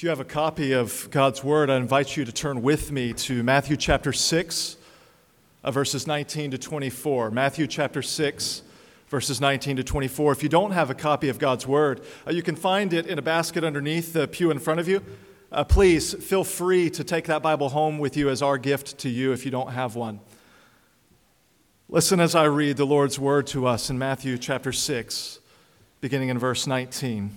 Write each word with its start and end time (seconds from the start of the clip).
If 0.00 0.04
you 0.04 0.08
have 0.08 0.18
a 0.18 0.24
copy 0.24 0.72
of 0.72 1.08
God's 1.10 1.44
Word, 1.44 1.68
I 1.68 1.76
invite 1.76 2.16
you 2.16 2.24
to 2.24 2.32
turn 2.32 2.62
with 2.62 2.90
me 2.90 3.12
to 3.12 3.42
Matthew 3.42 3.76
chapter 3.76 4.14
6, 4.14 4.76
uh, 5.62 5.70
verses 5.70 6.06
19 6.06 6.52
to 6.52 6.56
24. 6.56 7.30
Matthew 7.30 7.66
chapter 7.66 8.00
6, 8.00 8.62
verses 9.08 9.42
19 9.42 9.76
to 9.76 9.84
24. 9.84 10.32
If 10.32 10.42
you 10.42 10.48
don't 10.48 10.70
have 10.70 10.88
a 10.88 10.94
copy 10.94 11.28
of 11.28 11.38
God's 11.38 11.66
Word, 11.66 12.00
uh, 12.26 12.30
you 12.30 12.42
can 12.42 12.56
find 12.56 12.94
it 12.94 13.08
in 13.08 13.18
a 13.18 13.22
basket 13.22 13.62
underneath 13.62 14.14
the 14.14 14.26
pew 14.26 14.50
in 14.50 14.58
front 14.58 14.80
of 14.80 14.88
you. 14.88 15.02
Uh, 15.52 15.64
please 15.64 16.14
feel 16.14 16.44
free 16.44 16.88
to 16.88 17.04
take 17.04 17.26
that 17.26 17.42
Bible 17.42 17.68
home 17.68 17.98
with 17.98 18.16
you 18.16 18.30
as 18.30 18.40
our 18.40 18.56
gift 18.56 18.96
to 19.00 19.10
you 19.10 19.32
if 19.32 19.44
you 19.44 19.50
don't 19.50 19.72
have 19.72 19.96
one. 19.96 20.20
Listen 21.90 22.20
as 22.20 22.34
I 22.34 22.44
read 22.44 22.78
the 22.78 22.86
Lord's 22.86 23.18
Word 23.18 23.46
to 23.48 23.66
us 23.66 23.90
in 23.90 23.98
Matthew 23.98 24.38
chapter 24.38 24.72
6, 24.72 25.40
beginning 26.00 26.30
in 26.30 26.38
verse 26.38 26.66
19. 26.66 27.36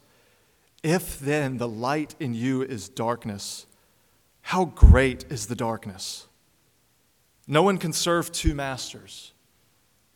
If 0.83 1.19
then 1.19 1.57
the 1.57 1.67
light 1.67 2.15
in 2.19 2.33
you 2.33 2.63
is 2.63 2.89
darkness, 2.89 3.67
how 4.41 4.65
great 4.65 5.25
is 5.29 5.47
the 5.47 5.55
darkness? 5.55 6.27
No 7.47 7.61
one 7.61 7.77
can 7.77 7.93
serve 7.93 8.31
two 8.31 8.55
masters. 8.55 9.33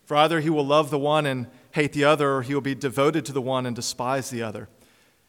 For 0.05 0.17
either 0.17 0.39
he 0.39 0.49
will 0.49 0.65
love 0.65 0.89
the 0.89 0.99
one 0.99 1.25
and 1.25 1.47
hate 1.71 1.93
the 1.93 2.03
other, 2.03 2.35
or 2.35 2.41
he 2.41 2.53
will 2.53 2.61
be 2.61 2.75
devoted 2.75 3.25
to 3.25 3.33
the 3.33 3.41
one 3.41 3.65
and 3.65 3.75
despise 3.75 4.29
the 4.29 4.43
other. 4.43 4.69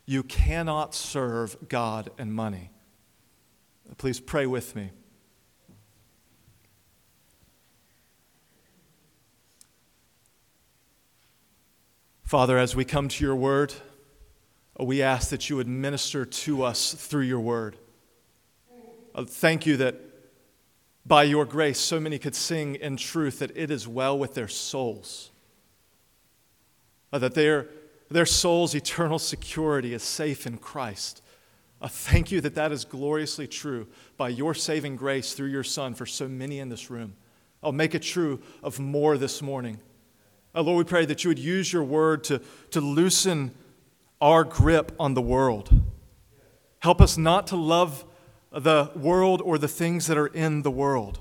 You 0.04 0.22
cannot 0.22 0.94
serve 0.94 1.56
God 1.68 2.10
and 2.18 2.32
money. 2.32 2.70
Please 3.98 4.20
pray 4.20 4.46
with 4.46 4.76
me. 4.76 4.90
Father, 12.22 12.58
as 12.58 12.74
we 12.74 12.84
come 12.84 13.08
to 13.08 13.24
your 13.24 13.36
word, 13.36 13.72
we 14.84 15.02
ask 15.02 15.30
that 15.30 15.48
you 15.48 15.56
would 15.56 15.68
minister 15.68 16.26
to 16.26 16.62
us 16.62 16.92
through 16.92 17.22
your 17.22 17.40
word. 17.40 17.76
Uh, 19.14 19.24
thank 19.24 19.64
you 19.64 19.78
that 19.78 19.94
by 21.06 21.22
your 21.22 21.44
grace, 21.44 21.78
so 21.78 21.98
many 21.98 22.18
could 22.18 22.34
sing 22.34 22.74
in 22.74 22.96
truth 22.96 23.38
that 23.38 23.56
it 23.56 23.70
is 23.70 23.88
well 23.88 24.18
with 24.18 24.34
their 24.34 24.48
souls, 24.48 25.30
uh, 27.12 27.18
that 27.18 27.34
their, 27.34 27.68
their 28.10 28.26
soul's 28.26 28.74
eternal 28.74 29.18
security 29.18 29.94
is 29.94 30.02
safe 30.02 30.46
in 30.46 30.58
Christ. 30.58 31.22
Uh, 31.80 31.88
thank 31.88 32.30
you 32.30 32.40
that 32.40 32.54
that 32.56 32.72
is 32.72 32.84
gloriously 32.84 33.46
true 33.46 33.86
by 34.16 34.28
your 34.28 34.52
saving 34.52 34.96
grace 34.96 35.32
through 35.32 35.48
your 35.48 35.64
Son 35.64 35.94
for 35.94 36.06
so 36.06 36.28
many 36.28 36.58
in 36.58 36.68
this 36.68 36.90
room. 36.90 37.14
I'll 37.62 37.72
make 37.72 37.94
it 37.94 38.02
true 38.02 38.42
of 38.62 38.78
more 38.78 39.16
this 39.16 39.40
morning. 39.40 39.78
Lord, 40.54 40.78
we 40.78 40.84
pray 40.84 41.04
that 41.06 41.22
you 41.22 41.28
would 41.28 41.38
use 41.38 41.72
your 41.72 41.84
word 41.84 42.24
to, 42.24 42.40
to 42.70 42.80
loosen 42.80 43.52
our 44.20 44.44
grip 44.44 44.92
on 44.98 45.14
the 45.14 45.22
world. 45.22 45.70
Help 46.80 47.00
us 47.00 47.16
not 47.16 47.46
to 47.48 47.56
love 47.56 48.04
the 48.52 48.90
world 48.94 49.42
or 49.42 49.58
the 49.58 49.68
things 49.68 50.06
that 50.06 50.16
are 50.16 50.28
in 50.28 50.62
the 50.62 50.70
world. 50.70 51.18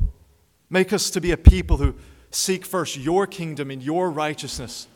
Make 0.70 0.94
us 0.94 1.10
to 1.12 1.22
be 1.22 1.32
a 1.32 1.38
people 1.38 1.78
who 1.78 1.96
seek 2.32 2.66
first 2.66 2.98
your 2.98 3.28
kingdom 3.28 3.72
and 3.72 3.82
your 3.82 4.10
righteousness 4.10 4.88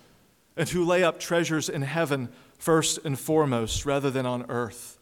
and 0.56 0.68
who 0.70 0.84
lay 0.84 1.04
up 1.04 1.20
treasures 1.20 1.70
in 1.70 1.82
heaven 1.82 2.30
first 2.58 3.00
and 3.06 3.18
foremost 3.18 3.86
rather 3.86 4.12
than 4.12 4.26
on 4.26 4.46
earth. 4.50 5.00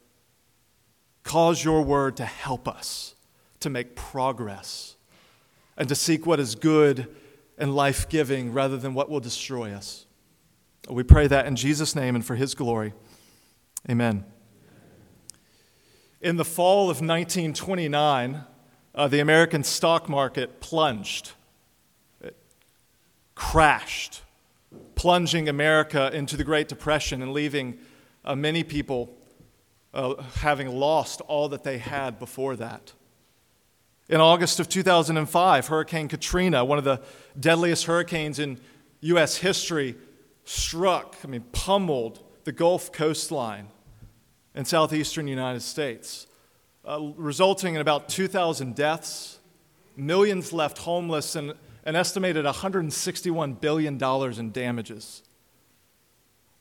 Cause 1.22 1.62
your 1.62 1.82
word 1.82 2.16
to 2.16 2.24
help 2.24 2.66
us 2.66 3.14
to 3.60 3.68
make 3.68 3.94
progress 3.96 4.94
and 5.76 5.88
to 5.88 5.94
seek 5.94 6.26
what 6.26 6.40
is 6.40 6.54
good 6.54 7.08
and 7.58 7.74
life 7.74 8.08
giving 8.08 8.52
rather 8.52 8.76
than 8.76 8.94
what 8.94 9.10
will 9.10 9.20
destroy 9.20 9.72
us. 9.72 10.06
We 10.90 11.02
pray 11.02 11.26
that 11.26 11.46
in 11.46 11.54
Jesus' 11.54 11.94
name 11.94 12.14
and 12.14 12.24
for 12.24 12.34
his 12.34 12.54
glory. 12.54 12.94
Amen. 13.90 14.24
In 16.22 16.36
the 16.36 16.44
fall 16.44 16.84
of 16.84 16.96
1929, 16.96 18.44
uh, 18.94 19.08
the 19.08 19.20
American 19.20 19.62
stock 19.62 20.08
market 20.08 20.60
plunged. 20.60 21.32
It 22.22 22.36
crashed, 23.34 24.22
plunging 24.94 25.48
America 25.48 26.10
into 26.12 26.36
the 26.36 26.44
Great 26.44 26.68
Depression 26.68 27.22
and 27.22 27.32
leaving 27.32 27.78
uh, 28.24 28.34
many 28.34 28.64
people 28.64 29.14
uh, 29.92 30.22
having 30.36 30.68
lost 30.68 31.20
all 31.22 31.50
that 31.50 31.64
they 31.64 31.78
had 31.78 32.18
before 32.18 32.56
that. 32.56 32.92
In 34.08 34.20
August 34.22 34.58
of 34.58 34.70
2005, 34.70 35.66
Hurricane 35.66 36.08
Katrina, 36.08 36.64
one 36.64 36.78
of 36.78 36.84
the 36.84 37.02
deadliest 37.38 37.84
hurricanes 37.84 38.38
in 38.38 38.58
U.S. 39.02 39.36
history, 39.36 39.96
struck, 40.48 41.16
I 41.22 41.26
mean, 41.26 41.44
pummeled 41.52 42.20
the 42.44 42.52
Gulf 42.52 42.90
coastline 42.90 43.68
in 44.54 44.64
southeastern 44.64 45.28
United 45.28 45.60
States, 45.60 46.26
uh, 46.86 47.12
resulting 47.16 47.74
in 47.74 47.82
about 47.82 48.08
2,000 48.08 48.74
deaths, 48.74 49.40
millions 49.94 50.52
left 50.52 50.78
homeless, 50.78 51.36
and 51.36 51.52
an 51.84 51.96
estimated 51.96 52.46
$161 52.46 53.60
billion 53.60 54.02
in 54.02 54.50
damages. 54.50 55.22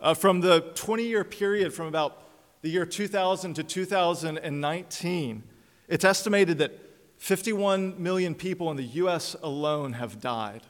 Uh, 0.02 0.14
from 0.14 0.42
the 0.42 0.60
20 0.76 1.04
year 1.04 1.24
period 1.24 1.74
from 1.74 1.88
about 1.88 2.24
the 2.62 2.70
year 2.70 2.86
2000 2.86 3.54
to 3.54 3.64
2019, 3.64 5.44
it's 5.88 6.04
estimated 6.04 6.58
that 6.58 6.78
51 7.20 8.02
million 8.04 8.36
people 8.36 8.70
in 8.70 8.76
the 8.76 8.84
U.S. 8.84 9.36
alone 9.42 9.94
have 9.94 10.20
died. 10.20 10.64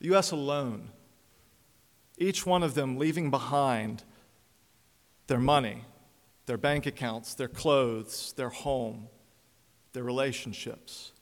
The 0.00 0.06
U.S. 0.08 0.32
alone 0.32 0.90
each 2.18 2.44
one 2.44 2.62
of 2.62 2.74
them 2.74 2.98
leaving 2.98 3.30
behind 3.30 4.04
their 5.26 5.38
money, 5.38 5.84
their 6.46 6.58
bank 6.58 6.86
accounts, 6.86 7.34
their 7.34 7.48
clothes, 7.48 8.32
their 8.36 8.48
home, 8.48 9.08
their 9.92 10.02
relationships. 10.02 11.12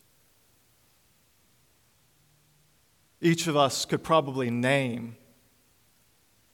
Each 3.20 3.46
of 3.46 3.56
us 3.56 3.84
could 3.84 4.02
probably 4.02 4.50
name 4.50 5.16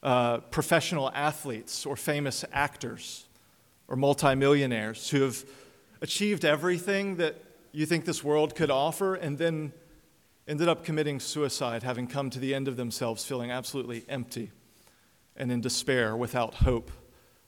uh, 0.03 0.39
professional 0.39 1.11
athletes 1.15 1.87
or 1.87 1.97
famous 1.97 2.45
actors 2.53 3.27
or 3.89 3.97
multimillionaires 3.97 5.11
who 5.11 5.23
have 5.23 5.45
achieved 6.01 6.45
everything 6.45 7.17
that 7.17 7.37
you 7.73 7.87
think 7.87 8.05
this 8.05 8.25
world 8.25 8.55
could 8.55 8.71
offer 8.71 9.15
and 9.15 9.39
then 9.39 9.73
ended 10.47 10.69
up 10.69 10.85
committing 10.85 11.21
suicide, 11.21 11.83
having 11.83 12.07
come 12.07 12.31
to 12.31 12.39
the 12.39 12.55
end 12.55 12.69
of 12.69 12.77
themselves, 12.77 13.25
feeling 13.25 13.51
absolutely 13.51 14.05
empty 14.09 14.51
and 15.37 15.51
in 15.51 15.61
despair, 15.61 16.17
without 16.17 16.55
hope, 16.57 16.91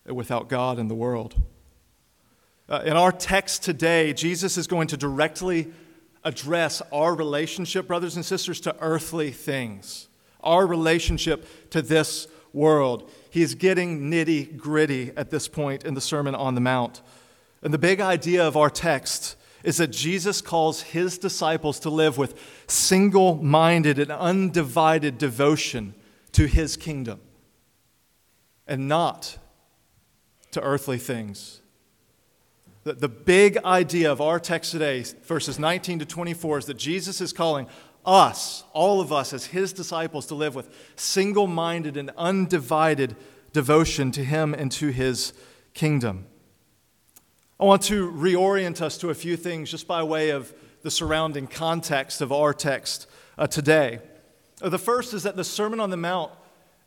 without 0.06 0.48
God 0.48 0.78
in 0.78 0.88
the 0.88 0.94
world. 0.94 1.34
Uh, 2.68 2.82
in 2.84 2.94
our 2.94 3.12
text 3.12 3.62
today, 3.62 4.14
Jesus 4.14 4.56
is 4.56 4.66
going 4.66 4.88
to 4.88 4.96
directly 4.96 5.70
address 6.24 6.80
our 6.90 7.14
relationship, 7.14 7.86
brothers 7.86 8.16
and 8.16 8.24
sisters, 8.24 8.58
to 8.62 8.74
earthly 8.80 9.30
things, 9.30 10.08
our 10.40 10.66
relationship 10.66 11.46
to 11.70 11.82
this 11.82 12.26
world. 12.54 13.10
He's 13.28 13.54
getting 13.54 14.10
nitty 14.10 14.56
gritty 14.56 15.12
at 15.16 15.30
this 15.30 15.46
point 15.48 15.84
in 15.84 15.92
the 15.92 16.00
Sermon 16.00 16.34
on 16.34 16.54
the 16.54 16.60
Mount. 16.62 17.02
And 17.62 17.74
the 17.74 17.78
big 17.78 18.00
idea 18.00 18.46
of 18.46 18.56
our 18.56 18.70
text 18.70 19.36
is 19.64 19.78
that 19.78 19.88
Jesus 19.88 20.40
calls 20.42 20.82
his 20.82 21.18
disciples 21.18 21.80
to 21.80 21.90
live 21.90 22.18
with 22.18 22.38
single 22.68 23.36
minded 23.42 23.98
and 23.98 24.12
undivided 24.12 25.18
devotion 25.18 25.94
to 26.32 26.46
his 26.46 26.76
kingdom 26.76 27.20
and 28.66 28.86
not 28.86 29.38
to 30.52 30.60
earthly 30.60 30.98
things. 30.98 31.62
The, 32.84 33.08
big 33.08 33.56
idea 33.64 34.12
of 34.12 34.20
our 34.20 34.38
text 34.38 34.72
today, 34.72 35.02
verses 35.22 35.58
19 35.58 36.00
to 36.00 36.04
24, 36.04 36.58
is 36.58 36.66
that 36.66 36.76
Jesus 36.76 37.22
is 37.22 37.32
calling 37.32 37.66
us, 38.04 38.64
all 38.74 39.00
of 39.00 39.10
us, 39.10 39.32
as 39.32 39.46
his 39.46 39.72
disciples, 39.72 40.26
to 40.26 40.34
live 40.34 40.54
with 40.54 40.68
single 40.94 41.46
minded 41.46 41.96
and 41.96 42.10
undivided 42.18 43.16
devotion 43.54 44.10
to 44.12 44.22
him 44.22 44.52
and 44.52 44.70
to 44.72 44.88
his 44.88 45.32
kingdom. 45.72 46.26
I 47.64 47.66
want 47.66 47.80
to 47.84 48.12
reorient 48.12 48.82
us 48.82 48.98
to 48.98 49.08
a 49.08 49.14
few 49.14 49.38
things 49.38 49.70
just 49.70 49.86
by 49.86 50.02
way 50.02 50.28
of 50.28 50.52
the 50.82 50.90
surrounding 50.90 51.46
context 51.46 52.20
of 52.20 52.30
our 52.30 52.52
text 52.52 53.06
uh, 53.38 53.46
today. 53.46 54.00
Uh, 54.60 54.68
the 54.68 54.78
first 54.78 55.14
is 55.14 55.22
that 55.22 55.34
the 55.34 55.44
Sermon 55.44 55.80
on 55.80 55.88
the 55.88 55.96
Mount 55.96 56.30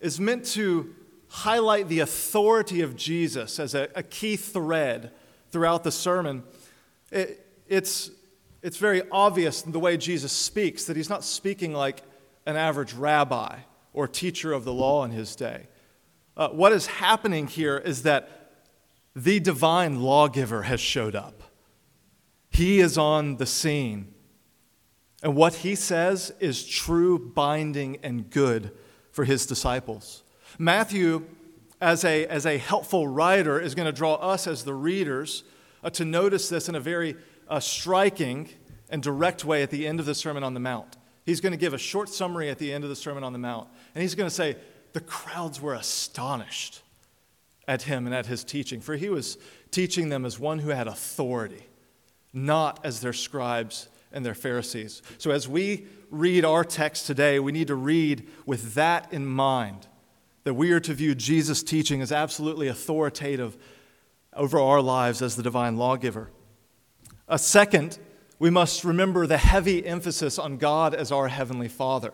is 0.02 0.20
meant 0.20 0.46
to 0.50 0.94
highlight 1.30 1.88
the 1.88 2.02
authority 2.02 2.82
of 2.82 2.96
Jesus 2.96 3.60
as 3.60 3.74
a, 3.74 3.90
a 3.96 4.04
key 4.04 4.36
thread 4.36 5.14
throughout 5.50 5.84
the 5.84 5.92
sermon, 5.92 6.44
it, 7.10 7.44
it's, 7.68 8.12
it's 8.62 8.78
very 8.78 9.02
obvious 9.12 9.66
in 9.66 9.72
the 9.72 9.80
way 9.80 9.98
Jesus 9.98 10.32
speaks 10.32 10.86
that 10.86 10.96
he's 10.96 11.10
not 11.10 11.24
speaking 11.24 11.74
like 11.74 12.04
an 12.46 12.56
average 12.56 12.94
rabbi 12.94 13.58
or 13.94 14.08
teacher 14.08 14.54
of 14.54 14.64
the 14.64 14.74
law 14.74 15.04
in 15.04 15.10
his 15.10 15.36
day. 15.36 15.70
Uh, 16.38 16.50
what 16.50 16.72
is 16.72 16.86
happening 16.86 17.48
here 17.48 17.80
is 17.80 18.04
that 18.04 18.37
the 19.18 19.40
divine 19.40 20.00
lawgiver 20.00 20.62
has 20.62 20.80
showed 20.80 21.16
up. 21.16 21.42
He 22.52 22.80
is 22.80 23.00
on 23.00 23.38
the 23.38 23.48
scene. 23.48 24.14
And 25.24 25.36
what 25.36 25.56
he 25.56 25.74
says 25.74 26.32
is 26.40 26.64
true, 26.64 27.18
binding, 27.18 27.98
and 28.04 28.30
good 28.30 28.72
for 29.10 29.26
his 29.26 29.48
disciples. 29.48 30.22
Matthew, 30.60 31.26
as 31.82 32.06
a, 32.06 32.28
as 32.28 32.46
a 32.46 32.60
helpful 32.60 33.08
writer, 33.08 33.60
is 33.60 33.74
going 33.74 33.88
to 33.88 33.92
draw 33.92 34.14
us 34.16 34.46
as 34.46 34.64
the 34.64 34.76
readers 34.76 35.44
uh, 35.84 35.90
to 35.90 36.06
notice 36.06 36.48
this 36.48 36.70
in 36.70 36.76
a 36.76 36.80
very 36.80 37.16
uh, 37.48 37.60
striking 37.60 38.48
and 38.92 39.02
direct 39.02 39.44
way 39.44 39.64
at 39.64 39.72
the 39.72 39.88
end 39.88 40.00
of 40.00 40.06
the 40.06 40.14
Sermon 40.14 40.44
on 40.44 40.54
the 40.54 40.60
Mount. 40.60 40.96
He's 41.26 41.42
going 41.42 41.54
to 41.54 41.58
give 41.58 41.74
a 41.74 41.80
short 41.80 42.10
summary 42.10 42.52
at 42.52 42.60
the 42.60 42.72
end 42.72 42.84
of 42.84 42.92
the 42.92 42.96
Sermon 42.96 43.24
on 43.24 43.34
the 43.34 43.40
Mount. 43.40 43.68
And 43.96 44.04
he's 44.04 44.14
going 44.14 44.30
to 44.30 44.36
say, 44.36 44.58
The 44.94 45.02
crowds 45.02 45.60
were 45.60 45.74
astonished 45.74 46.84
at 47.68 47.84
him 47.84 48.06
and 48.06 48.16
at 48.16 48.28
his 48.28 48.44
teaching, 48.44 48.80
for 48.80 48.96
he 48.96 49.10
was 49.10 49.38
teaching 49.72 50.10
them 50.10 50.26
as 50.26 50.40
one 50.40 50.60
who 50.60 50.70
had 50.70 50.88
authority, 50.88 51.68
not 52.34 52.80
as 52.86 53.02
their 53.02 53.14
scribes 53.14 53.90
and 54.12 54.26
their 54.26 54.34
Pharisees. 54.34 55.02
So 55.18 55.32
as 55.32 55.48
we 55.48 55.86
read 56.10 56.46
our 56.46 56.64
text 56.64 57.08
today, 57.08 57.40
we 57.40 57.52
need 57.52 57.68
to 57.68 57.76
read 57.76 58.28
with 58.46 58.76
that 58.76 59.12
in 59.12 59.26
mind 59.26 59.88
that 60.44 60.54
we 60.54 60.72
are 60.72 60.80
to 60.80 60.94
view 60.94 61.14
Jesus' 61.14 61.62
teaching 61.62 62.02
as 62.02 62.12
absolutely 62.12 62.70
authoritative 62.70 63.58
over 64.34 64.60
our 64.60 64.82
lives 64.82 65.22
as 65.22 65.36
the 65.36 65.44
divine 65.44 65.76
lawgiver. 65.76 66.30
A 67.28 67.38
second, 67.38 68.00
we 68.40 68.50
must 68.50 68.86
remember 68.86 69.28
the 69.28 69.38
heavy 69.38 69.86
emphasis 69.86 70.40
on 70.40 70.58
God 70.58 70.96
as 70.96 71.12
our 71.12 71.28
Heavenly 71.28 71.68
Father. 71.68 72.14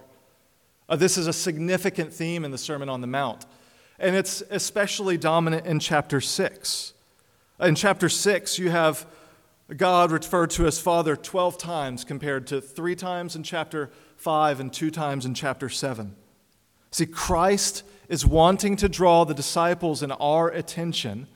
Uh, 0.90 0.96
this 0.96 1.18
is 1.18 1.28
a 1.28 1.34
significant 1.34 2.12
theme 2.12 2.44
in 2.44 2.50
the 2.52 2.58
Sermon 2.58 2.90
on 2.90 3.02
the 3.02 3.08
Mount, 3.08 3.46
and 4.04 4.18
it's 4.18 4.44
especially 4.50 5.18
dominant 5.18 5.66
in 5.66 5.80
chapter 5.80 6.20
6. 6.20 6.94
In 7.62 7.74
chapter 7.74 8.10
6, 8.10 8.60
you 8.60 8.70
have 8.70 9.08
God 9.78 10.12
referred 10.12 10.50
to 10.52 10.68
as 10.68 10.80
Father 10.82 11.16
12 11.16 11.58
times 11.58 12.04
compared 12.04 12.46
to 12.48 12.60
three 12.60 12.98
times 12.98 13.34
in 13.34 13.44
chapter 13.44 13.90
5 14.18 14.60
and 14.60 14.74
two 14.74 14.92
times 14.92 15.26
in 15.26 15.34
chapter 15.34 15.70
7. 15.70 16.18
See, 16.92 17.06
Christ 17.06 17.84
is 18.10 18.26
wanting 18.26 18.76
to 18.76 18.90
draw 18.90 19.24
the 19.24 19.34
disciples 19.34 20.04
and 20.04 20.14
our 20.20 20.50
attention 20.50 21.28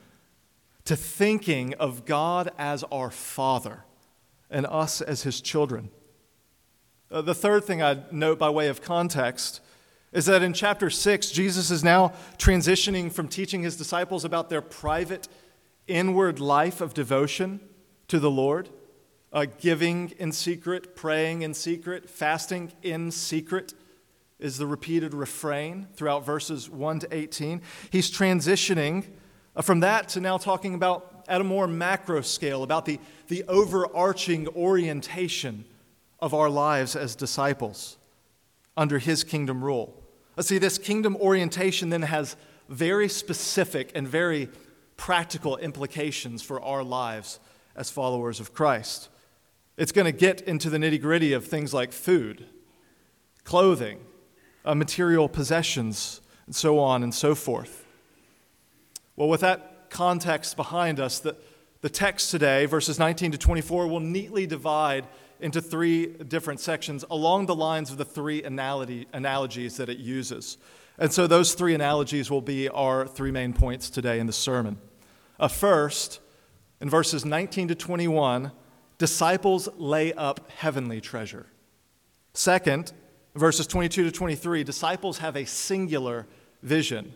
to 0.84 0.98
thinking 0.98 1.74
of 1.75 2.04
God 2.04 2.52
as 2.58 2.84
our 2.92 3.10
Father 3.10 3.86
and 4.50 4.66
us 4.66 5.00
as 5.00 5.24
his 5.24 5.40
children. 5.40 5.90
Uh, 7.10 7.22
the 7.22 7.34
third 7.34 7.64
thing 7.64 7.81
I'd 7.81 8.12
note 8.12 8.38
by 8.38 8.50
way 8.50 8.68
of 8.68 8.81
context 8.81 9.62
is 10.18 10.25
that 10.25 10.42
in 10.42 10.52
chapter 10.52 10.90
6, 10.90 11.30
Jesus 11.30 11.69
is 11.69 11.84
now 11.84 12.12
transitioning 12.40 13.12
from 13.12 13.28
teaching 13.28 13.62
his 13.62 13.78
disciples 13.78 14.25
about 14.25 14.50
their 14.50 14.64
private, 14.64 15.28
inward 15.86 16.40
life 16.40 16.81
of 16.81 16.96
devotion 16.96 17.60
to 18.08 18.18
the 18.18 18.31
Lord, 18.31 18.68
uh, 19.31 19.46
giving 19.60 20.10
in 20.18 20.31
secret, 20.31 20.96
praying 20.96 21.44
in 21.44 21.54
secret, 21.54 22.10
fasting 22.10 22.74
in 22.81 23.12
secret 23.12 23.75
is 24.40 24.58
the 24.58 24.66
repeated 24.66 25.14
refrain 25.14 25.86
throughout 25.94 26.25
verses 26.25 26.68
1 26.68 27.02
to 27.02 27.08
18. 27.16 27.62
He's 27.92 28.10
transitioning 28.10 29.06
uh, 29.56 29.62
from 29.62 29.81
that 29.81 30.10
to 30.10 30.19
now 30.19 30.40
talking 30.40 30.74
about 30.74 31.25
at 31.28 31.42
a 31.42 31.44
more 31.44 31.68
macro 31.68 32.22
scale 32.22 32.64
about 32.64 32.86
the, 32.86 33.00
the 33.28 33.44
overarching 33.44 34.48
orientation 34.48 35.66
of 36.19 36.34
our 36.34 36.50
lives 36.50 36.96
as 36.96 37.16
disciples 37.16 37.98
under 38.75 38.98
his 38.98 39.24
kingdom 39.24 39.64
rule. 39.64 39.96
Let's 40.38 40.50
see, 40.50 40.60
this 40.60 40.78
kingdom 40.78 41.16
orientation 41.16 41.89
then 41.89 42.04
has 42.04 42.36
very 42.69 43.10
specific 43.10 43.92
and 43.95 44.07
very 44.07 44.50
practical 44.95 45.57
implications 45.57 46.44
for 46.44 46.62
our 46.62 46.84
lives 46.84 47.39
as 47.75 47.89
followers 47.89 48.39
of 48.39 48.54
Christ. 48.54 49.10
It's 49.78 49.92
going 49.92 50.06
to 50.06 50.12
get 50.12 50.42
into 50.42 50.69
the 50.69 50.78
nitty 50.78 51.01
gritty 51.01 51.34
of 51.34 51.48
things 51.48 51.74
like 51.74 51.92
food, 51.92 52.45
clothing, 53.45 54.00
uh, 54.63 54.75
material 54.75 55.28
possessions, 55.28 56.22
and 56.45 56.56
so 56.56 56.78
on 56.78 57.01
and 57.01 57.16
so 57.16 57.33
forth. 57.33 57.88
Well, 59.16 59.30
with 59.30 59.42
that 59.42 59.90
context 59.90 60.56
behind 60.56 61.00
us, 61.00 61.18
the, 61.18 61.36
the 61.81 61.90
text 61.90 62.30
today, 62.30 62.68
verses 62.68 63.00
19 63.00 63.31
to 63.31 63.38
24, 63.40 63.88
will 63.88 64.00
neatly 64.00 64.45
divide 64.45 65.07
into 65.39 65.62
three 65.62 66.07
different 66.07 66.60
sections 66.60 67.06
along 67.10 67.45
the 67.45 67.56
lines 67.56 67.92
of 67.92 67.98
the 67.98 68.06
three 68.06 68.44
analogy, 68.44 69.07
analogies 69.13 69.78
that 69.78 69.89
it 69.89 69.98
uses. 69.98 70.57
And 70.98 71.12
so 71.12 71.28
those 71.28 71.54
three 71.54 71.75
analogies 71.75 72.31
will 72.31 72.42
be 72.42 72.69
our 72.69 73.06
three 73.07 73.31
main 73.31 73.54
points 73.54 73.89
today 73.89 74.19
in 74.19 74.28
the 74.28 74.34
sermon. 74.34 74.78
Uh, 75.39 75.48
first, 75.48 76.19
in 76.81 76.89
verses 76.89 77.24
19 77.24 77.69
to 77.69 77.75
21, 77.75 78.51
disciples 78.98 79.69
lay 79.78 80.13
up 80.13 80.51
heavenly 80.51 81.00
treasure. 81.00 81.48
Second, 82.33 82.94
verses 83.36 83.68
22 83.68 84.04
to 84.06 84.12
23, 84.12 84.63
disciples 84.63 85.19
have 85.19 85.36
a 85.36 85.45
singular 85.45 86.28
vision. 86.63 87.13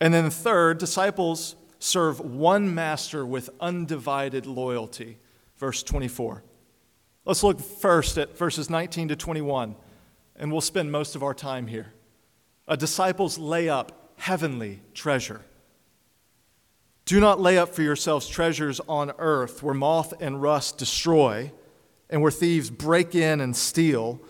And 0.00 0.12
then 0.12 0.30
third, 0.30 0.78
disciples 0.78 1.56
serve 1.78 2.20
one 2.20 2.74
master 2.74 3.24
with 3.24 3.50
undivided 3.60 4.46
loyalty. 4.46 5.18
Verse 5.56 5.82
24. 5.82 6.42
Let's 7.24 7.44
look 7.44 7.60
first 7.60 8.18
at 8.18 8.36
verses 8.36 8.68
19 8.68 9.08
to 9.08 9.16
21, 9.16 9.76
and 10.36 10.50
we'll 10.50 10.60
spend 10.60 10.90
most 10.90 11.14
of 11.14 11.22
our 11.22 11.34
time 11.34 11.68
here. 11.68 11.92
A 12.66 12.76
disciples 12.76 13.38
lay 13.38 13.68
up 13.68 14.12
heavenly 14.16 14.82
treasure. 14.92 15.42
Do 17.04 17.20
not 17.20 17.40
lay 17.40 17.58
up 17.58 17.74
for 17.74 17.82
yourselves 17.82 18.28
treasures 18.28 18.80
on 18.88 19.12
earth 19.18 19.62
where 19.62 19.74
moth 19.74 20.14
and 20.20 20.42
rust 20.42 20.78
destroy 20.78 21.52
and 22.10 22.22
where 22.22 22.30
thieves 22.30 22.70
break 22.70 23.14
in 23.14 23.40
and 23.40 23.56
steal. 23.56 24.20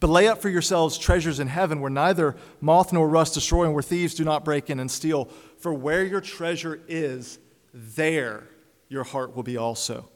But 0.00 0.10
lay 0.10 0.26
up 0.26 0.40
for 0.40 0.48
yourselves 0.48 0.98
treasures 0.98 1.40
in 1.40 1.48
heaven 1.48 1.80
where 1.80 1.90
neither 1.90 2.36
moth 2.60 2.92
nor 2.92 3.08
rust 3.08 3.34
destroy 3.34 3.64
and 3.64 3.74
where 3.74 3.82
thieves 3.82 4.14
do 4.14 4.24
not 4.24 4.44
break 4.44 4.70
in 4.70 4.80
and 4.80 4.90
steal. 4.90 5.26
For 5.58 5.72
where 5.72 6.04
your 6.04 6.20
treasure 6.20 6.80
is, 6.88 7.38
there 7.74 8.48
your 8.88 9.04
heart 9.04 9.36
will 9.36 9.42
be 9.42 9.56
also. 9.56 10.08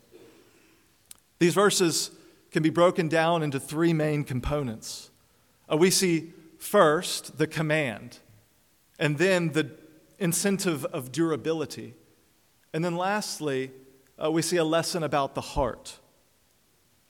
These 1.39 1.55
verses 1.55 2.11
can 2.55 2.63
be 2.63 2.71
broken 2.71 3.09
down 3.09 3.43
into 3.43 3.59
three 3.59 3.93
main 3.93 4.23
components. 4.23 5.11
Uh, 5.69 5.77
we 5.77 5.91
see 5.91 6.33
first 6.57 7.37
the 7.37 7.49
command, 7.49 8.21
and 8.97 9.19
then 9.19 9.51
the 9.51 9.69
incentive 10.21 10.85
of 10.85 11.11
durability. 11.11 11.95
And 12.73 12.85
then 12.85 12.97
lastly, 12.97 13.73
uh, 14.23 14.31
we 14.31 14.41
see 14.41 14.57
a 14.57 14.63
lesson 14.63 15.03
about 15.03 15.35
the 15.35 15.41
heart. 15.41 15.99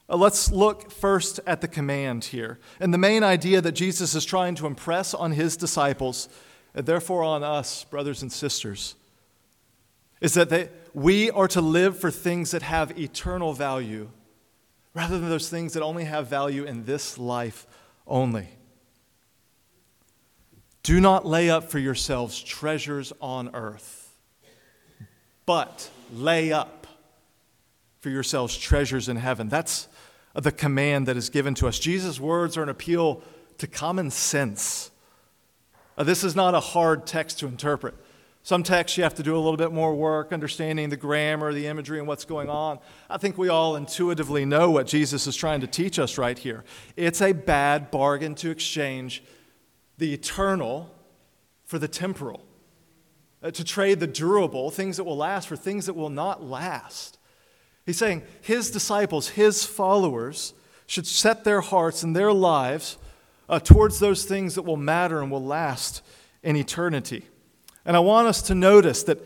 Uh, 0.08 0.16
let's 0.16 0.50
look 0.50 0.90
first 0.90 1.40
at 1.46 1.60
the 1.60 1.68
command 1.68 2.24
here. 2.24 2.58
And 2.80 2.94
the 2.94 2.96
main 2.96 3.22
idea 3.22 3.60
that 3.60 3.72
Jesus 3.72 4.14
is 4.14 4.24
trying 4.24 4.54
to 4.54 4.66
impress 4.66 5.12
on 5.12 5.32
his 5.32 5.58
disciples, 5.58 6.30
and 6.74 6.86
therefore 6.86 7.22
on 7.22 7.42
us, 7.42 7.84
brothers 7.84 8.22
and 8.22 8.32
sisters, 8.32 8.94
is 10.22 10.32
that 10.32 10.48
they, 10.48 10.70
we 10.94 11.30
are 11.30 11.48
to 11.48 11.60
live 11.60 11.98
for 11.98 12.10
things 12.10 12.50
that 12.52 12.62
have 12.62 12.98
eternal 12.98 13.52
value 13.52 14.08
rather 14.94 15.18
than 15.18 15.28
those 15.28 15.50
things 15.50 15.74
that 15.74 15.82
only 15.82 16.04
have 16.04 16.28
value 16.28 16.64
in 16.64 16.84
this 16.84 17.18
life 17.18 17.66
only. 18.06 18.48
Do 20.82 21.00
not 21.00 21.26
lay 21.26 21.50
up 21.50 21.70
for 21.70 21.78
yourselves 21.78 22.40
treasures 22.40 23.12
on 23.20 23.54
earth 23.54 24.04
but 25.46 25.90
lay 26.12 26.52
up 26.52 26.86
for 28.00 28.10
yourselves 28.10 28.56
treasures 28.56 29.08
in 29.08 29.16
heaven. 29.16 29.48
That's 29.48 29.88
the 30.34 30.52
command 30.52 31.06
that 31.06 31.16
is 31.16 31.30
given 31.30 31.54
to 31.56 31.68
us. 31.68 31.78
Jesus' 31.78 32.18
words 32.18 32.56
are 32.56 32.62
an 32.62 32.68
appeal 32.68 33.22
to 33.58 33.66
common 33.66 34.10
sense. 34.10 34.90
Uh, 35.96 36.04
this 36.04 36.24
is 36.24 36.34
not 36.34 36.54
a 36.54 36.60
hard 36.60 37.06
text 37.06 37.38
to 37.40 37.46
interpret. 37.46 37.94
Some 38.44 38.62
texts 38.62 38.98
you 38.98 39.04
have 39.04 39.14
to 39.14 39.22
do 39.22 39.34
a 39.34 39.40
little 39.40 39.56
bit 39.56 39.72
more 39.72 39.94
work 39.94 40.30
understanding 40.30 40.90
the 40.90 40.98
grammar, 40.98 41.54
the 41.54 41.66
imagery, 41.66 41.98
and 41.98 42.06
what's 42.06 42.26
going 42.26 42.50
on. 42.50 42.78
I 43.08 43.16
think 43.16 43.38
we 43.38 43.48
all 43.48 43.74
intuitively 43.74 44.44
know 44.44 44.70
what 44.70 44.86
Jesus 44.86 45.26
is 45.26 45.34
trying 45.34 45.62
to 45.62 45.66
teach 45.66 45.98
us 45.98 46.18
right 46.18 46.38
here. 46.38 46.62
It's 46.94 47.22
a 47.22 47.32
bad 47.32 47.90
bargain 47.90 48.34
to 48.36 48.50
exchange 48.50 49.24
the 49.96 50.12
eternal 50.12 50.94
for 51.64 51.78
the 51.78 51.88
temporal. 51.88 52.44
Uh, 53.42 53.50
to 53.50 53.64
trade 53.64 53.98
the 53.98 54.06
durable, 54.06 54.70
things 54.70 54.98
that 54.98 55.04
will 55.04 55.16
last, 55.16 55.48
for 55.48 55.56
things 55.56 55.86
that 55.86 55.94
will 55.94 56.10
not 56.10 56.42
last. 56.42 57.18
He's 57.86 57.96
saying 57.96 58.24
his 58.42 58.70
disciples, 58.70 59.28
his 59.28 59.64
followers, 59.64 60.52
should 60.86 61.06
set 61.06 61.44
their 61.44 61.62
hearts 61.62 62.02
and 62.02 62.14
their 62.14 62.32
lives 62.32 62.98
uh, 63.48 63.58
towards 63.58 64.00
those 64.00 64.26
things 64.26 64.54
that 64.54 64.62
will 64.62 64.76
matter 64.76 65.22
and 65.22 65.30
will 65.30 65.44
last 65.44 66.02
in 66.42 66.56
eternity. 66.56 67.24
And 67.85 67.97
I 67.97 68.00
want 68.00 68.29
us 68.29 68.43
to 68.43 68.55
notice 68.55 69.03
that 69.05 69.19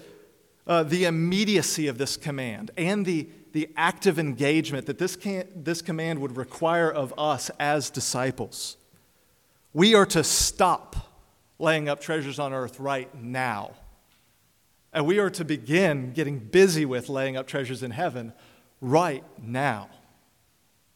uh, 0.67 0.83
the 0.83 1.05
immediacy 1.05 1.87
of 1.87 1.99
this 1.99 2.17
command 2.17 2.71
and 2.77 3.07
the, 3.07 3.29
the 3.53 3.71
active 3.77 4.19
engagement 4.19 4.87
that 4.87 4.99
this, 4.99 5.17
can, 5.17 5.47
this 5.55 5.81
command 5.81 6.19
would 6.21 6.37
require 6.37 6.91
of 6.91 7.15
us 7.17 7.51
as 7.59 7.91
disciples. 7.91 8.77
We 9.73 9.95
are 9.95 10.07
to 10.07 10.25
stop 10.25 10.97
laying 11.59 11.89
up 11.89 12.01
treasures 12.01 12.39
on 12.39 12.53
earth 12.53 12.79
right 12.79 13.13
now. 13.15 13.73
And 14.93 15.07
we 15.07 15.19
are 15.19 15.31
to 15.31 15.45
begin 15.45 16.13
getting 16.13 16.39
busy 16.39 16.85
with 16.85 17.09
laying 17.09 17.37
up 17.37 17.47
treasures 17.47 17.83
in 17.83 17.91
heaven 17.91 18.33
right 18.81 19.25
now. 19.41 19.89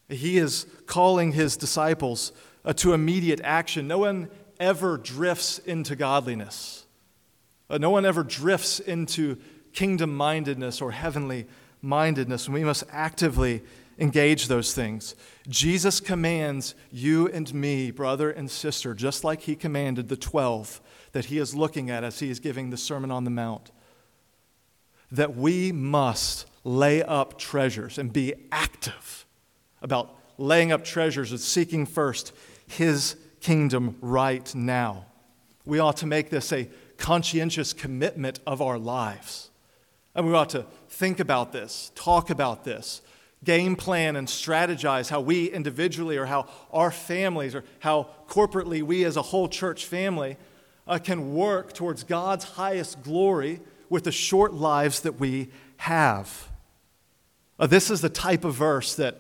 He 0.09 0.39
is 0.39 0.67
calling 0.87 1.33
his 1.33 1.57
disciples 1.57 2.33
uh, 2.65 2.73
to 2.75 2.93
immediate 2.93 3.41
action. 3.43 3.89
No 3.89 3.99
one 3.99 4.31
ever 4.61 4.97
drifts 4.97 5.59
into 5.59 5.97
godliness, 5.97 6.82
Uh, 7.69 7.79
no 7.79 7.91
one 7.91 8.05
ever 8.05 8.23
drifts 8.23 8.81
into 8.81 9.39
kingdom 9.73 10.15
mindedness 10.15 10.81
or 10.81 10.93
heavenly 10.93 11.47
mindedness. 11.81 12.47
And 12.47 12.55
we 12.55 12.65
must 12.65 12.85
actively 12.91 13.63
engage 13.99 14.49
those 14.49 14.75
things. 14.75 15.15
Jesus 15.49 16.01
commands 16.01 16.75
you 16.91 17.29
and 17.29 17.53
me, 17.53 17.91
brother 17.91 18.31
and 18.31 18.51
sister, 18.51 18.95
just 18.95 19.25
like 19.25 19.43
he 19.43 19.55
commanded 19.55 20.09
the 20.09 20.17
12 20.17 20.81
that 21.13 21.27
he 21.27 21.39
is 21.39 21.55
looking 21.55 21.91
at 21.91 22.05
as 22.05 22.21
he 22.21 22.31
is 22.31 22.41
giving 22.41 22.71
the 22.71 22.77
Sermon 22.77 23.11
on 23.11 23.25
the 23.25 23.31
Mount, 23.31 23.71
that 25.11 25.37
we 25.37 25.73
must 25.73 26.47
lay 26.65 27.03
up 27.03 27.39
treasures 27.39 27.99
and 27.99 28.13
be 28.13 28.35
active 28.51 29.27
about 29.83 30.17
laying 30.39 30.73
up 30.73 30.85
treasures 30.85 31.31
and 31.31 31.41
seeking 31.41 31.85
first 31.85 32.33
his 32.67 33.17
kingdom 33.41 33.97
right 34.01 34.55
now. 34.55 35.05
We 35.65 35.79
ought 35.79 35.99
to 35.99 36.07
make 36.07 36.31
this 36.31 36.53
a 36.53 36.69
conscientious 37.03 37.73
commitment 37.73 38.39
of 38.47 38.63
our 38.63 38.79
lives. 38.79 39.51
And 40.15 40.25
we 40.25 40.35
ought 40.35 40.51
to 40.51 40.65
think 40.89 41.19
about 41.19 41.53
this, 41.53 41.91
talk 41.97 42.31
about 42.31 42.65
this, 42.65 43.03
game 43.43 43.75
plan 43.75 44.15
and 44.15 44.29
strategize 44.29 45.11
how 45.11 45.21
we 45.21 45.51
individually 45.51 46.17
or 46.17 46.27
how 46.27 46.47
our 46.73 46.93
families 46.93 47.57
or 47.57 47.65
how 47.81 48.07
corporately 48.29 48.85
we 48.85 49.05
as 49.05 49.17
a 49.17 49.23
whole 49.23 49.49
church 49.49 49.85
family 49.85 50.37
uh, 50.87 50.97
can 50.99 51.35
work 51.35 51.73
towards 51.73 52.05
God's 52.05 52.45
highest 52.45 53.03
glory 53.03 53.61
with 53.91 54.05
the 54.05 54.13
short 54.13 54.55
lives 54.55 55.01
that 55.01 55.19
we 55.19 55.51
have. 55.79 56.49
Uh, 57.59 57.67
this 57.67 57.91
is 57.91 58.01
the 58.01 58.09
type 58.09 58.45
of 58.45 58.55
verse 58.55 58.95
that 58.95 59.19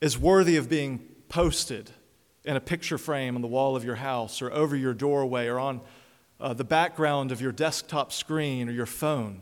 is 0.00 0.18
worthy 0.18 0.56
of 0.56 0.68
being 0.68 0.98
posted 1.28 1.90
in 2.44 2.56
a 2.56 2.60
picture 2.60 2.98
frame 2.98 3.36
on 3.36 3.40
the 3.40 3.48
wall 3.48 3.76
of 3.76 3.84
your 3.84 3.94
house 3.94 4.42
or 4.42 4.52
over 4.52 4.74
your 4.74 4.94
doorway 4.94 5.46
or 5.46 5.60
on 5.60 5.80
uh, 6.40 6.52
the 6.52 6.64
background 6.64 7.32
of 7.32 7.40
your 7.40 7.52
desktop 7.52 8.12
screen 8.12 8.68
or 8.68 8.72
your 8.72 8.86
phone 8.86 9.40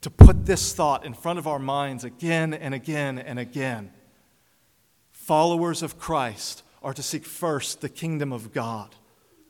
to 0.00 0.10
put 0.10 0.44
this 0.44 0.74
thought 0.74 1.06
in 1.06 1.14
front 1.14 1.38
of 1.38 1.46
our 1.46 1.58
minds 1.58 2.04
again 2.04 2.52
and 2.52 2.74
again 2.74 3.18
and 3.18 3.38
again. 3.38 3.90
Followers 5.12 5.82
of 5.82 5.98
Christ 5.98 6.62
are 6.82 6.92
to 6.92 7.02
seek 7.02 7.24
first 7.24 7.80
the 7.80 7.88
kingdom 7.88 8.32
of 8.32 8.52
God 8.52 8.94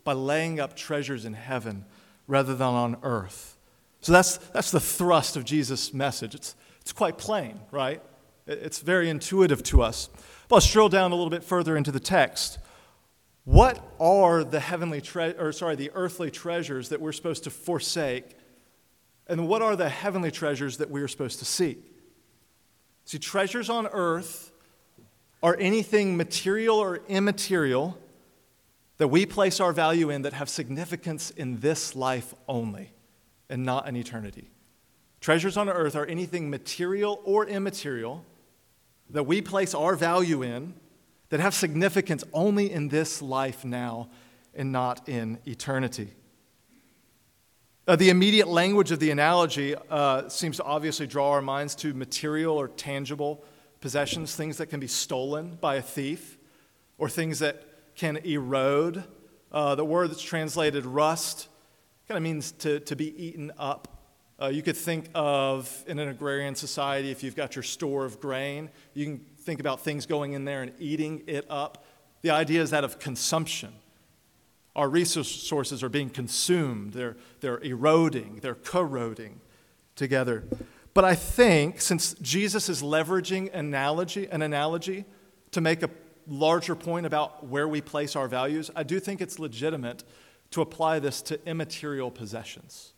by 0.05 0.13
laying 0.13 0.61
up 0.61 0.77
treasures 0.77 1.25
in 1.25 1.35
heaven 1.35 1.85
rather 2.29 2.55
than 2.55 2.69
on 2.69 2.97
earth. 3.03 3.57
So 4.01 4.13
that's, 4.13 4.37
that's 4.37 4.71
the 4.71 4.81
thrust 4.81 5.37
of 5.37 5.45
Jesus' 5.45 5.93
message. 5.93 6.35
It's, 6.35 6.55
it's 6.81 6.93
quite 6.93 7.19
plain, 7.19 7.59
right? 7.71 8.01
It's 8.47 8.79
very 8.79 9.09
intuitive 9.09 9.63
to 9.65 9.83
us. 9.83 10.09
But 10.49 10.57
let's 10.57 10.71
drill 10.71 10.89
down 10.91 11.11
a 11.11 11.15
little 11.15 11.31
bit 11.31 11.43
further 11.43 11.77
into 11.77 11.91
the 11.91 11.99
text. 11.99 12.59
What 13.45 13.95
are 14.01 14.43
the 14.43 14.61
heavenly 14.61 15.01
tre- 15.01 15.35
or 15.35 15.53
sorry, 15.53 15.77
the 15.77 15.91
earthly 15.95 16.31
treasures 16.31 16.89
that 16.89 17.01
we're 17.01 17.13
supposed 17.13 17.45
to 17.45 17.51
forsake 17.51 18.37
and 19.27 19.49
what 19.49 19.63
are 19.63 19.77
the 19.77 19.89
heavenly 19.89 20.31
treasures 20.31 20.79
that 20.79 20.91
we 20.91 21.01
are 21.01 21.09
supposed 21.09 21.39
to 21.39 21.45
seek? 21.45 21.79
See, 23.05 23.19
treasures 23.19 23.71
on 23.71 23.87
earth 23.87 24.53
are 25.43 25.57
anything 25.59 26.17
material 26.17 26.79
or 26.79 27.01
immaterial 27.09 27.99
that 28.99 29.09
we 29.09 29.27
place 29.27 29.61
our 29.61 29.73
value 29.73 30.11
in 30.11 30.23
that 30.23 30.33
have 30.33 30.49
significance 30.49 31.31
in 31.31 31.61
this 31.61 31.97
life 31.97 32.35
only 32.49 32.93
and 33.51 33.65
not 33.65 33.89
in 33.89 33.97
eternity. 33.97 34.51
Treasures 35.21 35.57
on 35.57 35.69
earth 35.69 35.97
are 35.97 36.07
anything 36.07 36.49
material 36.49 37.21
or 37.25 37.47
immaterial 37.47 38.25
that 39.11 39.25
we 39.25 39.41
place 39.41 39.75
our 39.75 39.97
value 39.97 40.43
in 40.43 40.75
that 41.35 41.41
have 41.41 41.53
significance 41.53 42.23
only 42.33 42.71
in 42.71 42.87
this 42.91 43.21
life 43.21 43.65
now 43.65 44.09
and 44.55 44.71
not 44.71 45.09
in 45.09 45.37
eternity. 45.49 46.13
Uh, 47.89 47.97
the 47.97 48.09
immediate 48.09 48.47
language 48.47 48.93
of 48.93 49.01
the 49.01 49.11
analogy 49.11 49.75
uh, 49.91 50.29
seems 50.29 50.59
to 50.59 50.63
obviously 50.63 51.09
draw 51.09 51.33
our 51.33 51.43
minds 51.43 51.75
to 51.75 51.93
material 51.93 52.57
or 52.57 52.69
tangible 52.69 53.43
possessions, 53.81 54.37
things 54.37 54.59
that 54.59 54.67
can 54.67 54.79
be 54.79 54.87
stolen 54.87 55.59
by 55.61 55.75
a 55.75 55.83
thief, 55.83 56.39
or 56.99 57.09
things 57.09 57.41
that 57.41 57.65
can 57.97 58.17
erode. 58.19 59.03
Uh, 59.51 59.75
the 59.75 59.85
word 59.85 60.13
that's 60.13 60.23
translated 60.23 60.87
rust 60.87 61.49
kind 62.07 62.17
of 62.17 62.23
means 62.23 62.53
to, 62.53 62.79
to 62.79 62.95
be 62.95 63.13
eaten 63.21 63.51
up. 63.59 63.89
Uh, 64.41 64.47
you 64.47 64.63
could 64.63 64.77
think 64.77 65.09
of, 65.17 65.83
in 65.89 65.99
an 65.99 66.11
agrarian 66.11 66.55
society, 66.55 67.11
if 67.11 67.25
you've 67.25 67.35
got 67.35 67.57
your 67.57 67.65
store 67.65 68.05
of 68.05 68.21
grain, 68.21 68.71
you 68.93 69.05
can 69.05 69.27
think 69.45 69.61
about 69.61 69.81
things 69.81 70.07
going 70.07 70.33
in 70.33 70.45
there 70.45 70.63
and 70.63 70.73
eating 70.79 71.23
it 71.27 71.47
up. 71.51 71.85
The 72.23 72.31
idea 72.31 72.63
is 72.63 72.71
that 72.71 72.85
of 72.85 72.99
consumption. 72.99 73.73
Our 74.75 74.89
resources 74.89 75.83
are 75.83 75.89
being 75.89 76.11
consumed, 76.11 76.95
they're, 76.95 77.17
they're 77.41 77.59
eroding, 77.59 78.41
they're 78.43 78.57
corroding 78.57 79.41
together. 79.95 80.45
But 80.95 81.05
I 81.05 81.15
think 81.15 81.81
since 81.81 82.15
Jesus 82.15 82.69
is 82.69 82.83
leveraging 82.83 83.53
analogy, 83.55 84.27
an 84.27 84.43
analogy 84.43 85.05
to 85.53 85.61
make 85.61 85.83
a 85.83 85.91
larger 86.27 86.75
point 86.75 87.07
about 87.07 87.47
where 87.47 87.69
we 87.69 87.81
place 87.81 88.17
our 88.17 88.27
values, 88.27 88.71
I 88.75 88.83
do 88.83 88.99
think 88.99 89.21
it's 89.21 89.39
legitimate 89.39 90.03
to 90.53 90.61
apply 90.61 91.01
this 91.01 91.21
to 91.23 91.49
immaterial 91.49 92.11
possessions, 92.11 92.93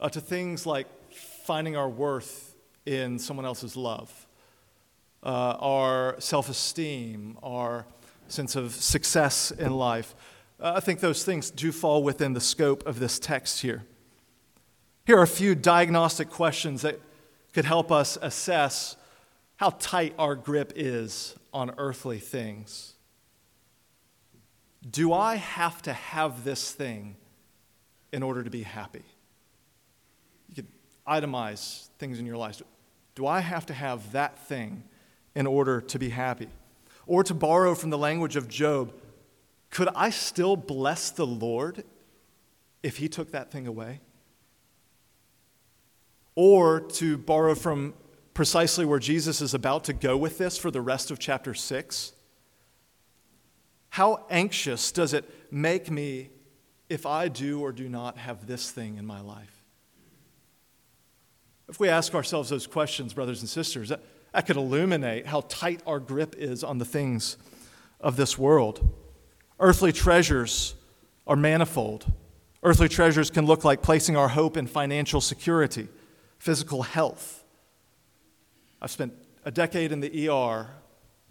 uh, 0.00 0.08
to 0.08 0.20
things 0.20 0.66
like 0.66 0.86
finding 1.12 1.76
our 1.76 1.88
worth 1.88 2.54
in 2.84 3.18
someone 3.18 3.46
else's 3.46 3.76
love, 3.76 4.25
uh, 5.26 5.56
our 5.58 6.14
self 6.20 6.48
esteem, 6.48 7.36
our 7.42 7.84
sense 8.28 8.54
of 8.54 8.72
success 8.72 9.50
in 9.50 9.74
life. 9.74 10.14
Uh, 10.60 10.74
I 10.76 10.80
think 10.80 11.00
those 11.00 11.24
things 11.24 11.50
do 11.50 11.72
fall 11.72 12.02
within 12.04 12.32
the 12.32 12.40
scope 12.40 12.86
of 12.86 13.00
this 13.00 13.18
text 13.18 13.60
here. 13.60 13.84
Here 15.04 15.18
are 15.18 15.24
a 15.24 15.28
few 15.28 15.56
diagnostic 15.56 16.30
questions 16.30 16.82
that 16.82 17.00
could 17.52 17.64
help 17.64 17.90
us 17.90 18.16
assess 18.22 18.96
how 19.56 19.70
tight 19.80 20.14
our 20.16 20.36
grip 20.36 20.72
is 20.76 21.34
on 21.52 21.72
earthly 21.76 22.20
things. 22.20 22.94
Do 24.88 25.12
I 25.12 25.36
have 25.36 25.82
to 25.82 25.92
have 25.92 26.44
this 26.44 26.70
thing 26.70 27.16
in 28.12 28.22
order 28.22 28.44
to 28.44 28.50
be 28.50 28.62
happy? 28.62 29.04
You 30.48 30.54
could 30.54 30.68
itemize 31.08 31.88
things 31.98 32.20
in 32.20 32.26
your 32.26 32.36
life. 32.36 32.62
Do 33.16 33.26
I 33.26 33.40
have 33.40 33.66
to 33.66 33.74
have 33.74 34.12
that 34.12 34.38
thing 34.46 34.84
in 35.36 35.46
order 35.46 35.80
to 35.82 35.98
be 35.98 36.08
happy? 36.08 36.48
Or 37.06 37.22
to 37.22 37.34
borrow 37.34 37.76
from 37.76 37.90
the 37.90 37.98
language 37.98 38.34
of 38.34 38.48
Job, 38.48 38.92
could 39.70 39.88
I 39.94 40.10
still 40.10 40.56
bless 40.56 41.10
the 41.10 41.26
Lord 41.26 41.84
if 42.82 42.96
he 42.96 43.08
took 43.08 43.30
that 43.30 43.52
thing 43.52 43.68
away? 43.68 44.00
Or 46.34 46.80
to 46.80 47.18
borrow 47.18 47.54
from 47.54 47.94
precisely 48.34 48.84
where 48.84 48.98
Jesus 48.98 49.40
is 49.40 49.54
about 49.54 49.84
to 49.84 49.92
go 49.92 50.16
with 50.16 50.38
this 50.38 50.58
for 50.58 50.70
the 50.70 50.80
rest 50.80 51.10
of 51.10 51.18
chapter 51.18 51.54
6, 51.54 52.12
how 53.90 54.26
anxious 54.30 54.90
does 54.90 55.12
it 55.12 55.24
make 55.50 55.90
me 55.90 56.30
if 56.88 57.04
I 57.06 57.28
do 57.28 57.60
or 57.60 57.72
do 57.72 57.88
not 57.88 58.16
have 58.18 58.46
this 58.46 58.70
thing 58.70 58.96
in 58.96 59.06
my 59.06 59.20
life? 59.20 59.62
If 61.68 61.80
we 61.80 61.88
ask 61.88 62.14
ourselves 62.14 62.48
those 62.48 62.66
questions, 62.66 63.12
brothers 63.12 63.40
and 63.40 63.48
sisters, 63.48 63.92
that, 64.36 64.44
could 64.44 64.56
illuminate 64.56 65.26
how 65.26 65.40
tight 65.48 65.80
our 65.86 65.98
grip 65.98 66.34
is 66.36 66.62
on 66.62 66.76
the 66.76 66.84
things 66.84 67.38
of 68.00 68.16
this 68.16 68.36
world. 68.36 68.86
Earthly 69.58 69.92
treasures 69.92 70.74
are 71.26 71.36
manifold. 71.36 72.12
Earthly 72.62 72.88
treasures 72.88 73.30
can 73.30 73.46
look 73.46 73.64
like 73.64 73.80
placing 73.80 74.14
our 74.14 74.28
hope 74.28 74.58
in 74.58 74.66
financial 74.66 75.22
security, 75.22 75.88
physical 76.38 76.82
health. 76.82 77.44
I've 78.82 78.90
spent 78.90 79.14
a 79.46 79.50
decade 79.50 79.90
in 79.90 80.00
the 80.00 80.28
ER 80.28 80.68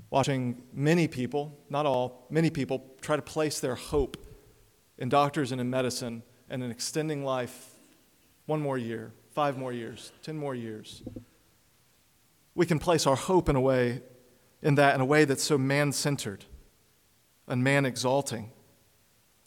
watching 0.09 0.63
many 0.73 1.07
people, 1.07 1.55
not 1.69 1.85
all, 1.85 2.25
many 2.31 2.49
people, 2.49 2.83
try 3.01 3.15
to 3.15 3.21
place 3.21 3.59
their 3.59 3.75
hope 3.75 4.17
in 4.97 5.09
doctors 5.09 5.51
and 5.51 5.61
in 5.61 5.69
medicine 5.69 6.23
and 6.49 6.63
in 6.63 6.71
extending 6.71 7.23
life 7.23 7.75
one 8.47 8.61
more 8.61 8.79
year, 8.79 9.11
five 9.35 9.59
more 9.59 9.71
years, 9.71 10.11
ten 10.23 10.35
more 10.35 10.55
years. 10.55 11.03
We 12.55 12.65
can 12.65 12.79
place 12.79 13.05
our 13.05 13.15
hope 13.15 13.49
in 13.49 13.55
a 13.55 13.61
way, 13.61 14.01
in 14.61 14.75
that, 14.75 14.95
in 14.95 15.01
a 15.01 15.05
way 15.05 15.25
that's 15.25 15.43
so 15.43 15.57
man 15.57 15.91
centered 15.91 16.45
and 17.47 17.63
man 17.63 17.85
exalting. 17.85 18.51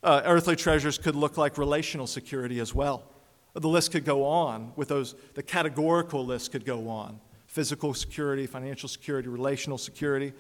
Uh, 0.03 0.23
earthly 0.25 0.55
treasures 0.55 0.99
could 0.99 1.17
look 1.17 1.37
like 1.37 1.59
relational 1.59 2.07
security 2.07 2.61
as 2.61 2.75
well. 2.75 3.11
The 3.55 3.69
list 3.69 3.91
could 3.91 4.05
go 4.05 4.25
on 4.25 4.73
with 4.77 4.89
those, 4.89 5.17
the 5.35 5.43
categorical 5.43 6.25
list 6.25 6.53
could 6.53 6.65
go 6.65 6.89
on 6.89 7.21
physical 7.49 7.95
security, 7.95 8.47
financial 8.47 8.89
security, 8.89 9.27
relational 9.27 9.79
security. 9.79 10.35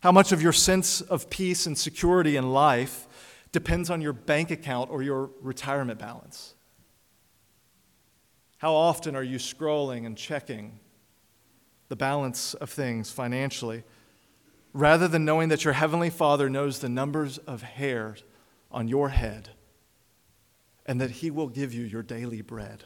How 0.00 0.12
much 0.12 0.32
of 0.32 0.42
your 0.42 0.52
sense 0.52 1.00
of 1.00 1.30
peace 1.30 1.66
and 1.66 1.76
security 1.76 2.36
in 2.36 2.52
life 2.52 3.08
depends 3.52 3.90
on 3.90 4.00
your 4.00 4.12
bank 4.12 4.50
account 4.50 4.90
or 4.90 5.02
your 5.02 5.30
retirement 5.40 5.98
balance? 5.98 6.54
How 8.58 8.74
often 8.74 9.16
are 9.16 9.22
you 9.22 9.38
scrolling 9.38 10.04
and 10.04 10.16
checking 10.16 10.78
the 11.90 11.96
balance 11.96 12.54
of 12.54 12.70
things 12.70 13.10
financially 13.10 13.82
rather 14.72 15.08
than 15.08 15.24
knowing 15.24 15.48
that 15.48 15.64
your 15.64 15.74
Heavenly 15.74 16.08
Father 16.08 16.48
knows 16.48 16.78
the 16.78 16.88
numbers 16.88 17.36
of 17.38 17.62
hairs 17.62 18.22
on 18.70 18.86
your 18.86 19.08
head 19.08 19.50
and 20.86 21.00
that 21.00 21.10
He 21.10 21.32
will 21.32 21.48
give 21.48 21.74
you 21.74 21.84
your 21.84 22.04
daily 22.04 22.42
bread? 22.42 22.84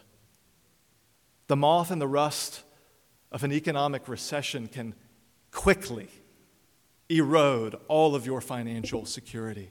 The 1.49 1.57
moth 1.57 1.91
and 1.91 2.01
the 2.01 2.09
rust 2.09 2.63
of 3.31 3.45
an 3.45 3.53
economic 3.53 4.09
recession 4.09 4.69
can 4.69 4.95
quickly 5.51 6.09
erode 7.11 7.77
all 7.89 8.15
of 8.15 8.25
your 8.25 8.41
financial 8.41 9.05
security. 9.05 9.71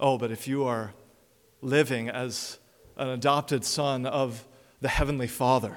Oh, 0.00 0.16
but 0.16 0.30
if 0.30 0.48
you 0.48 0.64
are 0.64 0.94
living 1.60 2.08
as 2.08 2.58
an 2.96 3.08
adopted 3.08 3.62
son 3.62 4.06
of 4.06 4.46
the 4.80 4.88
Heavenly 4.88 5.26
Father, 5.26 5.76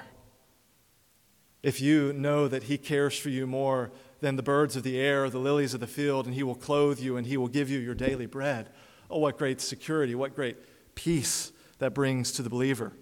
if 1.66 1.80
you 1.80 2.12
know 2.12 2.46
that 2.46 2.62
He 2.62 2.78
cares 2.78 3.18
for 3.18 3.28
you 3.28 3.44
more 3.44 3.90
than 4.20 4.36
the 4.36 4.42
birds 4.42 4.76
of 4.76 4.84
the 4.84 5.00
air 5.00 5.24
or 5.24 5.30
the 5.30 5.40
lilies 5.40 5.74
of 5.74 5.80
the 5.80 5.86
field, 5.88 6.24
and 6.24 6.32
He 6.32 6.44
will 6.44 6.54
clothe 6.54 7.00
you 7.00 7.16
and 7.16 7.26
He 7.26 7.36
will 7.36 7.48
give 7.48 7.68
you 7.68 7.80
your 7.80 7.96
daily 7.96 8.26
bread, 8.26 8.70
oh, 9.10 9.18
what 9.18 9.36
great 9.36 9.60
security, 9.60 10.14
what 10.14 10.36
great 10.36 10.56
peace 10.94 11.50
that 11.80 11.92
brings 11.92 12.30
to 12.30 12.42
the 12.42 12.48
believer. 12.48 12.92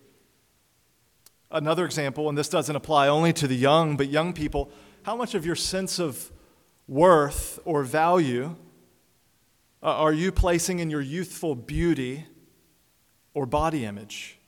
Another 1.50 1.84
example, 1.84 2.26
and 2.30 2.38
this 2.38 2.48
doesn't 2.48 2.74
apply 2.74 3.06
only 3.06 3.34
to 3.34 3.46
the 3.46 3.54
young, 3.54 3.98
but 3.98 4.08
young 4.08 4.32
people, 4.32 4.70
how 5.02 5.14
much 5.14 5.34
of 5.34 5.44
your 5.44 5.56
sense 5.56 5.98
of 5.98 6.32
worth 6.88 7.58
or 7.66 7.82
value 7.82 8.56
uh, 9.82 9.88
are 9.88 10.14
you 10.14 10.32
placing 10.32 10.78
in 10.78 10.88
your 10.88 11.02
youthful 11.02 11.54
beauty 11.54 12.24
or 13.34 13.44
body 13.44 13.84
image? 13.84 14.38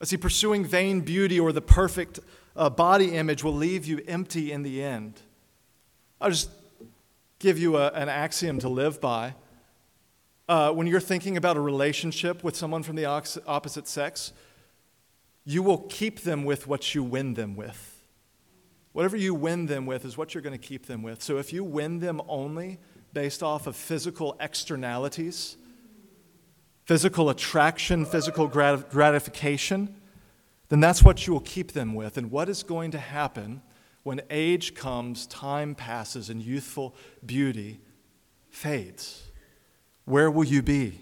Is 0.00 0.10
he 0.10 0.16
pursuing 0.16 0.64
vain 0.64 1.02
beauty 1.02 1.38
or 1.38 1.52
the 1.52 1.62
perfect 1.62 2.18
uh, 2.56 2.70
body 2.70 3.14
image 3.14 3.42
will 3.42 3.54
leave 3.54 3.86
you 3.86 4.02
empty 4.06 4.52
in 4.52 4.62
the 4.62 4.82
end? 4.82 5.20
I'll 6.20 6.30
just 6.30 6.50
give 7.38 7.58
you 7.58 7.76
a, 7.76 7.88
an 7.88 8.08
axiom 8.08 8.58
to 8.60 8.68
live 8.68 9.00
by. 9.00 9.34
Uh, 10.48 10.70
when 10.72 10.86
you're 10.86 11.00
thinking 11.00 11.36
about 11.36 11.56
a 11.56 11.60
relationship 11.60 12.44
with 12.44 12.56
someone 12.56 12.82
from 12.82 12.96
the 12.96 13.06
opposite 13.06 13.88
sex, 13.88 14.32
you 15.44 15.62
will 15.62 15.78
keep 15.78 16.20
them 16.20 16.44
with 16.44 16.66
what 16.66 16.94
you 16.94 17.02
win 17.02 17.34
them 17.34 17.56
with. 17.56 18.02
Whatever 18.92 19.16
you 19.16 19.34
win 19.34 19.66
them 19.66 19.86
with 19.86 20.04
is 20.04 20.16
what 20.16 20.34
you're 20.34 20.42
going 20.42 20.58
to 20.58 20.66
keep 20.66 20.86
them 20.86 21.02
with. 21.02 21.22
So 21.22 21.38
if 21.38 21.52
you 21.52 21.64
win 21.64 22.00
them 22.00 22.20
only 22.28 22.78
based 23.12 23.42
off 23.42 23.66
of 23.66 23.74
physical 23.74 24.36
externalities, 24.40 25.56
physical 26.84 27.30
attraction, 27.30 28.04
physical 28.04 28.46
grat- 28.46 28.90
gratification, 28.90 29.96
then 30.72 30.80
that's 30.80 31.02
what 31.02 31.26
you 31.26 31.34
will 31.34 31.40
keep 31.40 31.72
them 31.72 31.94
with. 31.94 32.16
And 32.16 32.30
what 32.30 32.48
is 32.48 32.62
going 32.62 32.92
to 32.92 32.98
happen 32.98 33.60
when 34.04 34.22
age 34.30 34.74
comes, 34.74 35.26
time 35.26 35.74
passes, 35.74 36.30
and 36.30 36.42
youthful 36.42 36.96
beauty 37.24 37.78
fades? 38.48 39.30
Where 40.06 40.30
will 40.30 40.44
you 40.44 40.62
be? 40.62 40.98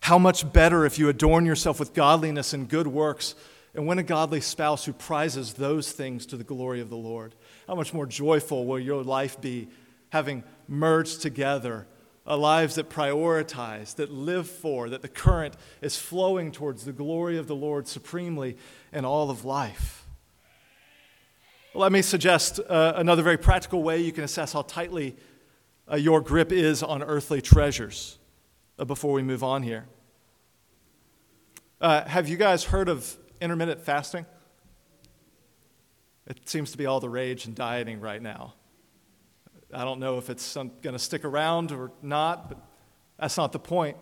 How 0.00 0.18
much 0.18 0.52
better 0.52 0.84
if 0.84 0.98
you 0.98 1.08
adorn 1.08 1.46
yourself 1.46 1.80
with 1.80 1.94
godliness 1.94 2.52
and 2.52 2.68
good 2.68 2.86
works 2.86 3.34
and 3.74 3.86
win 3.86 3.98
a 3.98 4.02
godly 4.02 4.40
spouse 4.40 4.84
who 4.84 4.92
prizes 4.92 5.54
those 5.54 5.90
things 5.90 6.26
to 6.26 6.36
the 6.36 6.44
glory 6.44 6.80
of 6.80 6.90
the 6.90 6.96
Lord. 6.96 7.34
How 7.66 7.74
much 7.74 7.94
more 7.94 8.06
joyful 8.06 8.66
will 8.66 8.78
your 8.78 9.02
life 9.02 9.40
be 9.40 9.68
having 10.10 10.44
merged 10.68 11.22
together 11.22 11.86
a 12.26 12.36
lives 12.36 12.76
that 12.76 12.88
prioritize, 12.88 13.96
that 13.96 14.10
live 14.10 14.48
for, 14.48 14.88
that 14.88 15.02
the 15.02 15.08
current 15.08 15.56
is 15.80 15.96
flowing 15.96 16.52
towards 16.52 16.84
the 16.84 16.92
glory 16.92 17.36
of 17.36 17.48
the 17.48 17.56
Lord 17.56 17.88
supremely 17.88 18.56
in 18.92 19.04
all 19.04 19.30
of 19.30 19.44
life. 19.44 20.06
Let 21.74 21.90
me 21.90 22.02
suggest 22.02 22.60
uh, 22.60 22.92
another 22.96 23.22
very 23.22 23.38
practical 23.38 23.82
way 23.82 24.00
you 24.00 24.12
can 24.12 24.24
assess 24.24 24.52
how 24.52 24.62
tightly 24.62 25.16
uh, 25.90 25.96
your 25.96 26.20
grip 26.20 26.52
is 26.52 26.82
on 26.82 27.02
earthly 27.02 27.40
treasures 27.40 28.18
uh, 28.78 28.84
before 28.84 29.12
we 29.12 29.22
move 29.22 29.42
on 29.42 29.62
here. 29.62 29.86
Uh, 31.80 32.04
have 32.04 32.28
you 32.28 32.36
guys 32.36 32.64
heard 32.64 32.88
of 32.88 33.16
intermittent 33.40 33.80
fasting? 33.80 34.26
It 36.26 36.48
seems 36.48 36.70
to 36.70 36.78
be 36.78 36.86
all 36.86 37.00
the 37.00 37.08
rage 37.08 37.46
in 37.46 37.54
dieting 37.54 38.00
right 38.00 38.22
now. 38.22 38.54
I 39.72 39.84
don't 39.84 40.00
know 40.00 40.18
if 40.18 40.28
it's 40.28 40.54
going 40.54 40.72
to 40.82 40.98
stick 40.98 41.24
around 41.24 41.72
or 41.72 41.90
not, 42.02 42.48
but 42.48 42.58
that's 43.18 43.36
not 43.36 43.52
the 43.52 43.58
point. 43.58 43.96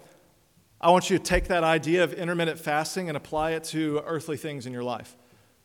I 0.81 0.91
want 0.91 1.11
you 1.11 1.19
to 1.19 1.23
take 1.23 1.49
that 1.49 1.63
idea 1.63 2.03
of 2.03 2.13
intermittent 2.13 2.59
fasting 2.59 3.09
and 3.09 3.17
apply 3.17 3.53
it 3.53 3.65
to 3.65 4.03
earthly 4.07 4.37
things 4.37 4.67
in 4.67 4.73
your 4.73 4.83
life. 4.83 5.17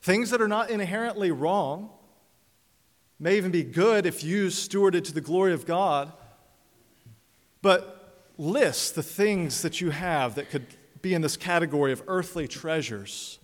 Things 0.01 0.29
that 0.29 0.41
are 0.41 0.47
not 0.47 0.69
inherently 0.69 1.31
wrong, 1.31 1.89
may 3.19 3.37
even 3.37 3.51
be 3.51 3.63
good 3.63 4.05
if 4.05 4.23
used 4.23 4.69
stewarded 4.69 5.03
to 5.05 5.13
the 5.13 5.21
glory 5.21 5.53
of 5.53 5.65
God, 5.65 6.11
but 7.61 8.25
list 8.37 8.95
the 8.95 9.03
things 9.03 9.61
that 9.61 9.79
you 9.79 9.89
have 9.89 10.35
that 10.35 10.49
could 10.49 10.65
be 11.01 11.13
in 11.13 11.21
this 11.21 11.37
category 11.37 11.91
of 11.91 12.03
earthly 12.07 12.47
treasures, 12.47 13.39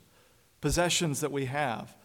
possessions 0.60 1.22
that 1.22 1.32
we 1.32 1.46
have. 1.46 1.96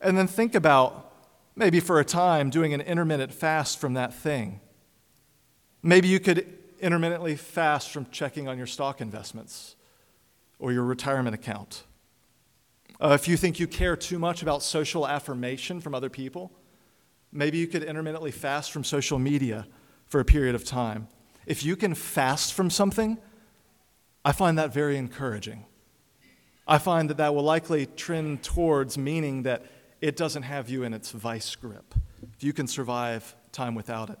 And 0.00 0.18
then 0.18 0.26
think 0.26 0.54
about 0.54 1.13
maybe 1.56 1.80
for 1.80 2.00
a 2.00 2.04
time 2.04 2.50
doing 2.50 2.74
an 2.74 2.80
intermittent 2.80 3.32
fast 3.32 3.78
from 3.78 3.94
that 3.94 4.14
thing. 4.14 4.60
Maybe 5.82 6.08
you 6.08 6.20
could 6.20 6.46
intermittently 6.80 7.36
fast 7.36 7.90
from 7.90 8.06
checking 8.10 8.48
on 8.48 8.58
your 8.58 8.66
stock 8.66 9.00
investments 9.00 9.76
or 10.58 10.72
your 10.72 10.84
retirement 10.84 11.34
account. 11.34 11.84
Uh, 13.00 13.16
if 13.18 13.28
you 13.28 13.36
think 13.36 13.58
you 13.58 13.66
care 13.66 13.96
too 13.96 14.18
much 14.18 14.42
about 14.42 14.62
social 14.62 15.06
affirmation 15.06 15.80
from 15.80 15.94
other 15.94 16.08
people, 16.08 16.52
maybe 17.32 17.58
you 17.58 17.66
could 17.66 17.82
intermittently 17.82 18.30
fast 18.30 18.72
from 18.72 18.84
social 18.84 19.18
media 19.18 19.66
for 20.06 20.20
a 20.20 20.24
period 20.24 20.54
of 20.54 20.64
time. 20.64 21.08
If 21.46 21.64
you 21.64 21.76
can 21.76 21.94
fast 21.94 22.54
from 22.54 22.70
something, 22.70 23.18
I 24.24 24.32
find 24.32 24.58
that 24.58 24.72
very 24.72 24.96
encouraging. 24.96 25.66
I 26.66 26.78
find 26.78 27.10
that 27.10 27.18
that 27.18 27.34
will 27.34 27.42
likely 27.42 27.86
trend 27.86 28.42
towards 28.42 28.96
meaning 28.96 29.42
that 29.42 29.66
it 30.04 30.16
doesn't 30.16 30.42
have 30.42 30.68
you 30.68 30.82
in 30.82 30.92
its 30.92 31.12
vice 31.12 31.56
grip, 31.56 31.94
if 32.34 32.44
you 32.44 32.52
can 32.52 32.66
survive 32.66 33.34
time 33.52 33.74
without 33.74 34.10
it. 34.10 34.18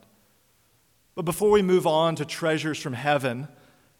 But 1.14 1.26
before 1.26 1.50
we 1.50 1.60
move 1.60 1.86
on 1.86 2.16
to 2.16 2.24
treasures 2.24 2.78
from 2.80 2.94
heaven, 2.94 3.48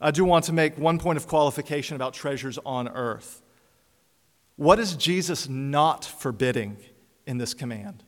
I 0.00 0.10
do 0.10 0.24
want 0.24 0.46
to 0.46 0.54
make 0.54 0.78
one 0.78 0.98
point 0.98 1.18
of 1.18 1.28
qualification 1.28 1.94
about 1.94 2.14
treasures 2.14 2.58
on 2.64 2.88
earth. 2.88 3.42
What 4.56 4.78
is 4.78 4.96
Jesus 4.96 5.46
not 5.46 6.06
forbidding 6.06 6.78
in 7.26 7.36
this 7.36 7.52
command? 7.52 8.02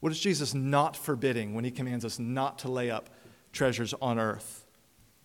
What 0.00 0.10
is 0.10 0.18
Jesus 0.18 0.54
not 0.54 0.96
forbidding 0.96 1.52
when 1.52 1.64
he 1.64 1.70
commands 1.70 2.06
us 2.06 2.18
not 2.18 2.58
to 2.60 2.70
lay 2.70 2.90
up 2.90 3.10
treasures 3.52 3.92
on 4.00 4.18
earth? 4.18 4.64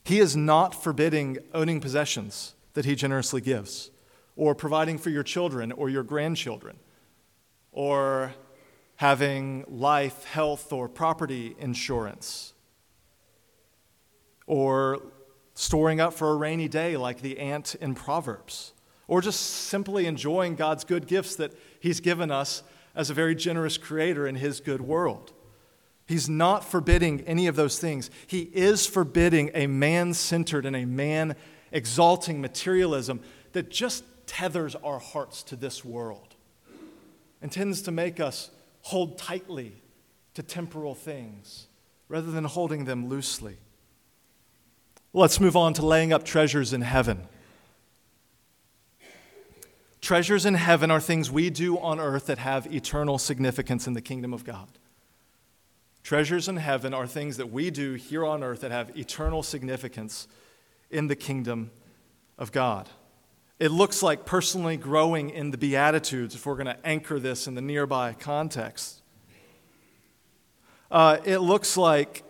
He 0.03 0.19
is 0.19 0.35
not 0.35 0.75
forbidding 0.75 1.37
owning 1.53 1.79
possessions 1.79 2.55
that 2.73 2.83
He 2.83 2.95
generously 2.95 3.39
gives, 3.39 3.89
or 4.35 4.55
providing 4.55 4.97
for 4.97 5.09
your 5.09 5.23
children 5.23 5.71
or 5.71 5.89
your 5.89 6.03
grandchildren, 6.03 6.77
or 7.71 8.33
having 8.97 9.65
life, 9.67 10.23
health, 10.25 10.71
or 10.71 10.87
property 10.87 11.55
insurance, 11.59 12.53
or 14.47 15.01
storing 15.55 15.99
up 15.99 16.13
for 16.13 16.31
a 16.31 16.35
rainy 16.35 16.67
day 16.67 16.97
like 16.97 17.21
the 17.21 17.39
ant 17.39 17.75
in 17.75 17.95
Proverbs, 17.95 18.73
or 19.07 19.21
just 19.21 19.39
simply 19.39 20.05
enjoying 20.05 20.55
God's 20.55 20.83
good 20.83 21.07
gifts 21.07 21.35
that 21.35 21.53
He's 21.79 21.99
given 21.99 22.31
us 22.31 22.63
as 22.95 23.09
a 23.09 23.13
very 23.13 23.35
generous 23.35 23.77
creator 23.77 24.27
in 24.27 24.35
His 24.35 24.59
good 24.59 24.81
world. 24.81 25.33
He's 26.05 26.27
not 26.29 26.65
forbidding 26.65 27.21
any 27.21 27.47
of 27.47 27.55
those 27.55 27.79
things. 27.79 28.09
He 28.27 28.41
is 28.53 28.85
forbidding 28.85 29.51
a 29.53 29.67
man 29.67 30.13
centered 30.13 30.65
and 30.65 30.75
a 30.75 30.85
man 30.85 31.35
exalting 31.71 32.41
materialism 32.41 33.21
that 33.53 33.69
just 33.69 34.03
tethers 34.33 34.75
our 34.83 34.97
hearts 34.97 35.43
to 35.43 35.55
this 35.55 35.85
world 35.85 36.35
and 37.39 37.51
tends 37.51 37.83
to 37.83 37.91
make 37.91 38.19
us 38.19 38.49
hold 38.81 39.15
tightly 39.15 39.73
to 40.33 40.41
temporal 40.41 40.95
things 40.95 41.67
rather 42.09 42.31
than 42.31 42.43
holding 42.43 42.85
them 42.85 43.07
loosely. 43.07 43.57
Let's 45.13 45.39
move 45.39 45.55
on 45.55 45.75
to 45.75 45.85
laying 45.85 46.11
up 46.11 46.23
treasures 46.23 46.73
in 46.73 46.81
heaven. 46.81 47.27
Treasures 50.01 50.47
in 50.47 50.55
heaven 50.55 50.89
are 50.89 50.99
things 50.99 51.29
we 51.29 51.51
do 51.51 51.77
on 51.77 51.99
earth 51.99 52.25
that 52.25 52.39
have 52.39 52.65
eternal 52.73 53.19
significance 53.19 53.85
in 53.85 53.93
the 53.93 54.01
kingdom 54.01 54.33
of 54.33 54.43
God. 54.43 54.67
Treasures 56.01 56.47
in 56.47 56.57
heaven 56.57 56.91
are 56.91 57.05
things 57.05 57.37
that 57.37 57.51
we 57.51 57.69
do 57.69 57.93
here 57.93 58.25
on 58.25 58.43
earth 58.43 58.61
that 58.61 58.71
have 58.71 58.97
eternal 58.97 59.43
significance 59.43 60.27
in 60.89 61.05
the 61.05 61.15
kingdom 61.15 61.69
of 62.39 62.51
God. 62.51 62.89
It 63.59 63.71
looks 63.71 64.01
like 64.01 64.25
personally 64.25 64.77
growing 64.77 65.29
in 65.29 65.51
the 65.51 65.57
Beatitudes, 65.57 66.35
if 66.35 66.45
we're 66.45 66.55
going 66.55 66.65
to 66.65 66.85
anchor 66.85 67.19
this 67.19 67.47
in 67.47 67.55
the 67.55 67.61
nearby 67.61 68.13
context. 68.13 69.01
Uh, 70.89 71.17
it 71.23 71.39
looks 71.39 71.77
like 71.77 72.23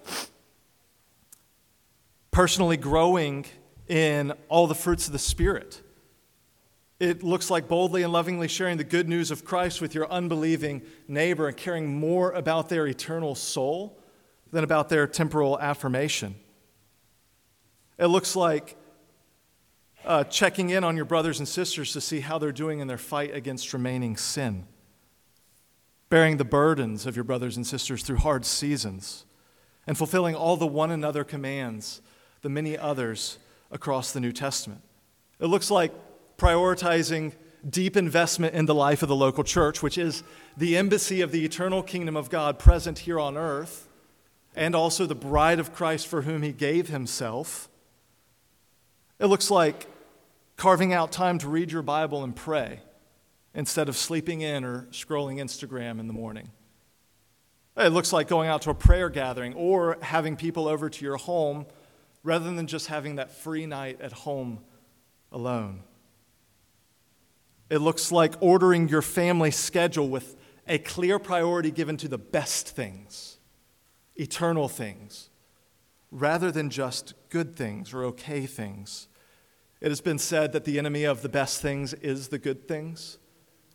personally 2.32 2.78
growing 2.78 3.46
in 3.88 4.34
all 4.50 4.68
the 4.68 4.76
fruits 4.76 5.08
of 5.08 5.14
the 5.14 5.20
Spirit. 5.20 5.82
It 7.00 7.24
looks 7.24 7.50
like 7.50 7.68
boldly 7.68 8.04
and 8.04 8.14
lovingly 8.14 8.48
sharing 8.48 8.78
the 8.78 8.84
good 8.84 9.10
news 9.10 9.32
of 9.32 9.44
Christ 9.44 9.82
with 9.82 9.94
your 9.94 10.10
unbelieving 10.10 10.82
neighbor 11.08 11.48
and 11.48 11.58
caring 11.58 12.00
more 12.00 12.32
about 12.32 12.70
their 12.70 12.88
eternal 12.88 13.36
soul 13.36 14.00
than 14.52 14.64
about 14.64 14.90
their 14.90 15.08
temporal 15.08 15.60
affirmation. 15.60 16.36
It 17.98 18.08
looks 18.08 18.36
like 18.36 18.78
uh, 20.06 20.24
checking 20.26 20.70
in 20.70 20.84
on 20.84 20.96
your 20.96 21.06
brothers 21.06 21.40
and 21.40 21.48
sisters 21.48 21.94
to 21.94 22.02
see 22.02 22.20
how 22.20 22.38
they're 22.38 22.52
doing 22.52 22.80
in 22.80 22.88
their 22.88 22.98
fight 22.98 23.34
against 23.34 23.74
remaining 23.74 24.18
sin, 24.18 24.66
bearing 26.10 26.38
the 26.38 26.46
burdens 26.46 27.06
of 27.06 27.16
your 27.16 27.24
brothers 27.24 27.56
and 27.56 27.66
sisters 27.66 28.04
through 28.04 28.18
hard 28.18 28.46
seasons, 28.46 29.26
and 29.88 29.98
fulfilling 29.98 30.36
all 30.36 30.58
the 30.58 30.68
one 30.68 30.92
another 30.92 31.24
commands, 31.24 32.02
the 32.42 32.50
many 32.50 32.78
others 32.78 33.38
across 33.72 34.12
the 34.12 34.20
New 34.20 34.32
Testament. 34.32 34.82
It 35.40 35.48
looks 35.48 35.72
like 35.72 35.92
prioritizing 36.38 37.34
deep 37.68 37.96
investment 37.96 38.54
in 38.54 38.66
the 38.66 38.76
life 38.76 39.02
of 39.02 39.10
the 39.10 39.16
local 39.16 39.44
church, 39.44 39.82
which 39.82 39.98
is 39.98 40.24
the 40.58 40.76
embassy 40.76 41.22
of 41.22 41.32
the 41.32 41.46
eternal 41.46 41.82
kingdom 41.82 42.18
of 42.18 42.30
God 42.30 42.60
present 42.60 43.00
here 43.00 43.20
on 43.20 43.38
earth, 43.38 43.88
and 44.56 44.76
also 44.76 45.06
the 45.06 45.16
bride 45.16 45.60
of 45.60 45.74
Christ 45.74 46.08
for 46.08 46.24
whom 46.24 46.44
he 46.44 46.52
gave 46.52 46.90
himself. 46.90 47.70
It 49.20 49.28
looks 49.28 49.50
like 49.50 49.88
carving 50.56 50.94
out 50.94 51.12
time 51.12 51.38
to 51.40 51.50
read 51.50 51.72
your 51.72 51.82
Bible 51.82 52.24
and 52.24 52.36
pray 52.36 52.80
instead 53.54 53.90
of 53.90 53.98
sleeping 53.98 54.42
in 54.42 54.64
or 54.64 54.88
scrolling 54.92 55.42
Instagram 55.42 56.00
in 56.00 56.08
the 56.08 56.14
morning. 56.14 56.52
It 57.76 57.90
looks 57.90 58.14
like 58.14 58.28
going 58.28 58.50
out 58.50 58.64
to 58.64 58.70
a 58.70 58.76
prayer 58.76 59.10
gathering 59.10 59.54
or 59.56 59.98
having 60.02 60.36
people 60.36 60.68
over 60.68 60.90
to 60.90 61.06
your 61.06 61.18
home 61.18 61.66
rather 62.24 62.54
than 62.54 62.68
just 62.68 62.88
having 62.88 63.16
that 63.16 63.32
free 63.32 63.66
night 63.66 64.00
at 64.00 64.12
home 64.12 64.60
alone. 65.32 65.82
It 67.70 67.80
looks 67.80 68.12
like 68.12 68.36
ordering 68.40 68.88
your 68.90 69.02
family 69.02 69.50
schedule 69.50 70.08
with 70.08 70.36
a 70.68 70.78
clear 70.78 71.18
priority 71.18 71.72
given 71.72 71.98
to 71.98 72.08
the 72.08 72.18
best 72.18 72.70
things, 72.70 73.40
eternal 74.16 74.70
things, 74.70 75.30
rather 76.12 76.52
than 76.52 76.70
just 76.70 77.16
good 77.30 77.56
things 77.56 77.94
or 77.94 78.04
okay 78.06 78.46
things. 78.46 79.08
It 79.84 79.90
has 79.90 80.02
been 80.02 80.18
said 80.18 80.54
that 80.54 80.64
the 80.64 80.80
enemy 80.80 81.04
of 81.04 81.22
the 81.22 81.30
best 81.30 81.62
things 81.62 81.94
is 81.94 82.30
the 82.30 82.40
good 82.40 82.68
things. 82.68 83.20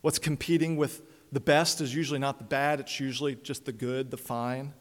What's 0.01 0.19
competing 0.19 0.75
with 0.75 1.03
the 1.31 1.39
best 1.39 1.79
is 1.79 1.93
usually 1.93 2.19
not 2.19 2.39
the 2.39 2.43
bad, 2.43 2.79
it's 2.79 2.99
usually 2.99 3.35
just 3.35 3.65
the 3.65 3.71
good, 3.71 4.09
the 4.09 4.17
fine. 4.17 4.73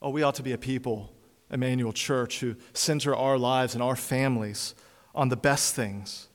Oh, 0.00 0.10
we 0.10 0.22
ought 0.22 0.36
to 0.36 0.42
be 0.44 0.52
a 0.52 0.58
people 0.58 1.12
Emmanuel 1.50 1.92
Church 1.92 2.38
who 2.38 2.54
center 2.74 3.12
our 3.16 3.36
lives 3.36 3.74
and 3.74 3.82
our 3.82 3.96
families 3.96 4.76
on 5.16 5.30
the 5.30 5.36
best 5.36 5.74
things? 5.74 6.28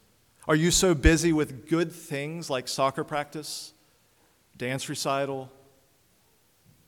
Are 0.46 0.56
you 0.56 0.70
so 0.70 0.94
busy 0.94 1.32
with 1.32 1.70
good 1.70 1.90
things 1.90 2.50
like 2.50 2.68
soccer 2.68 3.06
practice, 3.06 3.72
dance 4.58 4.90
recital, 4.90 5.50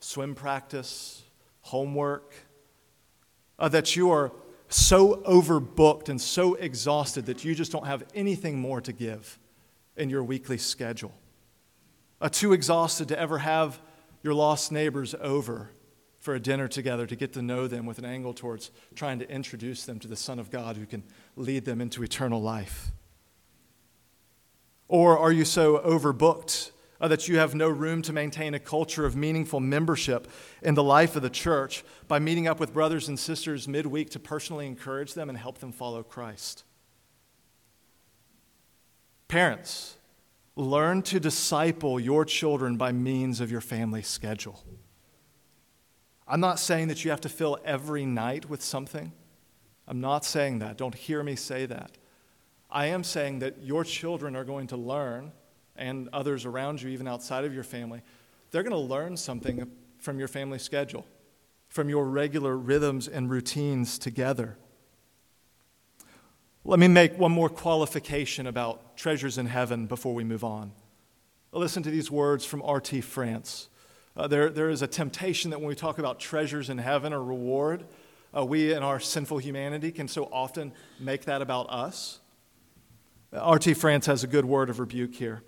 swim 0.01 0.35
practice, 0.35 1.23
homework, 1.61 2.33
uh, 3.57 3.69
that 3.69 3.95
you 3.95 4.11
are 4.11 4.33
so 4.75 5.17
overbooked 5.27 6.09
and 6.09 6.19
so 6.19 6.55
exhausted 6.55 7.25
that 7.27 7.45
you 7.45 7.55
just 7.55 7.71
don't 7.71 7.88
have 7.88 8.03
anything 8.13 8.59
more 8.59 8.81
to 8.81 8.91
give 8.91 9.39
in 9.95 10.09
your 10.09 10.23
weekly 10.23 10.57
schedule? 10.57 11.13
Uh, 12.19 12.29
too 12.29 12.53
exhausted 12.53 13.07
to 13.07 13.19
ever 13.19 13.39
have 13.39 13.79
your 14.23 14.33
lost 14.33 14.71
neighbors 14.71 15.15
over 15.21 15.71
for 16.19 16.33
a 16.33 16.39
dinner 16.39 16.67
together 16.67 17.05
to 17.05 17.15
get 17.15 17.33
to 17.33 17.41
know 17.41 17.67
them 17.67 17.85
with 17.85 17.99
an 17.99 18.05
angle 18.05 18.33
towards 18.33 18.71
trying 18.95 19.19
to 19.19 19.29
introduce 19.29 19.85
them 19.85 19.99
to 19.99 20.07
the 20.07 20.15
Son 20.15 20.39
of 20.39 20.49
God 20.49 20.75
who 20.75 20.85
can 20.85 21.03
lead 21.35 21.65
them 21.65 21.79
into 21.79 22.03
eternal 22.03 22.41
life? 22.41 22.91
Or 24.88 25.17
are 25.17 25.31
you 25.31 25.45
so 25.45 25.77
overbooked 25.79 26.71
uh, 27.05 27.07
that 27.07 27.27
you 27.27 27.37
have 27.37 27.53
no 27.53 27.69
room 27.69 28.01
to 28.01 28.11
maintain 28.11 28.55
a 28.55 28.59
culture 28.59 29.05
of 29.05 29.15
meaningful 29.15 29.59
membership 29.59 30.27
in 30.63 30.73
the 30.73 30.81
life 30.81 31.15
of 31.15 31.21
the 31.21 31.29
church 31.29 31.83
by 32.07 32.17
meeting 32.17 32.47
up 32.47 32.59
with 32.59 32.73
brothers 32.73 33.07
and 33.07 33.19
sisters 33.19 33.67
midweek 33.67 34.09
to 34.09 34.19
personally 34.19 34.65
encourage 34.65 35.13
them 35.13 35.29
and 35.29 35.37
help 35.37 35.59
them 35.59 35.71
follow 35.71 36.01
Christ? 36.01 36.63
Parents, 39.27 39.97
learn 40.55 41.03
to 41.03 41.19
disciple 41.19 41.99
your 41.99 42.25
children 42.25 42.75
by 42.75 42.91
means 42.91 43.39
of 43.39 43.51
your 43.51 43.61
family 43.61 44.01
schedule. 44.01 44.63
I'm 46.27 46.39
not 46.39 46.57
saying 46.57 46.87
that 46.87 47.05
you 47.05 47.11
have 47.11 47.21
to 47.21 47.29
fill 47.29 47.59
every 47.63 48.07
night 48.07 48.49
with 48.49 48.63
something. 48.63 49.11
I'm 49.87 50.01
not 50.01 50.25
saying 50.25 50.57
that. 50.57 50.75
Don't 50.75 50.95
hear 50.95 51.21
me 51.21 51.35
say 51.35 51.67
that. 51.67 51.99
I 52.71 52.87
am 52.87 53.03
saying 53.03 53.39
that 53.39 53.61
your 53.61 53.83
children 53.83 54.35
are 54.35 54.43
going 54.43 54.65
to 54.67 54.77
learn, 54.77 55.33
and 55.75 56.09
others 56.13 56.45
around 56.45 56.81
you, 56.81 56.89
even 56.89 57.07
outside 57.07 57.45
of 57.45 57.53
your 57.53 57.63
family, 57.63 58.01
they're 58.51 58.63
going 58.63 58.71
to 58.71 58.77
learn 58.77 59.17
something 59.17 59.69
from 59.99 60.19
your 60.19 60.27
family 60.27 60.59
schedule, 60.59 61.05
from 61.67 61.89
your 61.89 62.05
regular 62.05 62.55
rhythms 62.57 63.07
and 63.07 63.29
routines 63.29 63.97
together. 63.97 64.57
Let 66.63 66.79
me 66.79 66.88
make 66.88 67.17
one 67.17 67.31
more 67.31 67.49
qualification 67.49 68.47
about 68.47 68.97
treasures 68.97 69.38
in 69.38 69.45
heaven 69.45 69.85
before 69.85 70.13
we 70.13 70.23
move 70.23 70.43
on. 70.43 70.71
Listen 71.51 71.83
to 71.83 71.91
these 71.91 72.09
words 72.09 72.43
from 72.43 72.61
R.T. 72.63 73.01
France. 73.01 73.69
Uh, 74.17 74.27
there, 74.27 74.49
there 74.49 74.69
is 74.69 74.81
a 74.81 74.88
temptation 74.88 75.51
that 75.51 75.59
when 75.59 75.67
we 75.67 75.75
talk 75.75 75.99
about 75.99 76.19
treasures 76.19 76.69
in 76.69 76.77
heaven 76.77 77.13
or 77.13 77.23
reward, 77.23 77.85
uh, 78.35 78.43
we 78.43 78.73
in 78.73 78.81
our 78.81 78.99
sinful 78.99 79.38
humanity 79.38 79.91
can 79.91 80.07
so 80.07 80.25
often 80.31 80.73
make 80.99 81.25
that 81.25 81.41
about 81.41 81.69
us. 81.69 82.19
R.T. 83.31 83.73
France 83.75 84.05
has 84.05 84.23
a 84.23 84.27
good 84.27 84.45
word 84.45 84.69
of 84.69 84.79
rebuke 84.79 85.13
here. 85.15 85.43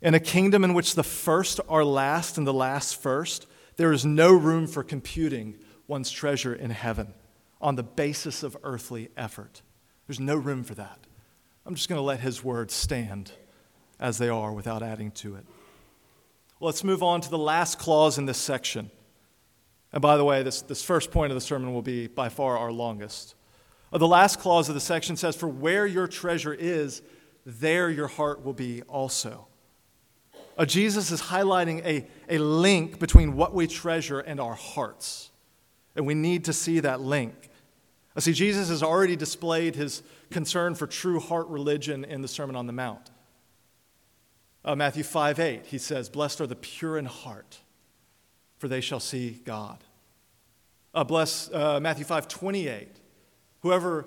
In 0.00 0.14
a 0.14 0.20
kingdom 0.20 0.62
in 0.64 0.74
which 0.74 0.94
the 0.94 1.02
first 1.02 1.60
are 1.68 1.84
last 1.84 2.38
and 2.38 2.46
the 2.46 2.52
last 2.54 3.00
first, 3.00 3.46
there 3.76 3.92
is 3.92 4.04
no 4.04 4.32
room 4.32 4.66
for 4.66 4.84
computing 4.84 5.56
one's 5.86 6.10
treasure 6.10 6.54
in 6.54 6.70
heaven 6.70 7.14
on 7.60 7.74
the 7.74 7.82
basis 7.82 8.42
of 8.42 8.56
earthly 8.62 9.08
effort. 9.16 9.62
There's 10.06 10.20
no 10.20 10.36
room 10.36 10.62
for 10.62 10.74
that. 10.74 10.98
I'm 11.66 11.74
just 11.74 11.88
going 11.88 11.98
to 11.98 12.04
let 12.04 12.20
his 12.20 12.44
words 12.44 12.74
stand 12.74 13.32
as 13.98 14.18
they 14.18 14.28
are 14.28 14.52
without 14.52 14.82
adding 14.82 15.10
to 15.12 15.34
it. 15.34 15.44
Let's 16.60 16.84
move 16.84 17.02
on 17.02 17.20
to 17.20 17.30
the 17.30 17.38
last 17.38 17.78
clause 17.78 18.18
in 18.18 18.26
this 18.26 18.38
section. 18.38 18.90
And 19.92 20.02
by 20.02 20.16
the 20.16 20.24
way, 20.24 20.42
this, 20.42 20.62
this 20.62 20.82
first 20.82 21.10
point 21.10 21.30
of 21.30 21.34
the 21.34 21.40
sermon 21.40 21.72
will 21.72 21.82
be 21.82 22.06
by 22.06 22.28
far 22.28 22.56
our 22.58 22.70
longest. 22.72 23.34
Uh, 23.92 23.98
the 23.98 24.06
last 24.06 24.38
clause 24.38 24.68
of 24.68 24.74
the 24.74 24.80
section 24.80 25.16
says, 25.16 25.34
For 25.36 25.48
where 25.48 25.86
your 25.86 26.06
treasure 26.06 26.54
is, 26.54 27.02
there 27.44 27.90
your 27.90 28.08
heart 28.08 28.44
will 28.44 28.52
be 28.52 28.82
also. 28.82 29.48
Uh, 30.58 30.64
Jesus 30.64 31.12
is 31.12 31.22
highlighting 31.22 31.84
a, 31.86 32.04
a 32.28 32.38
link 32.38 32.98
between 32.98 33.36
what 33.36 33.54
we 33.54 33.68
treasure 33.68 34.18
and 34.18 34.40
our 34.40 34.54
hearts. 34.54 35.30
And 35.94 36.04
we 36.04 36.14
need 36.14 36.44
to 36.46 36.52
see 36.52 36.80
that 36.80 37.00
link. 37.00 37.48
Uh, 38.16 38.20
see, 38.20 38.32
Jesus 38.32 38.68
has 38.68 38.82
already 38.82 39.14
displayed 39.14 39.76
his 39.76 40.02
concern 40.30 40.74
for 40.74 40.88
true 40.88 41.20
heart 41.20 41.46
religion 41.46 42.04
in 42.04 42.22
the 42.22 42.28
Sermon 42.28 42.56
on 42.56 42.66
the 42.66 42.72
Mount. 42.72 43.10
Uh, 44.64 44.74
Matthew 44.74 45.04
5 45.04 45.38
8, 45.38 45.66
he 45.66 45.78
says, 45.78 46.08
Blessed 46.08 46.40
are 46.40 46.46
the 46.48 46.56
pure 46.56 46.98
in 46.98 47.04
heart, 47.04 47.60
for 48.58 48.66
they 48.66 48.80
shall 48.80 49.00
see 49.00 49.40
God. 49.44 49.78
Uh, 50.92 51.04
bless, 51.04 51.48
uh, 51.52 51.78
Matthew 51.80 52.04
5 52.04 52.26
28, 52.26 52.88
whoever 53.60 54.06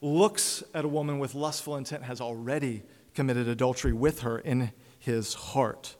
looks 0.00 0.64
at 0.74 0.84
a 0.84 0.88
woman 0.88 1.20
with 1.20 1.36
lustful 1.36 1.76
intent 1.76 2.02
has 2.02 2.20
already 2.20 2.82
committed 3.14 3.46
adultery 3.46 3.92
with 3.92 4.20
her 4.20 4.40
in 4.40 4.72
his 5.06 5.34
heart. 5.34 5.96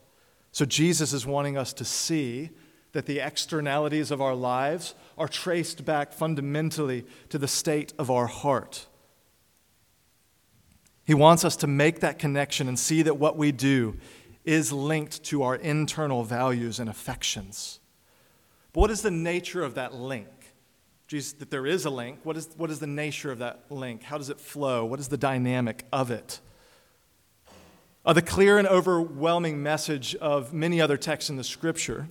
So 0.51 0.65
Jesus 0.65 1.13
is 1.13 1.25
wanting 1.25 1.57
us 1.57 1.71
to 1.73 1.85
see 1.85 2.49
that 2.91 3.05
the 3.05 3.19
externalities 3.19 4.11
of 4.11 4.21
our 4.21 4.35
lives 4.35 4.95
are 5.17 5.29
traced 5.29 5.85
back 5.85 6.11
fundamentally 6.11 7.05
to 7.29 7.37
the 7.37 7.47
state 7.47 7.93
of 7.97 8.11
our 8.11 8.27
heart. 8.27 8.85
He 11.05 11.13
wants 11.13 11.45
us 11.45 11.55
to 11.57 11.67
make 11.67 12.01
that 12.01 12.19
connection 12.19 12.67
and 12.67 12.77
see 12.77 13.01
that 13.03 13.17
what 13.17 13.37
we 13.37 13.53
do 13.53 13.97
is 14.43 14.73
linked 14.73 15.23
to 15.23 15.41
our 15.43 15.55
internal 15.55 16.25
values 16.25 16.79
and 16.79 16.89
affections. 16.89 17.79
But 18.73 18.81
what 18.81 18.91
is 18.91 19.03
the 19.03 19.11
nature 19.11 19.63
of 19.63 19.75
that 19.75 19.93
link? 19.93 20.27
Jesus, 21.07 21.31
that 21.33 21.49
there 21.49 21.65
is 21.65 21.85
a 21.85 21.89
link. 21.89 22.19
What 22.23 22.35
is, 22.35 22.49
what 22.57 22.69
is 22.69 22.79
the 22.79 22.87
nature 22.87 23.31
of 23.31 23.39
that 23.39 23.63
link? 23.69 24.03
How 24.03 24.17
does 24.17 24.29
it 24.29 24.41
flow? 24.41 24.83
What 24.83 24.99
is 24.99 25.07
the 25.07 25.17
dynamic 25.17 25.85
of 25.93 26.11
it? 26.11 26.41
Uh, 28.07 28.13
the 28.13 28.21
clear 28.21 28.57
and 28.57 28.65
overwhelming 28.69 29.61
message 29.61 30.15
of 30.15 30.53
many 30.53 30.79
other 30.79 30.95
texts 30.95 31.29
in 31.29 31.35
the 31.35 31.43
scripture 31.43 32.07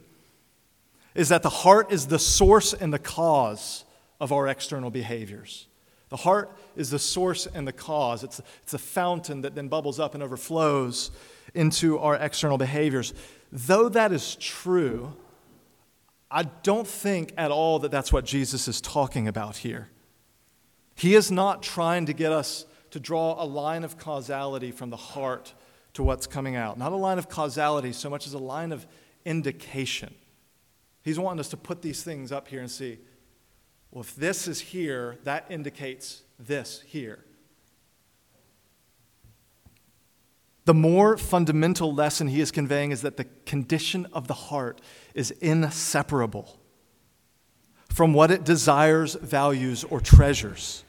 is 1.14 1.30
that 1.30 1.42
the 1.42 1.48
heart 1.48 1.90
is 1.90 2.08
the 2.08 2.18
source 2.18 2.74
and 2.74 2.92
the 2.92 2.98
cause 2.98 3.86
of 4.20 4.30
our 4.30 4.46
external 4.46 4.90
behaviors. 4.90 5.68
The 6.10 6.18
heart 6.18 6.54
is 6.76 6.90
the 6.90 6.98
source 6.98 7.46
and 7.46 7.66
the 7.66 7.72
cause. 7.72 8.22
It's, 8.22 8.42
it's 8.62 8.74
a 8.74 8.78
fountain 8.78 9.40
that 9.40 9.54
then 9.54 9.68
bubbles 9.68 9.98
up 9.98 10.12
and 10.12 10.22
overflows 10.22 11.12
into 11.54 11.98
our 11.98 12.16
external 12.16 12.58
behaviors. 12.58 13.14
Though 13.50 13.88
that 13.88 14.12
is 14.12 14.36
true, 14.36 15.14
I 16.30 16.42
don't 16.42 16.86
think 16.86 17.32
at 17.38 17.50
all 17.50 17.78
that 17.78 17.90
that's 17.90 18.12
what 18.12 18.26
Jesus 18.26 18.68
is 18.68 18.82
talking 18.82 19.28
about 19.28 19.56
here. 19.56 19.88
He 20.94 21.14
is 21.14 21.30
not 21.30 21.62
trying 21.62 22.04
to 22.04 22.12
get 22.12 22.32
us 22.32 22.66
to 22.90 23.00
draw 23.00 23.42
a 23.42 23.46
line 23.46 23.82
of 23.82 23.96
causality 23.96 24.72
from 24.72 24.90
the 24.90 24.96
heart 24.98 25.54
to 25.96 26.02
what's 26.02 26.26
coming 26.26 26.56
out. 26.56 26.78
Not 26.78 26.92
a 26.92 26.96
line 26.96 27.18
of 27.18 27.28
causality 27.28 27.92
so 27.92 28.08
much 28.10 28.26
as 28.26 28.34
a 28.34 28.38
line 28.38 28.70
of 28.70 28.86
indication. 29.24 30.14
He's 31.02 31.18
wanting 31.18 31.40
us 31.40 31.48
to 31.48 31.56
put 31.56 31.82
these 31.82 32.02
things 32.02 32.32
up 32.32 32.48
here 32.48 32.60
and 32.60 32.70
see 32.70 32.98
well, 33.90 34.02
if 34.02 34.14
this 34.14 34.46
is 34.46 34.60
here, 34.60 35.16
that 35.24 35.46
indicates 35.48 36.22
this 36.38 36.82
here. 36.86 37.24
The 40.66 40.74
more 40.74 41.16
fundamental 41.16 41.94
lesson 41.94 42.28
he 42.28 42.40
is 42.40 42.50
conveying 42.50 42.90
is 42.90 43.00
that 43.02 43.16
the 43.16 43.26
condition 43.46 44.06
of 44.12 44.26
the 44.26 44.34
heart 44.34 44.80
is 45.14 45.30
inseparable 45.30 46.58
from 47.88 48.12
what 48.12 48.30
it 48.30 48.44
desires, 48.44 49.14
values, 49.14 49.84
or 49.84 50.00
treasures. 50.00 50.84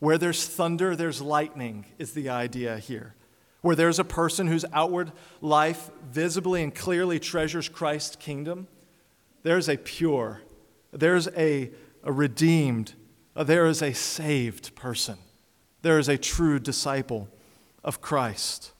Where 0.00 0.18
there's 0.18 0.48
thunder, 0.48 0.96
there's 0.96 1.20
lightning, 1.20 1.86
is 1.98 2.12
the 2.14 2.30
idea 2.30 2.78
here. 2.78 3.14
Where 3.66 3.74
there's 3.74 3.98
a 3.98 4.04
person 4.04 4.46
whose 4.46 4.64
outward 4.72 5.10
life 5.40 5.90
visibly 6.08 6.62
and 6.62 6.72
clearly 6.72 7.18
treasures 7.18 7.68
Christ's 7.68 8.14
kingdom, 8.14 8.68
there's 9.42 9.68
a 9.68 9.76
pure, 9.76 10.42
there's 10.92 11.26
a, 11.36 11.72
a 12.04 12.12
redeemed, 12.12 12.94
uh, 13.34 13.42
there 13.42 13.66
is 13.66 13.82
a 13.82 13.92
saved 13.92 14.76
person. 14.76 15.18
There 15.82 15.98
is 15.98 16.08
a 16.08 16.16
true 16.16 16.60
disciple 16.60 17.28
of 17.82 18.00
Christ. 18.00 18.70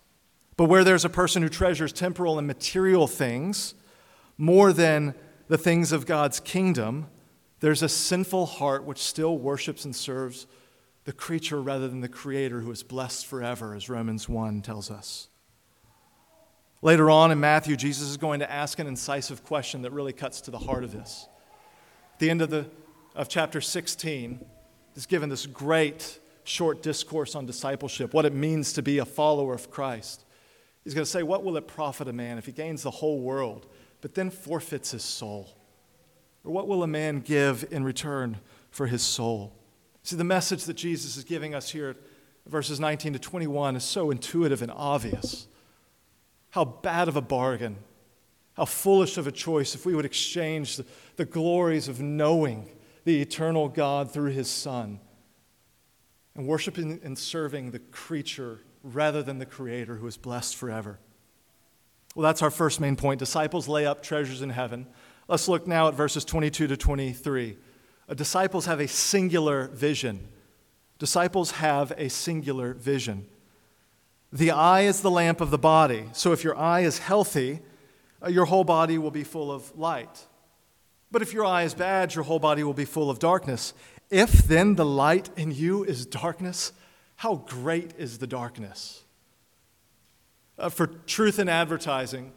But 0.56 0.66
where 0.66 0.84
there's 0.84 1.04
a 1.04 1.10
person 1.10 1.42
who 1.42 1.48
treasures 1.48 1.92
temporal 1.92 2.38
and 2.38 2.46
material 2.46 3.08
things 3.08 3.74
more 4.38 4.72
than 4.72 5.16
the 5.48 5.58
things 5.58 5.90
of 5.90 6.06
God's 6.06 6.38
kingdom, 6.38 7.08
there's 7.58 7.82
a 7.82 7.88
sinful 7.88 8.46
heart 8.46 8.84
which 8.84 9.02
still 9.02 9.36
worships 9.36 9.84
and 9.84 9.96
serves 9.96 10.46
the 11.06 11.12
creature 11.12 11.62
rather 11.62 11.86
than 11.86 12.00
the 12.00 12.08
creator 12.08 12.60
who 12.60 12.70
is 12.72 12.82
blessed 12.82 13.26
forever, 13.26 13.74
as 13.74 13.88
Romans 13.88 14.28
1 14.28 14.60
tells 14.60 14.90
us. 14.90 15.28
Later 16.82 17.08
on 17.08 17.30
in 17.30 17.38
Matthew, 17.38 17.76
Jesus 17.76 18.08
is 18.08 18.16
going 18.16 18.40
to 18.40 18.52
ask 18.52 18.80
an 18.80 18.88
incisive 18.88 19.44
question 19.44 19.82
that 19.82 19.92
really 19.92 20.12
cuts 20.12 20.40
to 20.42 20.50
the 20.50 20.58
heart 20.58 20.82
of 20.82 20.92
this. 20.92 21.28
At 22.14 22.18
the 22.18 22.28
end 22.28 22.42
of, 22.42 22.50
the, 22.50 22.66
of 23.14 23.28
chapter 23.28 23.60
16, 23.60 24.44
he's 24.94 25.06
given 25.06 25.28
this 25.28 25.46
great 25.46 26.18
short 26.42 26.82
discourse 26.82 27.36
on 27.36 27.46
discipleship, 27.46 28.12
what 28.12 28.24
it 28.24 28.34
means 28.34 28.72
to 28.72 28.82
be 28.82 28.98
a 28.98 29.04
follower 29.04 29.54
of 29.54 29.70
Christ. 29.70 30.24
He's 30.82 30.92
going 30.92 31.04
to 31.04 31.10
say, 31.10 31.22
What 31.22 31.44
will 31.44 31.56
it 31.56 31.68
profit 31.68 32.08
a 32.08 32.12
man 32.12 32.36
if 32.36 32.46
he 32.46 32.52
gains 32.52 32.82
the 32.82 32.90
whole 32.90 33.20
world, 33.20 33.66
but 34.00 34.14
then 34.14 34.28
forfeits 34.30 34.90
his 34.90 35.04
soul? 35.04 35.56
Or 36.44 36.52
what 36.52 36.66
will 36.66 36.82
a 36.82 36.88
man 36.88 37.20
give 37.20 37.64
in 37.70 37.84
return 37.84 38.38
for 38.70 38.88
his 38.88 39.02
soul? 39.02 39.55
See, 40.06 40.14
the 40.14 40.22
message 40.22 40.66
that 40.66 40.74
Jesus 40.74 41.16
is 41.16 41.24
giving 41.24 41.52
us 41.52 41.68
here, 41.68 41.96
verses 42.46 42.78
19 42.78 43.14
to 43.14 43.18
21, 43.18 43.74
is 43.74 43.82
so 43.82 44.12
intuitive 44.12 44.62
and 44.62 44.70
obvious. 44.70 45.48
How 46.50 46.64
bad 46.64 47.08
of 47.08 47.16
a 47.16 47.20
bargain, 47.20 47.78
how 48.54 48.66
foolish 48.66 49.18
of 49.18 49.26
a 49.26 49.32
choice 49.32 49.74
if 49.74 49.84
we 49.84 49.96
would 49.96 50.04
exchange 50.04 50.76
the, 50.76 50.86
the 51.16 51.24
glories 51.24 51.88
of 51.88 52.00
knowing 52.00 52.70
the 53.02 53.20
eternal 53.20 53.68
God 53.68 54.12
through 54.12 54.30
his 54.30 54.48
Son 54.48 55.00
and 56.36 56.46
worshiping 56.46 57.00
and 57.02 57.18
serving 57.18 57.72
the 57.72 57.80
creature 57.80 58.60
rather 58.84 59.24
than 59.24 59.40
the 59.40 59.44
Creator 59.44 59.96
who 59.96 60.06
is 60.06 60.16
blessed 60.16 60.54
forever. 60.54 61.00
Well, 62.14 62.22
that's 62.22 62.42
our 62.42 62.52
first 62.52 62.78
main 62.78 62.94
point. 62.94 63.18
Disciples 63.18 63.66
lay 63.66 63.86
up 63.86 64.04
treasures 64.04 64.40
in 64.40 64.50
heaven. 64.50 64.86
Let's 65.26 65.48
look 65.48 65.66
now 65.66 65.88
at 65.88 65.94
verses 65.94 66.24
22 66.24 66.68
to 66.68 66.76
23. 66.76 67.58
Uh, 68.08 68.14
disciples 68.14 68.66
have 68.66 68.80
a 68.80 68.88
singular 68.88 69.68
vision. 69.68 70.28
Disciples 70.98 71.52
have 71.52 71.92
a 71.96 72.08
singular 72.08 72.74
vision. 72.74 73.26
The 74.32 74.50
eye 74.50 74.82
is 74.82 75.00
the 75.00 75.10
lamp 75.10 75.40
of 75.40 75.50
the 75.50 75.58
body. 75.58 76.04
So 76.12 76.32
if 76.32 76.44
your 76.44 76.56
eye 76.56 76.80
is 76.80 76.98
healthy, 76.98 77.60
uh, 78.22 78.28
your 78.28 78.46
whole 78.46 78.64
body 78.64 78.98
will 78.98 79.10
be 79.10 79.24
full 79.24 79.50
of 79.52 79.76
light. 79.76 80.26
But 81.10 81.22
if 81.22 81.32
your 81.32 81.44
eye 81.44 81.62
is 81.62 81.74
bad, 81.74 82.14
your 82.14 82.24
whole 82.24 82.38
body 82.38 82.62
will 82.62 82.74
be 82.74 82.84
full 82.84 83.10
of 83.10 83.18
darkness. 83.18 83.72
If 84.10 84.46
then 84.46 84.74
the 84.74 84.84
light 84.84 85.30
in 85.36 85.52
you 85.52 85.84
is 85.84 86.06
darkness, 86.06 86.72
how 87.16 87.36
great 87.46 87.92
is 87.98 88.18
the 88.18 88.26
darkness? 88.26 89.02
Uh, 90.58 90.68
for 90.68 90.86
truth 90.86 91.38
in 91.38 91.48
advertising, 91.48 92.32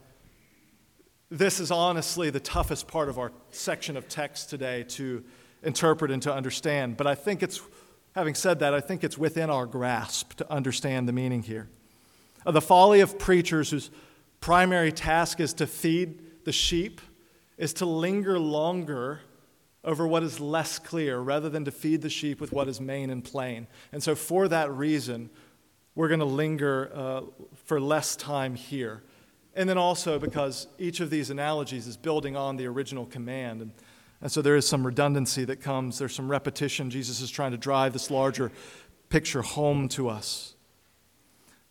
this 1.29 1.59
is 1.59 1.71
honestly 1.71 2.29
the 2.29 2.39
toughest 2.39 2.87
part 2.87 3.07
of 3.07 3.19
our 3.19 3.31
section 3.51 3.95
of 3.95 4.09
text 4.09 4.49
today 4.49 4.83
to 4.83 5.23
interpret 5.63 6.11
and 6.11 6.21
to 6.23 6.33
understand. 6.33 6.97
But 6.97 7.07
I 7.07 7.15
think 7.15 7.43
it's, 7.43 7.61
having 8.15 8.35
said 8.35 8.59
that, 8.59 8.73
I 8.73 8.81
think 8.81 9.03
it's 9.03 9.17
within 9.17 9.49
our 9.49 9.65
grasp 9.65 10.33
to 10.35 10.51
understand 10.51 11.07
the 11.07 11.13
meaning 11.13 11.43
here. 11.43 11.67
The 12.45 12.61
folly 12.61 13.01
of 13.01 13.19
preachers 13.19 13.71
whose 13.71 13.91
primary 14.39 14.91
task 14.91 15.39
is 15.39 15.53
to 15.55 15.67
feed 15.67 16.45
the 16.45 16.51
sheep 16.51 17.01
is 17.57 17.73
to 17.73 17.85
linger 17.85 18.39
longer 18.39 19.19
over 19.83 20.07
what 20.07 20.23
is 20.23 20.39
less 20.39 20.79
clear 20.79 21.19
rather 21.19 21.49
than 21.49 21.65
to 21.65 21.71
feed 21.71 22.01
the 22.01 22.09
sheep 22.09 22.39
with 22.41 22.51
what 22.51 22.67
is 22.67 22.79
main 22.79 23.09
and 23.09 23.23
plain. 23.23 23.67
And 23.91 24.01
so, 24.01 24.15
for 24.15 24.47
that 24.47 24.71
reason, 24.71 25.29
we're 25.95 26.07
going 26.07 26.19
to 26.21 26.25
linger 26.25 26.91
uh, 26.93 27.21
for 27.65 27.79
less 27.79 28.15
time 28.15 28.55
here. 28.55 29.03
And 29.55 29.67
then 29.67 29.77
also 29.77 30.19
because 30.19 30.67
each 30.77 31.01
of 31.01 31.09
these 31.09 31.29
analogies 31.29 31.87
is 31.87 31.97
building 31.97 32.37
on 32.37 32.55
the 32.55 32.65
original 32.67 33.05
command. 33.05 33.61
And, 33.61 33.71
and 34.21 34.31
so 34.31 34.41
there 34.41 34.55
is 34.55 34.67
some 34.67 34.85
redundancy 34.85 35.45
that 35.45 35.61
comes, 35.61 35.97
there's 35.97 36.13
some 36.13 36.29
repetition. 36.29 36.89
Jesus 36.89 37.21
is 37.21 37.31
trying 37.31 37.51
to 37.51 37.57
drive 37.57 37.93
this 37.93 38.11
larger 38.11 38.51
picture 39.09 39.41
home 39.41 39.87
to 39.89 40.09
us. 40.09 40.55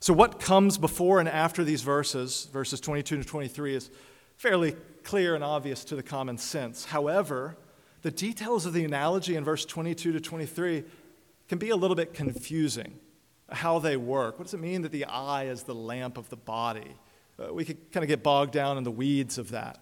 So, 0.00 0.14
what 0.14 0.40
comes 0.40 0.78
before 0.78 1.18
and 1.20 1.28
after 1.28 1.64
these 1.64 1.82
verses, 1.82 2.48
verses 2.52 2.80
22 2.80 3.18
to 3.18 3.24
23, 3.24 3.74
is 3.74 3.90
fairly 4.37 4.76
clear 5.02 5.34
and 5.34 5.42
obvious 5.42 5.84
to 5.87 5.96
the 5.96 6.02
common 6.02 6.38
sense. 6.38 6.87
However, 6.87 7.56
the 8.02 8.11
details 8.11 8.64
of 8.64 8.72
the 8.72 8.84
analogy 8.84 9.34
in 9.34 9.44
verse 9.44 9.64
22 9.64 10.12
to 10.12 10.20
23 10.20 10.84
can 11.48 11.58
be 11.58 11.70
a 11.70 11.76
little 11.76 11.96
bit 11.96 12.14
confusing 12.14 12.94
how 13.50 13.78
they 13.78 13.96
work. 13.96 14.38
What 14.38 14.44
does 14.44 14.54
it 14.54 14.61
mean 14.61 14.82
that 14.82 14.92
the 14.92 15.06
eye 15.06 15.46
is 15.46 15.64
the 15.64 15.74
lamp 15.74 16.16
of 16.16 16.28
the 16.28 16.37
body? 16.37 16.94
Uh, 17.38 17.52
we 17.52 17.64
could 17.64 17.90
kind 17.90 18.04
of 18.04 18.08
get 18.08 18.22
bogged 18.22 18.52
down 18.52 18.78
in 18.78 18.84
the 18.84 18.90
weeds 18.90 19.38
of 19.38 19.50
that. 19.50 19.80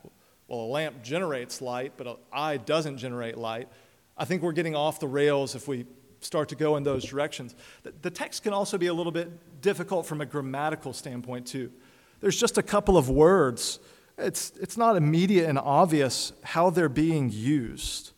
Well, 0.49 0.61
a 0.61 0.67
lamp 0.67 1.03
generates 1.03 1.61
light, 1.61 1.95
but 1.97 2.07
an 2.07 2.17
eye 2.33 2.57
doesn't 2.57 2.99
generate 2.99 3.37
light. 3.37 3.69
I 4.17 4.25
think 4.25 4.43
we're 4.43 4.53
getting 4.53 4.77
off 4.77 5.01
the 5.01 5.09
rails 5.09 5.55
if 5.55 5.67
we 5.69 5.87
start 6.21 6.49
to 6.49 6.55
go 6.55 6.77
in 6.77 6.83
those 6.83 7.05
directions. 7.05 7.55
The, 7.83 8.11
text 8.11 8.43
can 8.43 8.53
also 8.53 8.79
be 8.79 8.87
a 8.87 8.95
little 8.95 9.13
bit 9.13 9.61
difficult 9.61 10.07
from 10.07 10.21
a 10.21 10.27
grammatical 10.27 10.93
standpoint, 10.93 11.47
too. 11.47 11.73
There's 12.21 12.39
just 12.39 12.59
a 12.59 12.63
couple 12.63 12.97
of 12.97 13.11
words 13.11 13.79
it's, 14.19 14.53
it's 14.61 14.77
not 14.77 14.97
immediate 14.97 15.49
and 15.49 15.59
obvious 15.59 16.33
how 16.43 16.71
they're 16.71 16.89
being 16.89 17.31
used. 17.31 18.13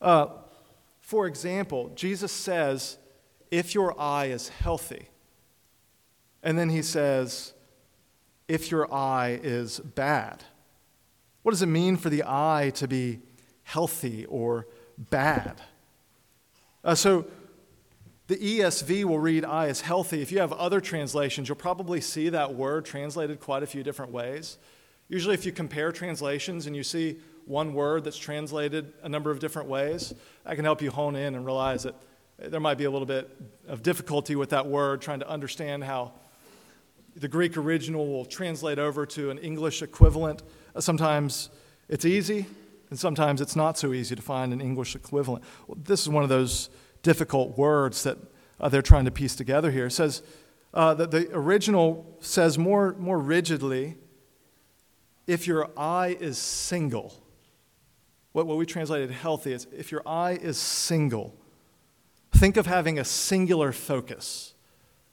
Uh, 0.00 0.26
for 1.00 1.26
example, 1.26 1.90
Jesus 1.94 2.30
says, 2.30 2.98
if 3.50 3.74
your 3.74 3.98
eye 4.00 4.26
is 4.26 4.48
healthy. 4.48 5.08
And 6.42 6.58
then 6.58 6.70
he 6.70 6.82
says, 6.82 7.52
if 8.48 8.70
your 8.70 8.92
eye 8.92 9.40
is 9.42 9.80
bad. 9.80 10.44
What 11.42 11.52
does 11.52 11.62
it 11.62 11.66
mean 11.66 11.96
for 11.96 12.08
the 12.08 12.22
eye 12.26 12.72
to 12.76 12.86
be 12.86 13.20
healthy 13.64 14.26
or 14.26 14.66
bad? 14.96 15.60
Uh, 16.84 16.94
so 16.94 17.26
the 18.28 18.36
ESV 18.36 19.04
will 19.04 19.18
read 19.18 19.44
eye 19.44 19.68
as 19.68 19.80
healthy. 19.80 20.22
If 20.22 20.32
you 20.32 20.38
have 20.38 20.52
other 20.52 20.80
translations, 20.80 21.48
you'll 21.48 21.56
probably 21.56 22.00
see 22.00 22.28
that 22.30 22.54
word 22.54 22.84
translated 22.84 23.40
quite 23.40 23.62
a 23.62 23.66
few 23.66 23.82
different 23.82 24.12
ways. 24.12 24.58
Usually, 25.08 25.34
if 25.34 25.44
you 25.44 25.52
compare 25.52 25.92
translations 25.92 26.66
and 26.66 26.74
you 26.74 26.82
see 26.82 27.18
one 27.44 27.74
word 27.74 28.04
that's 28.04 28.16
translated 28.16 28.92
a 29.02 29.08
number 29.08 29.30
of 29.30 29.40
different 29.40 29.68
ways, 29.68 30.14
that 30.44 30.54
can 30.54 30.64
help 30.64 30.80
you 30.80 30.90
hone 30.90 31.16
in 31.16 31.34
and 31.34 31.44
realize 31.44 31.82
that 31.82 31.96
there 32.38 32.60
might 32.60 32.78
be 32.78 32.84
a 32.84 32.90
little 32.90 33.06
bit 33.06 33.28
of 33.68 33.82
difficulty 33.82 34.36
with 34.36 34.50
that 34.50 34.66
word, 34.66 35.00
trying 35.00 35.20
to 35.20 35.28
understand 35.28 35.84
how 35.84 36.12
the 37.16 37.28
Greek 37.28 37.56
original 37.56 38.06
will 38.06 38.24
translate 38.24 38.78
over 38.78 39.04
to 39.06 39.30
an 39.30 39.38
English 39.38 39.82
equivalent. 39.82 40.42
Sometimes 40.78 41.50
it's 41.88 42.04
easy, 42.04 42.46
and 42.90 42.98
sometimes 42.98 43.40
it's 43.40 43.56
not 43.56 43.76
so 43.78 43.92
easy 43.92 44.14
to 44.16 44.22
find 44.22 44.52
an 44.52 44.60
English 44.60 44.94
equivalent. 44.94 45.44
Well, 45.66 45.78
this 45.82 46.02
is 46.02 46.08
one 46.08 46.22
of 46.22 46.28
those 46.28 46.70
difficult 47.02 47.58
words 47.58 48.02
that 48.04 48.18
uh, 48.60 48.68
they're 48.68 48.82
trying 48.82 49.04
to 49.04 49.10
piece 49.10 49.34
together 49.34 49.70
here. 49.70 49.86
It 49.86 49.90
says 49.90 50.22
uh, 50.72 50.94
that 50.94 51.10
the 51.10 51.28
original 51.32 52.16
says 52.20 52.56
more, 52.58 52.94
more 52.98 53.18
rigidly 53.18 53.96
if 55.26 55.46
your 55.46 55.70
eye 55.76 56.16
is 56.20 56.38
single. 56.38 57.22
what, 58.32 58.46
what 58.46 58.56
we 58.56 58.66
translated 58.66 59.10
healthy 59.10 59.52
is 59.52 59.66
if 59.76 59.92
your 59.92 60.02
eye 60.06 60.38
is 60.40 60.58
single, 60.58 61.34
think 62.32 62.56
of 62.56 62.66
having 62.66 62.98
a 62.98 63.04
singular 63.04 63.72
focus 63.72 64.54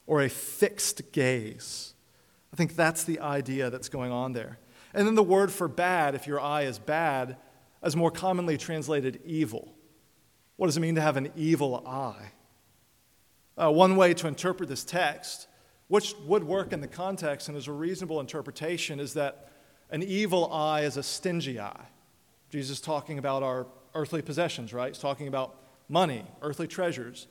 or 0.08 0.22
a 0.22 0.30
fixed 0.30 1.12
gaze. 1.12 1.93
I 2.52 2.56
think 2.56 2.76
that's 2.76 3.04
the 3.04 3.19
idea 3.19 3.69
that's 3.69 3.89
going 3.89 4.12
on 4.12 4.34
there. 4.34 4.58
And 4.93 5.08
then 5.08 5.15
the 5.15 5.23
word 5.23 5.52
for 5.52 5.67
bad, 5.67 6.15
if 6.15 6.28
your 6.28 6.39
eye 6.39 6.63
is 6.63 6.80
bad, 6.80 7.38
is 7.84 7.95
more 7.95 8.12
commonly 8.12 8.58
translated 8.58 9.19
evil. 9.25 9.73
What 10.56 10.67
does 10.67 10.78
it 10.78 10.82
mean 10.82 10.95
to 10.95 11.02
have 11.02 11.17
an 11.17 11.32
evil 11.36 11.84
eye? 11.88 12.32
Uh, 13.58 13.71
one 13.71 13.95
way 13.95 14.13
to 14.13 14.28
interpret 14.28 14.69
this 14.69 14.84
text, 14.84 15.47
which 15.88 16.13
would 16.25 16.43
work 16.43 16.73
in 16.73 16.82
the 16.82 16.88
context 16.88 17.47
and 17.47 17.58
is 17.58 17.67
a 17.67 17.71
reasonable 17.71 18.19
interpretation, 18.19 18.99
is 18.99 19.13
that 19.13 19.52
an 19.91 20.04
evil 20.04 20.52
eye 20.52 20.82
is 20.82 20.97
a 20.97 21.04
stingy 21.04 21.60
eye. 21.60 21.88
Jesus 22.49 22.78
is 22.78 22.82
talking 22.82 23.19
about 23.19 23.43
our 23.43 23.67
earthly 23.95 24.21
possessions, 24.21 24.73
right? 24.73 24.89
He's 24.89 25.02
talking 25.02 25.28
about 25.28 25.56
money, 25.88 26.25
earthly 26.41 26.67
treasures. 26.67 27.28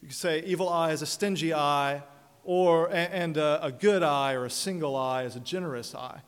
You 0.00 0.08
could 0.08 0.16
say 0.16 0.42
evil 0.44 0.68
eye 0.68 0.92
is 0.92 1.02
a 1.02 1.06
stingy 1.06 1.54
eye, 1.54 2.02
or 2.44 2.88
and 2.92 3.36
a, 3.36 3.64
a 3.64 3.72
good 3.72 4.02
eye 4.02 4.32
or 4.32 4.44
a 4.44 4.50
single 4.50 4.96
eye 4.96 5.22
is 5.24 5.36
a 5.36 5.40
generous 5.40 5.94
eye. 5.94 6.22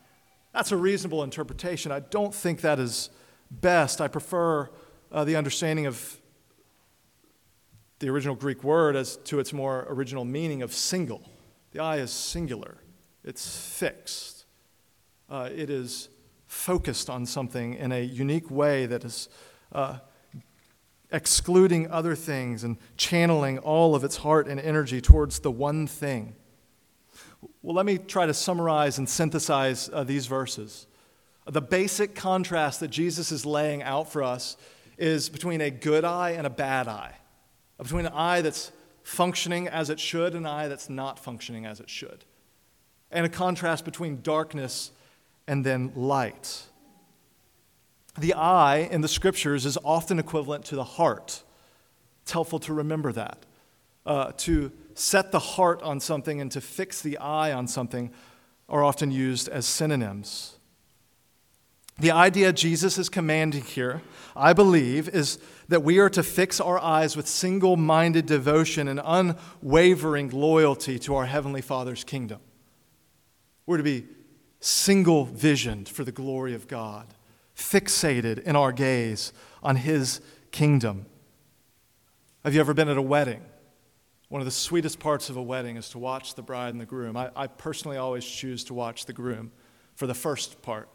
That's 0.55 0.71
a 0.71 0.77
reasonable 0.77 1.25
interpretation. 1.25 1.91
I 1.91 1.99
don't 1.99 2.33
think 2.33 2.61
that 2.61 2.79
is 2.79 3.11
best. 3.51 4.01
I 4.01 4.07
prefer 4.07 4.71
uh, 5.11 5.25
the 5.25 5.35
understanding 5.35 5.87
of 5.87 6.17
the 7.99 8.09
original 8.09 8.37
Greek 8.37 8.63
word 8.63 8.95
as 8.95 9.17
to 9.17 9.41
its 9.41 9.53
more 9.53 9.85
original 9.89 10.25
meaning 10.25 10.63
of 10.63 10.73
single. 10.73 11.29
The 11.73 11.81
eye 11.81 11.97
is 11.97 12.13
singular, 12.13 12.77
it's 13.25 13.57
fixed, 13.57 14.45
uh, 15.29 15.49
it 15.53 15.71
is 15.71 16.09
focused 16.47 17.11
on 17.11 17.27
something 17.27 17.75
in 17.75 17.91
a 17.91 18.03
unique 18.03 18.49
way 18.49 18.87
that 18.87 19.05
is 19.05 19.29
uh, 19.73 19.99
excluding 21.11 21.91
other 21.91 22.15
things 22.15 22.63
and 22.63 22.77
channeling 22.97 23.59
all 23.59 23.97
of 23.97 24.05
its 24.05 24.19
heart 24.19 24.47
and 24.47 24.61
energy 24.61 25.01
towards 25.01 25.41
the 25.41 25.51
one 25.51 25.89
thing. 25.89 26.37
Well, 27.65 27.75
let 27.75 27.87
me 27.87 27.97
try 27.97 28.27
to 28.27 28.35
summarize 28.35 28.99
and 28.99 29.09
synthesize 29.09 29.89
uh, 29.91 30.05
these 30.05 30.27
verses. 30.27 30.87
The 31.47 31.63
basic 31.63 32.15
contrast 32.15 32.81
that 32.81 32.89
Jesus 32.89 33.33
is 33.33 33.47
laying 33.47 33.83
out 33.83 34.13
for 34.13 34.23
us 34.23 34.59
is 34.99 35.31
between 35.31 35.63
a 35.63 35.71
good 35.71 36.05
eye 36.05 36.33
and 36.33 36.47
a 36.47 36.51
bad 36.51 36.89
eye, 36.89 37.15
between 37.79 38.05
an 38.05 38.13
eye 38.13 38.43
that's 38.43 38.71
functioning 39.03 39.67
as 39.67 39.89
it 39.89 39.99
should 39.99 40.35
and 40.35 40.45
an 40.45 40.53
eye 40.53 40.69
that's 40.69 40.91
not 40.91 41.19
functioning 41.19 41.65
as 41.65 41.81
it 41.81 41.89
should, 41.89 42.27
and 43.11 43.25
a 43.25 43.31
contrast 43.31 43.87
between 43.87 44.21
darkness 44.21 44.91
and 45.47 45.65
then 45.65 45.91
light. 45.97 46.65
The 48.19 48.35
eye 48.35 48.89
in 48.91 49.01
the 49.01 49.09
scriptures 49.09 49.65
is 49.65 49.79
often 49.83 50.19
equivalent 50.19 50.67
to 50.67 50.77
the 50.77 50.85
heart. 50.85 51.43
It's 52.25 52.33
helpful 52.33 52.59
to 52.59 52.75
remember 52.75 53.11
that. 53.13 53.39
Uh, 54.05 54.33
to 54.37 54.71
set 54.95 55.33
the 55.33 55.39
heart 55.39 55.83
on 55.83 56.01
something 56.01 56.41
and 56.41 56.51
to 56.53 56.61
fix 56.61 57.03
the 57.03 57.19
eye 57.19 57.53
on 57.53 57.67
something 57.67 58.11
are 58.69 58.83
often 58.83 59.11
used 59.11 59.49
as 59.49 59.67
synonyms. 59.67 60.57
The 61.99 62.11
idea 62.11 62.53
Jesus 62.53 62.99
is 62.99 63.09
commanding 63.09 63.63
here, 63.63 64.03
I 64.35 64.53
believe, 64.53 65.09
is 65.09 65.39
that 65.69 65.85
we 65.85 65.99
are 65.99 66.11
to 66.11 66.23
fix 66.23 66.61
our 66.61 66.79
eyes 66.79 67.17
with 67.17 67.29
single 67.29 67.77
minded 67.77 68.27
devotion 68.27 68.89
and 68.89 69.01
unwavering 69.05 70.31
loyalty 70.31 70.99
to 71.01 71.15
our 71.15 71.27
Heavenly 71.27 71.61
Father's 71.61 72.03
kingdom. 72.03 72.41
We're 73.67 73.77
to 73.77 73.85
be 73.85 74.07
single 74.59 75.25
visioned 75.25 75.89
for 75.89 76.05
the 76.05 76.13
glory 76.13 76.55
of 76.55 76.67
God, 76.67 77.07
fixated 77.57 78.43
in 78.43 78.57
our 78.57 78.73
gaze 78.73 79.33
on 79.63 79.77
His 79.77 80.21
kingdom. 80.51 81.07
Have 82.43 82.55
you 82.55 82.61
ever 82.61 82.75
been 82.75 82.89
at 82.89 82.97
a 82.97 83.03
wedding? 83.03 83.43
One 84.35 84.41
of 84.41 84.47
the 84.47 84.51
sweetest 84.51 84.99
parts 84.99 85.31
of 85.31 85.37
a 85.37 85.43
wedding 85.43 85.77
is 85.77 85.91
to 85.91 86.01
watch 86.01 86.35
the 86.35 86.43
bride 86.43 86.71
and 86.71 86.81
the 86.81 86.87
groom. 86.87 87.17
I, 87.17 87.31
I 87.37 87.47
personally 87.47 87.99
always 87.99 88.25
choose 88.25 88.65
to 88.65 88.75
watch 88.75 89.07
the 89.07 89.13
groom 89.13 89.53
for 89.95 90.09
the 90.09 90.15
first 90.15 90.61
part. 90.61 90.89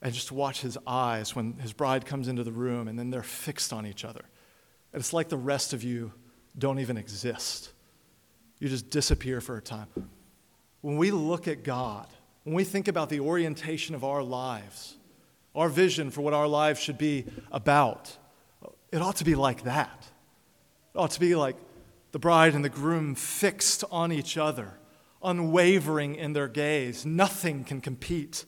And 0.00 0.14
just 0.14 0.32
watch 0.32 0.62
his 0.62 0.78
eyes 0.86 1.36
when 1.36 1.58
his 1.58 1.74
bride 1.74 2.06
comes 2.06 2.26
into 2.26 2.44
the 2.44 2.50
room 2.50 2.88
and 2.88 2.98
then 2.98 3.10
they're 3.10 3.22
fixed 3.22 3.74
on 3.74 3.86
each 3.86 4.06
other. 4.06 4.22
And 4.94 5.00
it's 5.00 5.12
like 5.12 5.28
the 5.28 5.36
rest 5.36 5.74
of 5.74 5.84
you 5.84 6.14
don't 6.56 6.78
even 6.78 6.96
exist. 6.96 7.72
You 8.58 8.70
just 8.70 8.88
disappear 8.88 9.42
for 9.42 9.58
a 9.58 9.60
time. 9.60 9.88
When 10.80 10.96
we 10.96 11.10
look 11.10 11.46
at 11.46 11.62
God, 11.62 12.06
when 12.44 12.54
we 12.54 12.64
think 12.64 12.88
about 12.88 13.10
the 13.10 13.20
orientation 13.20 13.94
of 13.94 14.02
our 14.02 14.22
lives, 14.22 14.96
our 15.54 15.68
vision 15.68 16.10
for 16.10 16.22
what 16.22 16.32
our 16.32 16.48
lives 16.48 16.80
should 16.80 16.96
be 16.96 17.26
about, 17.52 18.16
it 18.90 19.02
ought 19.02 19.16
to 19.16 19.24
be 19.24 19.34
like 19.34 19.64
that. 19.64 20.06
It 20.94 20.98
ought 20.98 21.10
to 21.10 21.20
be 21.20 21.34
like 21.34 21.56
the 22.12 22.18
bride 22.18 22.54
and 22.54 22.64
the 22.64 22.68
groom 22.68 23.14
fixed 23.14 23.84
on 23.90 24.12
each 24.12 24.36
other, 24.36 24.78
unwavering 25.22 26.14
in 26.14 26.32
their 26.32 26.48
gaze. 26.48 27.04
Nothing 27.04 27.64
can 27.64 27.80
compete 27.80 28.44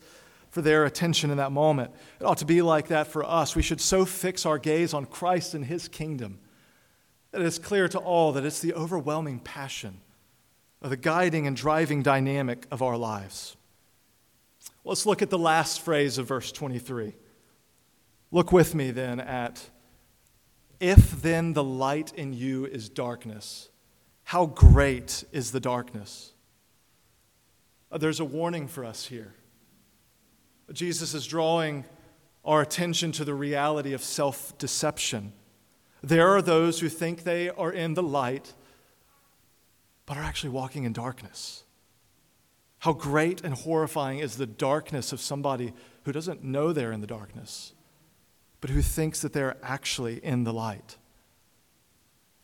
for 0.49 0.61
their 0.61 0.85
attention 0.85 1.31
in 1.31 1.37
that 1.37 1.51
moment. 1.51 1.91
It 2.19 2.25
ought 2.25 2.39
to 2.39 2.45
be 2.45 2.61
like 2.61 2.89
that 2.89 3.07
for 3.07 3.23
us. 3.23 3.55
We 3.55 3.61
should 3.61 3.81
so 3.81 4.05
fix 4.05 4.45
our 4.45 4.57
gaze 4.57 4.93
on 4.93 5.05
Christ 5.05 5.53
and 5.53 5.65
his 5.65 5.87
kingdom 5.87 6.39
that 7.31 7.41
it's 7.41 7.57
clear 7.57 7.87
to 7.87 7.97
all 7.97 8.33
that 8.33 8.45
it's 8.45 8.59
the 8.59 8.73
overwhelming 8.73 9.39
passion 9.39 10.01
of 10.81 10.89
the 10.89 10.97
guiding 10.97 11.47
and 11.47 11.55
driving 11.55 12.03
dynamic 12.03 12.65
of 12.71 12.81
our 12.81 12.97
lives. 12.97 13.55
Let's 14.83 15.05
look 15.05 15.21
at 15.21 15.29
the 15.29 15.37
last 15.37 15.81
phrase 15.81 16.17
of 16.17 16.27
verse 16.27 16.51
23. 16.51 17.15
Look 18.31 18.51
with 18.51 18.75
me 18.75 18.91
then 18.91 19.19
at 19.19 19.69
if 20.81 21.21
then 21.21 21.53
the 21.53 21.63
light 21.63 22.11
in 22.15 22.33
you 22.33 22.65
is 22.65 22.89
darkness, 22.89 23.69
how 24.23 24.47
great 24.47 25.23
is 25.31 25.51
the 25.51 25.59
darkness? 25.59 26.33
Uh, 27.91 27.99
there's 27.99 28.19
a 28.19 28.25
warning 28.25 28.67
for 28.67 28.83
us 28.83 29.05
here. 29.05 29.35
Jesus 30.73 31.13
is 31.13 31.27
drawing 31.27 31.85
our 32.43 32.61
attention 32.61 33.11
to 33.13 33.23
the 33.23 33.33
reality 33.33 33.93
of 33.93 34.03
self 34.03 34.57
deception. 34.57 35.33
There 36.01 36.29
are 36.29 36.41
those 36.41 36.79
who 36.79 36.89
think 36.89 37.23
they 37.23 37.49
are 37.49 37.71
in 37.71 37.93
the 37.93 38.01
light, 38.01 38.53
but 40.07 40.17
are 40.17 40.23
actually 40.23 40.49
walking 40.49 40.85
in 40.85 40.93
darkness. 40.93 41.63
How 42.79 42.93
great 42.93 43.41
and 43.43 43.53
horrifying 43.53 44.17
is 44.17 44.37
the 44.37 44.47
darkness 44.47 45.13
of 45.13 45.21
somebody 45.21 45.73
who 46.05 46.11
doesn't 46.11 46.43
know 46.43 46.73
they're 46.73 46.91
in 46.91 47.01
the 47.01 47.07
darkness, 47.07 47.73
but 48.61 48.69
who 48.69 48.81
thinks 48.81 49.21
that 49.21 49.33
they're 49.33 49.57
actually 49.63 50.23
in 50.23 50.43
the 50.43 50.53
light. 50.53 50.97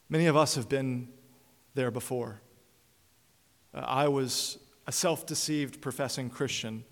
Many 0.10 0.26
of 0.26 0.36
us 0.36 0.56
have 0.56 0.68
been 0.68 1.10
there 1.76 1.92
before. 1.92 2.42
Uh, 3.74 3.80
I 3.80 4.08
was 4.08 4.58
a 4.88 4.92
self 4.92 5.26
deceived 5.26 5.82
professing 5.82 6.30
Christian 6.30 6.84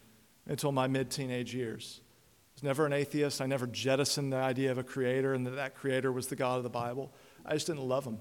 until 0.45 0.71
my 0.71 0.87
mid 0.87 1.09
teenage 1.09 1.53
years. 1.53 2.01
I 2.01 2.51
was 2.55 2.63
never 2.63 2.85
an 2.85 2.93
atheist. 2.93 3.41
I 3.41 3.47
never 3.47 3.67
jettisoned 3.67 4.31
the 4.31 4.37
idea 4.37 4.71
of 4.71 4.77
a 4.77 4.83
creator 4.83 5.33
and 5.33 5.45
that 5.47 5.55
that 5.55 5.75
creator 5.75 6.11
was 6.11 6.27
the 6.27 6.35
God 6.35 6.57
of 6.57 6.63
the 6.63 6.69
Bible. 6.69 7.11
I 7.45 7.53
just 7.53 7.67
didn't 7.67 7.83
love 7.83 8.05
him. 8.05 8.19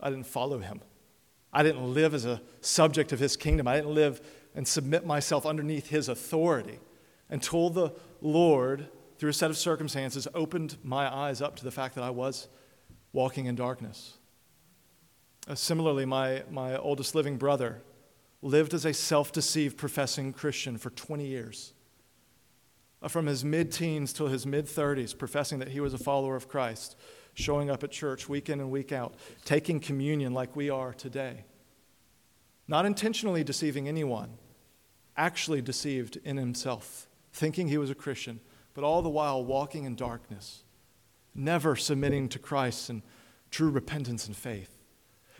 I 0.00 0.10
didn't 0.10 0.26
follow 0.26 0.58
him. 0.58 0.80
I 1.52 1.62
didn't 1.62 1.94
live 1.94 2.14
as 2.14 2.24
a 2.24 2.42
subject 2.60 3.12
of 3.12 3.20
his 3.20 3.36
kingdom. 3.36 3.66
I 3.66 3.76
didn't 3.76 3.94
live 3.94 4.20
and 4.54 4.66
submit 4.66 5.06
myself 5.06 5.46
underneath 5.46 5.88
his 5.88 6.08
authority 6.08 6.80
until 7.30 7.70
the 7.70 7.92
Lord, 8.20 8.88
through 9.24 9.30
a 9.30 9.32
set 9.32 9.48
of 9.48 9.56
circumstances, 9.56 10.28
opened 10.34 10.76
my 10.82 11.10
eyes 11.10 11.40
up 11.40 11.56
to 11.56 11.64
the 11.64 11.70
fact 11.70 11.94
that 11.94 12.04
I 12.04 12.10
was 12.10 12.46
walking 13.14 13.46
in 13.46 13.54
darkness. 13.54 14.18
Uh, 15.48 15.54
similarly, 15.54 16.04
my, 16.04 16.42
my 16.50 16.76
oldest 16.76 17.14
living 17.14 17.38
brother 17.38 17.80
lived 18.42 18.74
as 18.74 18.84
a 18.84 18.92
self 18.92 19.32
deceived 19.32 19.78
professing 19.78 20.34
Christian 20.34 20.76
for 20.76 20.90
20 20.90 21.26
years. 21.26 21.72
Uh, 23.00 23.08
from 23.08 23.24
his 23.24 23.42
mid 23.42 23.72
teens 23.72 24.12
till 24.12 24.26
his 24.26 24.44
mid 24.44 24.66
30s, 24.66 25.16
professing 25.16 25.58
that 25.58 25.68
he 25.68 25.80
was 25.80 25.94
a 25.94 25.98
follower 25.98 26.36
of 26.36 26.46
Christ, 26.46 26.94
showing 27.32 27.70
up 27.70 27.82
at 27.82 27.90
church 27.90 28.28
week 28.28 28.50
in 28.50 28.60
and 28.60 28.70
week 28.70 28.92
out, 28.92 29.14
taking 29.46 29.80
communion 29.80 30.34
like 30.34 30.54
we 30.54 30.68
are 30.68 30.92
today. 30.92 31.46
Not 32.68 32.84
intentionally 32.84 33.42
deceiving 33.42 33.88
anyone, 33.88 34.36
actually 35.16 35.62
deceived 35.62 36.18
in 36.24 36.36
himself, 36.36 37.08
thinking 37.32 37.68
he 37.68 37.78
was 37.78 37.88
a 37.88 37.94
Christian, 37.94 38.40
but 38.74 38.84
all 38.84 39.02
the 39.02 39.08
while 39.08 39.44
walking 39.44 39.84
in 39.84 39.94
darkness, 39.94 40.62
never 41.34 41.76
submitting 41.76 42.28
to 42.30 42.38
Christ 42.38 42.90
in 42.90 43.02
true 43.50 43.70
repentance 43.70 44.26
and 44.26 44.36
faith, 44.36 44.70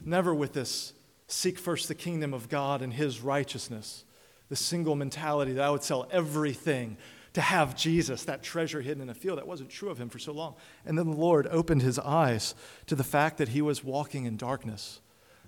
never 0.02 0.34
with 0.34 0.52
this 0.52 0.92
seek 1.26 1.58
first 1.58 1.88
the 1.88 1.94
kingdom 1.94 2.32
of 2.32 2.48
God 2.48 2.82
and 2.82 2.92
his 2.92 3.20
righteousness, 3.20 4.04
the 4.48 4.56
single 4.56 4.94
mentality 4.94 5.52
that 5.52 5.64
I 5.64 5.70
would 5.70 5.82
sell 5.82 6.08
everything 6.10 6.96
to 7.32 7.40
have 7.40 7.76
Jesus, 7.76 8.24
that 8.24 8.42
treasure 8.42 8.80
hidden 8.80 9.02
in 9.02 9.08
a 9.08 9.14
field. 9.14 9.38
That 9.38 9.46
wasn't 9.46 9.70
true 9.70 9.90
of 9.90 9.98
him 9.98 10.08
for 10.08 10.20
so 10.20 10.32
long. 10.32 10.54
And 10.86 10.96
then 10.96 11.10
the 11.10 11.16
Lord 11.16 11.48
opened 11.50 11.82
his 11.82 11.98
eyes 11.98 12.54
to 12.86 12.94
the 12.94 13.02
fact 13.02 13.38
that 13.38 13.48
he 13.48 13.60
was 13.60 13.82
walking 13.82 14.24
in 14.24 14.36
darkness. 14.36 15.00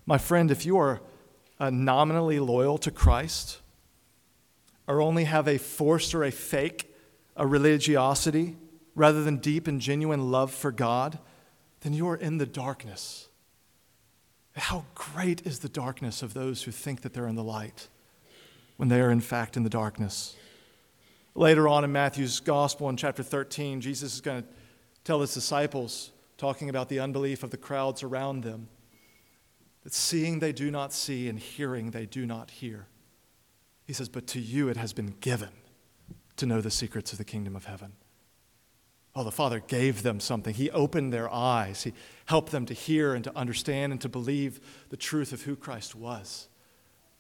My 0.05 0.19
friend, 0.19 0.51
if 0.51 0.67
you 0.67 0.77
are 0.79 1.01
uh, 1.61 1.71
nominally 1.71 2.41
loyal 2.41 2.79
to 2.79 2.91
Christ, 2.91 3.61
or 4.89 5.01
only 5.01 5.25
have 5.25 5.49
a 5.49 5.59
forced 5.59 6.15
or 6.15 6.25
a 6.25 6.31
fake 6.31 6.86
a 7.37 7.47
religiosity, 7.47 8.57
rather 8.95 9.23
than 9.23 9.37
deep 9.37 9.69
and 9.69 9.81
genuine 9.81 10.31
love 10.31 10.51
for 10.51 10.73
God, 10.73 11.19
then 11.81 11.93
you 11.93 12.09
are 12.09 12.17
in 12.17 12.39
the 12.39 12.47
darkness. 12.47 13.29
How 14.57 14.87
great 14.95 15.47
is 15.47 15.59
the 15.59 15.69
darkness 15.69 16.23
of 16.23 16.33
those 16.33 16.63
who 16.63 16.71
think 16.71 17.03
that 17.03 17.13
they're 17.13 17.29
in 17.29 17.37
the 17.37 17.45
light 17.45 17.89
when 18.79 18.89
they 18.89 19.01
are 19.01 19.11
in 19.11 19.21
fact 19.21 19.57
in 19.57 19.63
the 19.63 19.71
darkness. 19.71 20.35
Later 21.35 21.69
on 21.69 21.85
in 21.85 21.93
Matthew's 21.93 22.41
gospel 22.41 22.89
in 22.89 22.97
chapter 22.97 23.23
13, 23.23 23.83
Jesus 23.83 24.15
is 24.15 24.21
going 24.23 24.43
to 24.43 24.49
tell 25.05 25.21
his 25.21 25.35
disciples, 25.35 26.11
talking 26.39 26.71
about 26.71 26.89
the 26.89 27.01
unbelief 27.01 27.43
of 27.43 27.51
the 27.51 27.57
crowds 27.59 28.03
around 28.03 28.43
them, 28.43 28.69
that 29.85 29.93
seeing 29.93 30.39
they 30.39 30.53
do 30.53 30.71
not 30.71 30.93
see 30.93 31.29
and 31.29 31.39
hearing 31.39 31.91
they 31.91 32.07
do 32.07 32.25
not 32.25 32.51
hear. 32.51 32.87
He 33.85 33.93
says, 33.93 34.09
But 34.09 34.27
to 34.29 34.41
you 34.41 34.69
it 34.69 34.79
has 34.79 34.95
been 34.95 35.15
given 35.21 35.51
to 36.37 36.47
know 36.47 36.61
the 36.61 36.71
secrets 36.71 37.13
of 37.13 37.19
the 37.19 37.25
kingdom 37.25 37.57
of 37.57 37.65
heaven. 37.65 37.93
Oh, 39.15 39.25
the 39.25 39.33
Father 39.33 39.61
gave 39.61 40.03
them 40.03 40.21
something. 40.21 40.53
He 40.55 40.71
opened 40.71 41.13
their 41.13 41.33
eyes. 41.33 41.85
He 41.85 41.95
helped 42.27 42.53
them 42.53 42.67
to 42.67 42.75
hear 42.75 43.15
and 43.15 43.25
to 43.25 43.37
understand 43.37 43.93
and 43.93 44.01
to 44.03 44.11
believe 44.11 44.61
the 44.91 44.97
truth 44.97 45.33
of 45.33 45.43
who 45.43 45.57
Christ 45.57 45.95
was. 45.95 46.49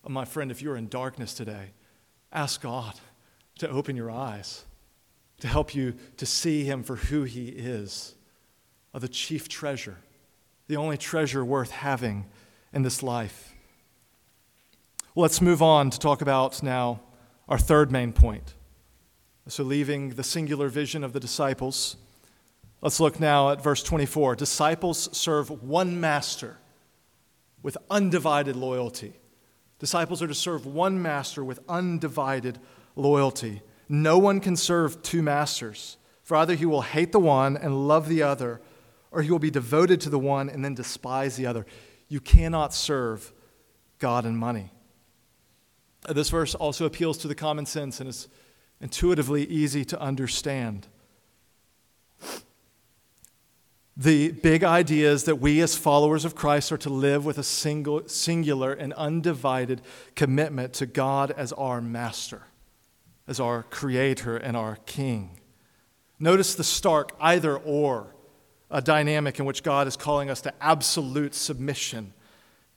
Oh, 0.04 0.10
my 0.10 0.26
friend, 0.26 0.50
if 0.50 0.60
you're 0.60 0.76
in 0.76 0.88
darkness 0.88 1.32
today, 1.32 1.70
ask 2.32 2.60
God 2.60 2.94
to 3.58 3.68
open 3.70 3.96
your 3.96 4.10
eyes, 4.10 4.66
to 5.40 5.48
help 5.48 5.74
you 5.74 5.94
to 6.18 6.26
see 6.26 6.64
him 6.64 6.82
for 6.82 6.96
who 6.96 7.22
he 7.22 7.48
is, 7.48 8.14
of 8.92 9.00
the 9.00 9.08
chief 9.08 9.48
treasure, 9.48 9.96
the 10.68 10.76
only 10.76 10.98
treasure 10.98 11.44
worth 11.44 11.70
having 11.70 12.26
in 12.74 12.82
this 12.82 13.02
life. 13.02 13.54
Let's 15.14 15.40
move 15.40 15.62
on 15.62 15.88
to 15.88 15.98
talk 15.98 16.20
about 16.20 16.62
now 16.62 17.00
our 17.48 17.58
third 17.58 17.90
main 17.90 18.12
point. 18.12 18.52
So, 19.48 19.62
leaving 19.62 20.10
the 20.10 20.24
singular 20.24 20.68
vision 20.68 21.04
of 21.04 21.12
the 21.12 21.20
disciples, 21.20 21.96
let's 22.82 22.98
look 22.98 23.20
now 23.20 23.50
at 23.50 23.62
verse 23.62 23.80
24. 23.80 24.34
Disciples 24.34 25.08
serve 25.16 25.62
one 25.62 26.00
master 26.00 26.58
with 27.62 27.78
undivided 27.88 28.56
loyalty. 28.56 29.12
Disciples 29.78 30.20
are 30.20 30.26
to 30.26 30.34
serve 30.34 30.66
one 30.66 31.00
master 31.00 31.44
with 31.44 31.60
undivided 31.68 32.58
loyalty. 32.96 33.62
No 33.88 34.18
one 34.18 34.40
can 34.40 34.56
serve 34.56 35.00
two 35.02 35.22
masters, 35.22 35.96
for 36.24 36.36
either 36.38 36.56
he 36.56 36.66
will 36.66 36.82
hate 36.82 37.12
the 37.12 37.20
one 37.20 37.56
and 37.56 37.86
love 37.86 38.08
the 38.08 38.24
other, 38.24 38.60
or 39.12 39.22
he 39.22 39.30
will 39.30 39.38
be 39.38 39.50
devoted 39.50 40.00
to 40.00 40.10
the 40.10 40.18
one 40.18 40.48
and 40.48 40.64
then 40.64 40.74
despise 40.74 41.36
the 41.36 41.46
other. 41.46 41.66
You 42.08 42.18
cannot 42.20 42.74
serve 42.74 43.32
God 44.00 44.24
and 44.24 44.36
money. 44.36 44.72
This 46.08 46.30
verse 46.30 46.56
also 46.56 46.84
appeals 46.84 47.18
to 47.18 47.28
the 47.28 47.34
common 47.36 47.64
sense 47.64 48.00
and 48.00 48.08
is 48.08 48.26
intuitively 48.80 49.44
easy 49.44 49.84
to 49.86 50.00
understand. 50.00 50.86
The 53.96 54.32
big 54.32 54.62
idea 54.62 55.10
is 55.10 55.24
that 55.24 55.36
we, 55.36 55.60
as 55.62 55.74
followers 55.76 56.24
of 56.26 56.34
Christ, 56.34 56.70
are 56.70 56.78
to 56.78 56.90
live 56.90 57.24
with 57.24 57.38
a 57.38 57.42
single, 57.42 58.06
singular 58.08 58.72
and 58.72 58.92
undivided 58.92 59.80
commitment 60.14 60.74
to 60.74 60.86
God 60.86 61.30
as 61.30 61.52
our 61.54 61.80
master 61.80 62.42
as 63.28 63.40
our 63.40 63.64
creator 63.64 64.36
and 64.36 64.56
our 64.56 64.76
king. 64.86 65.38
Notice 66.18 66.54
the 66.54 66.64
stark 66.64 67.12
either 67.20 67.56
or 67.56 68.14
a 68.70 68.80
dynamic 68.80 69.38
in 69.38 69.44
which 69.44 69.62
God 69.62 69.86
is 69.86 69.96
calling 69.96 70.30
us 70.30 70.40
to 70.42 70.54
absolute 70.60 71.34
submission 71.34 72.12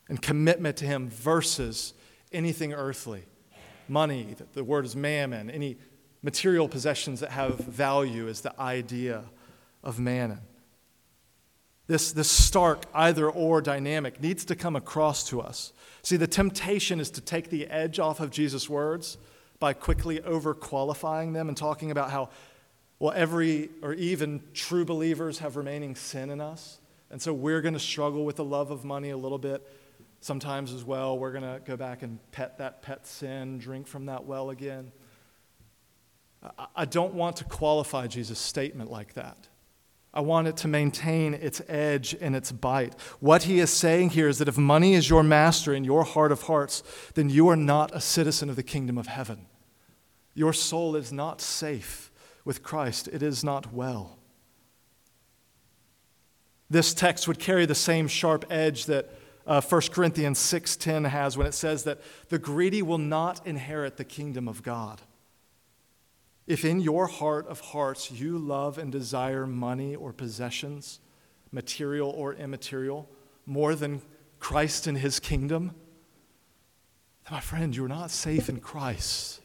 and 0.08 0.22
commitment 0.22 0.78
to 0.78 0.86
Him 0.86 1.10
versus 1.10 1.94
anything 2.32 2.74
earthly. 2.74 3.24
Money, 3.88 4.36
the 4.54 4.64
word 4.64 4.86
is 4.86 4.96
mammon, 4.96 5.50
any 5.50 5.78
material 6.22 6.68
possessions 6.68 7.20
that 7.22 7.32
have 7.32 7.58
value 7.58 8.28
is 8.28 8.42
the 8.42 8.60
idea 8.60 9.24
of 9.84 10.00
mammon. 10.00 10.40
This, 11.88 12.12
this 12.12 12.30
stark 12.30 12.84
either 12.94 13.30
or 13.30 13.62
dynamic 13.62 14.22
needs 14.22 14.46
to 14.46 14.56
come 14.56 14.76
across 14.76 15.28
to 15.30 15.42
us. 15.42 15.74
See, 16.04 16.18
the 16.18 16.28
temptation 16.28 17.00
is 17.00 17.10
to 17.12 17.22
take 17.22 17.50
the 17.50 17.68
edge 17.68 18.00
off 18.00 18.20
of 18.20 18.30
Jesus' 18.30 18.70
words 18.70 19.18
by 19.60 19.74
quickly 19.74 20.20
overqualifying 20.20 21.34
them 21.34 21.48
and 21.48 21.58
talking 21.58 21.90
about 21.92 22.12
how, 22.12 22.30
well, 23.00 23.14
every 23.16 23.70
or 23.82 23.94
even 23.94 24.44
true 24.54 24.86
believers 24.86 25.40
have 25.40 25.56
remaining 25.56 25.96
sin 25.96 26.30
in 26.30 26.40
us. 26.40 26.80
And 27.10 27.22
so 27.22 27.34
we're 27.34 27.62
going 27.62 27.74
to 27.74 27.80
struggle 27.80 28.24
with 28.24 28.36
the 28.36 28.44
love 28.44 28.72
of 28.72 28.86
money 28.86 29.10
a 29.10 29.18
little 29.18 29.40
bit 29.40 29.68
sometimes 30.22 30.72
as 30.74 30.84
well. 30.84 31.18
We're 31.18 31.32
going 31.32 31.44
to 31.44 31.60
go 31.66 31.76
back 31.76 32.04
and 32.04 32.20
pet 32.32 32.58
that 32.60 32.82
pet 32.82 33.08
sin, 33.08 33.58
drink 33.58 33.88
from 33.88 34.06
that 34.06 34.26
well 34.26 34.52
again. 34.52 34.92
I 36.76 36.86
don't 36.86 37.14
want 37.14 37.36
to 37.38 37.44
qualify 37.44 38.08
Jesus' 38.08 38.40
statement 38.40 38.90
like 38.90 39.14
that. 39.16 39.48
I 40.14 40.22
want 40.22 40.48
it 40.48 40.58
to 40.58 40.68
maintain 40.68 41.34
its 41.34 41.62
edge 41.68 42.16
and 42.20 42.36
its 42.36 42.52
bite. 42.52 43.00
What 43.20 43.44
he 43.44 43.60
is 43.60 43.70
saying 43.70 44.12
here 44.12 44.28
is 44.28 44.40
that 44.40 44.48
if 44.48 44.58
money 44.58 44.96
is 44.96 45.10
your 45.10 45.22
master 45.22 45.74
in 45.74 45.84
your 45.84 46.04
heart 46.04 46.32
of 46.32 46.44
hearts, 46.44 46.82
then 47.14 47.30
you 47.30 47.48
are 47.50 47.56
not 47.56 47.94
a 47.94 48.02
citizen 48.02 48.50
of 48.50 48.56
the 48.56 48.64
kingdom 48.64 48.98
of 48.98 49.08
heaven. 49.08 49.46
Your 50.34 50.54
soul 50.54 50.96
is 50.96 51.12
not 51.12 51.42
safe 51.42 52.12
with 52.44 52.64
Christ, 52.64 53.08
it 53.10 53.22
is 53.22 53.44
not 53.44 53.74
well. 53.74 54.18
This 56.70 56.94
text 56.94 57.28
would 57.28 57.40
carry 57.40 57.66
the 57.66 57.76
same 57.76 58.08
sharp 58.08 58.46
edge 58.50 58.86
that 58.86 59.10
uh, 59.46 59.62
1 59.62 59.82
Corinthians 59.92 60.40
6:10 60.40 61.10
has 61.10 61.38
when 61.38 61.48
it 61.48 61.54
says 61.54 61.84
that 61.84 62.00
the 62.30 62.40
greedy 62.40 62.82
will 62.82 63.00
not 63.00 63.46
inherit 63.46 63.98
the 63.98 64.04
kingdom 64.04 64.48
of 64.48 64.64
God. 64.64 65.02
If 66.50 66.66
in 66.66 66.82
your 66.82 67.08
heart 67.08 67.48
of 67.48 67.62
hearts 67.62 68.12
you 68.12 68.38
love 68.38 68.78
and 68.78 68.92
desire 68.92 69.48
money 69.48 69.96
or 69.96 70.12
possessions, 70.12 71.00
material 71.50 72.10
or 72.10 72.34
immaterial, 72.34 73.10
more 73.46 73.74
than 73.74 74.02
Christ 74.40 74.86
and 74.86 74.98
his 74.98 75.22
kingdom, 75.22 75.72
then 77.24 77.32
my 77.32 77.40
friend, 77.40 77.74
you're 77.74 77.88
not 77.88 78.12
safe 78.12 78.50
in 78.50 78.60
Christ 78.60 79.40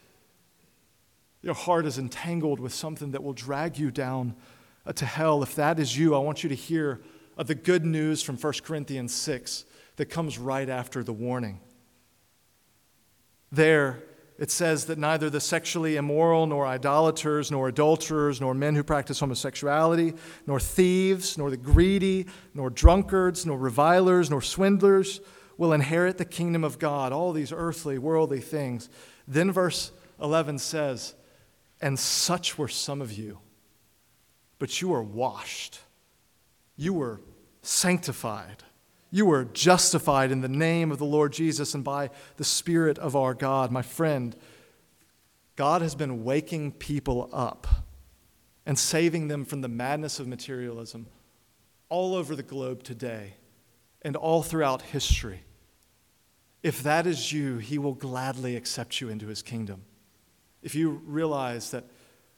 your 1.45 1.53
heart 1.53 1.85
is 1.85 1.99
entangled 1.99 2.59
with 2.59 2.73
something 2.73 3.11
that 3.11 3.21
will 3.23 3.31
drag 3.31 3.77
you 3.77 3.91
down 3.91 4.35
uh, 4.83 4.91
to 4.93 5.05
hell, 5.05 5.43
if 5.43 5.53
that 5.53 5.79
is 5.79 5.95
you, 5.95 6.15
I 6.15 6.17
want 6.17 6.41
you 6.41 6.49
to 6.49 6.55
hear 6.55 7.01
of 7.37 7.45
the 7.45 7.53
good 7.53 7.85
news 7.85 8.23
from 8.23 8.35
1 8.35 8.53
Corinthians 8.63 9.13
6 9.13 9.63
that 9.97 10.07
comes 10.07 10.39
right 10.39 10.67
after 10.67 11.03
the 11.03 11.13
warning. 11.13 11.59
There, 13.51 14.01
it 14.37 14.51
says 14.51 14.85
that 14.85 14.97
neither 14.97 15.29
the 15.29 15.39
sexually 15.39 15.95
immoral, 15.95 16.45
nor 16.45 16.67
idolaters, 16.67 17.51
nor 17.51 17.69
adulterers, 17.69 18.41
nor 18.41 18.53
men 18.53 18.75
who 18.75 18.83
practice 18.83 19.19
homosexuality, 19.21 20.13
nor 20.45 20.59
thieves, 20.59 21.37
nor 21.37 21.49
the 21.49 21.57
greedy, 21.57 22.27
nor 22.53 22.69
drunkards, 22.69 23.45
nor 23.45 23.57
revilers, 23.57 24.29
nor 24.29 24.41
swindlers 24.41 25.21
will 25.57 25.71
inherit 25.71 26.17
the 26.17 26.25
kingdom 26.25 26.65
of 26.65 26.79
God. 26.79 27.13
All 27.13 27.31
these 27.31 27.53
earthly, 27.53 27.97
worldly 27.97 28.41
things. 28.41 28.89
Then 29.25 29.53
verse 29.53 29.93
11 30.21 30.59
says, 30.59 31.15
and 31.81 31.97
such 31.97 32.57
were 32.57 32.67
some 32.67 33.01
of 33.01 33.13
you. 33.13 33.39
But 34.59 34.81
you 34.81 34.89
were 34.89 35.03
washed, 35.03 35.79
you 36.75 36.93
were 36.93 37.21
sanctified, 37.61 38.63
you 39.15 39.25
were 39.25 39.45
justified 39.45 40.29
in 40.29 40.41
the 40.41 40.49
name 40.49 40.91
of 40.91 40.97
the 40.97 41.05
Lord 41.05 41.31
Jesus 41.31 41.73
and 41.73 41.85
by 41.85 42.09
the 42.35 42.43
Spirit 42.43 42.97
of 42.99 43.15
our 43.15 43.33
God. 43.33 43.71
My 43.71 43.81
friend, 43.81 44.35
God 45.55 45.81
has 45.81 45.95
been 45.95 46.25
waking 46.25 46.73
people 46.73 47.29
up 47.31 47.65
and 48.65 48.77
saving 48.77 49.29
them 49.29 49.45
from 49.45 49.61
the 49.61 49.69
madness 49.69 50.19
of 50.19 50.27
materialism 50.27 51.07
all 51.87 52.13
over 52.13 52.35
the 52.35 52.43
globe 52.43 52.83
today 52.83 53.35
and 54.01 54.17
all 54.17 54.43
throughout 54.43 54.81
history. 54.81 55.43
If 56.61 56.83
that 56.83 57.07
is 57.07 57.31
you, 57.31 57.55
He 57.59 57.77
will 57.77 57.93
gladly 57.93 58.57
accept 58.57 58.99
you 58.99 59.07
into 59.07 59.27
His 59.27 59.41
kingdom 59.41 59.83
if 60.61 60.75
you 60.75 61.01
realize 61.05 61.71
that 61.71 61.85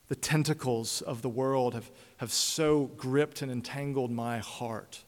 the 0.10 0.16
tentacles 0.16 1.02
of 1.02 1.24
the 1.24 1.30
world 1.30 1.74
have, 1.74 1.90
have 2.18 2.32
so 2.32 2.92
gripped 2.98 3.42
and 3.42 3.52
entangled 3.52 4.12
my 4.12 4.38
heart, 4.38 5.06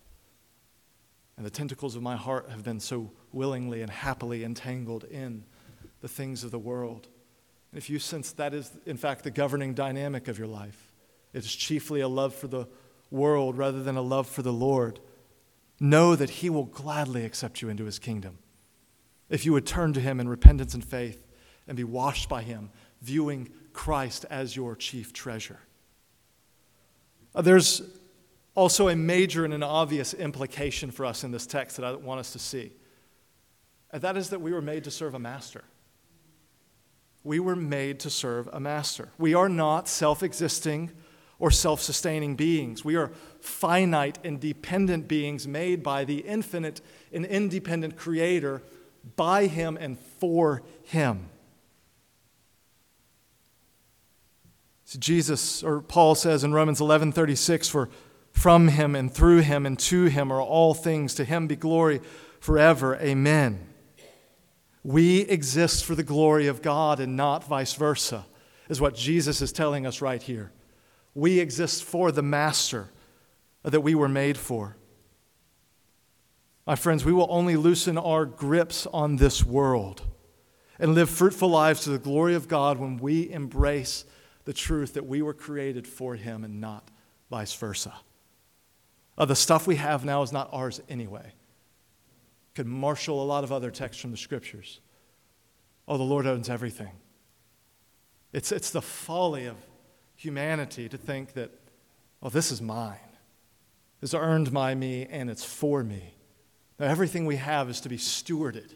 and 1.39 1.45
the 1.45 1.49
tentacles 1.49 1.95
of 1.95 2.01
my 2.01 2.17
heart 2.17 2.49
have 2.49 2.65
been 2.65 2.81
so 2.81 3.13
willingly 3.31 3.81
and 3.81 3.89
happily 3.89 4.43
entangled 4.43 5.05
in 5.05 5.45
the 6.01 6.07
things 6.09 6.43
of 6.43 6.51
the 6.51 6.59
world. 6.59 7.07
And 7.71 7.77
if 7.77 7.89
you 7.89 7.97
sense 7.97 8.33
that 8.33 8.53
is, 8.53 8.69
in 8.85 8.97
fact, 8.97 9.23
the 9.23 9.31
governing 9.31 9.73
dynamic 9.73 10.27
of 10.27 10.37
your 10.37 10.49
life, 10.49 10.91
it 11.31 11.45
is 11.45 11.55
chiefly 11.55 12.01
a 12.01 12.09
love 12.09 12.35
for 12.35 12.47
the 12.47 12.67
world 13.09 13.57
rather 13.57 13.81
than 13.81 13.95
a 13.95 14.01
love 14.01 14.27
for 14.27 14.41
the 14.41 14.51
Lord, 14.51 14.99
know 15.79 16.13
that 16.13 16.29
He 16.29 16.49
will 16.49 16.65
gladly 16.65 17.23
accept 17.23 17.61
you 17.61 17.69
into 17.69 17.85
His 17.85 17.99
kingdom. 17.99 18.39
If 19.29 19.45
you 19.45 19.53
would 19.53 19.65
turn 19.65 19.93
to 19.93 20.01
Him 20.01 20.19
in 20.19 20.27
repentance 20.27 20.73
and 20.73 20.83
faith 20.83 21.25
and 21.69 21.77
be 21.77 21.85
washed 21.85 22.27
by 22.27 22.41
Him 22.41 22.69
viewing 23.01 23.47
Christ 23.71 24.25
as 24.29 24.57
your 24.57 24.75
chief 24.75 25.13
treasure. 25.13 25.59
Uh, 27.33 27.43
there's 27.43 27.81
also 28.59 28.89
a 28.89 28.95
major 28.95 29.45
and 29.45 29.53
an 29.53 29.63
obvious 29.63 30.13
implication 30.13 30.91
for 30.91 31.05
us 31.05 31.23
in 31.23 31.31
this 31.31 31.47
text 31.47 31.77
that 31.77 31.85
I 31.85 31.93
want 31.93 32.19
us 32.19 32.33
to 32.33 32.39
see. 32.39 32.73
And 33.89 34.01
that 34.01 34.17
is 34.17 34.31
that 34.31 34.41
we 34.41 34.51
were 34.51 34.61
made 34.61 34.83
to 34.83 34.91
serve 34.91 35.15
a 35.15 35.19
master. 35.19 35.63
We 37.23 37.39
were 37.39 37.55
made 37.55 38.01
to 38.01 38.09
serve 38.09 38.49
a 38.51 38.59
master. 38.59 39.09
We 39.17 39.33
are 39.33 39.47
not 39.47 39.87
self 39.87 40.21
existing, 40.21 40.91
or 41.39 41.51
self 41.51 41.81
sustaining 41.81 42.35
beings. 42.35 42.83
We 42.83 42.97
are 42.97 43.11
finite 43.39 44.19
and 44.25 44.41
dependent 44.41 45.07
beings 45.07 45.47
made 45.47 45.81
by 45.81 46.03
the 46.03 46.17
infinite 46.17 46.81
and 47.13 47.25
independent 47.25 47.95
Creator, 47.95 48.61
by 49.15 49.47
Him 49.47 49.77
and 49.79 49.97
for 49.97 50.63
Him. 50.83 51.29
So 54.83 54.99
Jesus, 54.99 55.63
or 55.63 55.79
Paul 55.79 56.13
says 56.15 56.43
in 56.43 56.51
Romans 56.51 56.81
11 56.81 57.13
36, 57.13 57.69
for 57.69 57.89
from 58.39 58.69
Him 58.69 58.95
and 58.95 59.13
through 59.13 59.39
Him 59.39 59.65
and 59.65 59.77
to 59.77 60.05
Him 60.05 60.31
are 60.31 60.41
all 60.41 60.73
things. 60.73 61.13
To 61.15 61.25
Him 61.25 61.47
be 61.47 61.57
glory 61.57 61.99
forever. 62.39 62.95
Amen. 62.95 63.67
We 64.81 65.21
exist 65.21 65.83
for 65.83 65.93
the 65.93 66.03
glory 66.03 66.47
of 66.47 66.61
God 66.61 67.01
and 67.01 67.17
not 67.17 67.43
vice 67.43 67.73
versa, 67.73 68.25
is 68.69 68.79
what 68.79 68.95
Jesus 68.95 69.41
is 69.41 69.51
telling 69.51 69.85
us 69.85 70.01
right 70.01 70.23
here. 70.23 70.53
We 71.13 71.39
exist 71.39 71.83
for 71.83 72.13
the 72.13 72.21
Master 72.21 72.89
that 73.63 73.81
we 73.81 73.93
were 73.93 74.07
made 74.07 74.37
for. 74.37 74.77
My 76.65 76.75
friends, 76.75 77.03
we 77.03 77.11
will 77.11 77.27
only 77.29 77.57
loosen 77.57 77.97
our 77.97 78.25
grips 78.25 78.87
on 78.87 79.17
this 79.17 79.43
world 79.43 80.03
and 80.79 80.95
live 80.95 81.09
fruitful 81.09 81.49
lives 81.49 81.81
to 81.81 81.89
the 81.89 81.99
glory 81.99 82.35
of 82.35 82.47
God 82.47 82.77
when 82.77 82.99
we 82.99 83.29
embrace 83.29 84.05
the 84.45 84.53
truth 84.53 84.93
that 84.93 85.05
we 85.05 85.21
were 85.21 85.33
created 85.33 85.85
for 85.85 86.15
Him 86.15 86.45
and 86.45 86.61
not 86.61 86.89
vice 87.29 87.53
versa. 87.53 87.93
Uh, 89.19 89.25
the 89.25 89.35
stuff 89.35 89.67
we 89.67 89.75
have 89.75 90.05
now 90.05 90.21
is 90.21 90.31
not 90.31 90.49
ours 90.53 90.81
anyway. 90.87 91.33
Could 92.55 92.67
marshal 92.67 93.21
a 93.21 93.25
lot 93.25 93.43
of 93.43 93.51
other 93.51 93.69
texts 93.69 94.01
from 94.01 94.11
the 94.11 94.17
scriptures. 94.17 94.79
Oh, 95.87 95.97
the 95.97 96.03
Lord 96.03 96.25
owns 96.25 96.49
everything. 96.49 96.91
It's, 98.31 98.51
it's 98.51 98.71
the 98.71 98.81
folly 98.81 99.45
of 99.45 99.57
humanity 100.15 100.87
to 100.87 100.97
think 100.97 101.33
that, 101.33 101.51
oh, 102.23 102.29
this 102.29 102.51
is 102.51 102.61
mine. 102.61 102.97
It's 104.01 104.13
earned 104.13 104.53
by 104.53 104.75
me 104.75 105.05
and 105.09 105.29
it's 105.29 105.43
for 105.43 105.83
me. 105.83 106.13
Now, 106.79 106.85
everything 106.87 107.25
we 107.25 107.35
have 107.35 107.69
is 107.69 107.81
to 107.81 107.89
be 107.89 107.97
stewarded. 107.97 108.73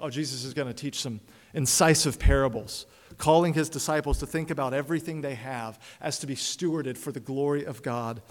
Oh, 0.00 0.08
Jesus 0.08 0.44
is 0.44 0.54
going 0.54 0.68
to 0.68 0.74
teach 0.74 1.00
some 1.00 1.20
incisive 1.52 2.18
parables, 2.18 2.86
calling 3.18 3.52
his 3.52 3.68
disciples 3.68 4.18
to 4.20 4.26
think 4.26 4.50
about 4.50 4.72
everything 4.72 5.20
they 5.20 5.34
have 5.34 5.78
as 6.00 6.18
to 6.20 6.26
be 6.26 6.34
stewarded 6.34 6.96
for 6.96 7.12
the 7.12 7.20
glory 7.20 7.64
of 7.64 7.82
God 7.82 8.22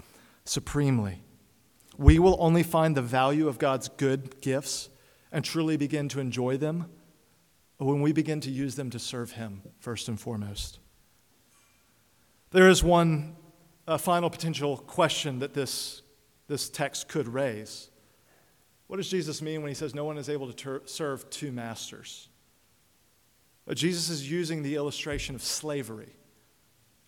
supremely. 0.44 1.22
We 1.96 2.18
will 2.18 2.36
only 2.40 2.62
find 2.62 2.96
the 2.96 3.02
value 3.02 3.48
of 3.48 3.58
God's 3.58 3.88
good 3.88 4.40
gifts 4.40 4.88
and 5.30 5.44
truly 5.44 5.76
begin 5.76 6.08
to 6.10 6.20
enjoy 6.20 6.56
them 6.56 6.90
when 7.78 8.00
we 8.00 8.12
begin 8.12 8.40
to 8.40 8.50
use 8.50 8.76
them 8.76 8.90
to 8.90 8.98
serve 8.98 9.32
Him 9.32 9.62
first 9.78 10.08
and 10.08 10.18
foremost. 10.18 10.78
There 12.50 12.68
is 12.68 12.82
one 12.82 13.36
final 13.98 14.30
potential 14.30 14.76
question 14.76 15.40
that 15.40 15.54
this, 15.54 16.02
this 16.46 16.70
text 16.70 17.08
could 17.08 17.28
raise. 17.28 17.90
What 18.86 18.96
does 18.98 19.08
Jesus 19.08 19.42
mean 19.42 19.62
when 19.62 19.70
he 19.70 19.74
says 19.74 19.94
no 19.94 20.04
one 20.04 20.18
is 20.18 20.28
able 20.28 20.46
to 20.46 20.52
ter- 20.52 20.82
serve 20.86 21.28
two 21.30 21.52
masters? 21.52 22.28
Uh, 23.68 23.74
Jesus 23.74 24.10
is 24.10 24.30
using 24.30 24.62
the 24.62 24.76
illustration 24.76 25.34
of 25.34 25.42
slavery, 25.42 26.14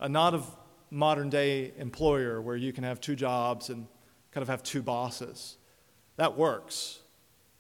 uh, 0.01 0.09
not 0.09 0.35
of 0.35 0.51
modern 0.91 1.29
day 1.29 1.73
employer 1.77 2.41
where 2.41 2.57
you 2.57 2.73
can 2.73 2.85
have 2.85 3.01
two 3.01 3.15
jobs 3.15 3.71
and 3.71 3.87
kind 4.37 4.43
of 4.43 4.49
have 4.49 4.63
two 4.63 4.83
bosses. 4.83 5.57
That 6.17 6.37
works. 6.37 6.99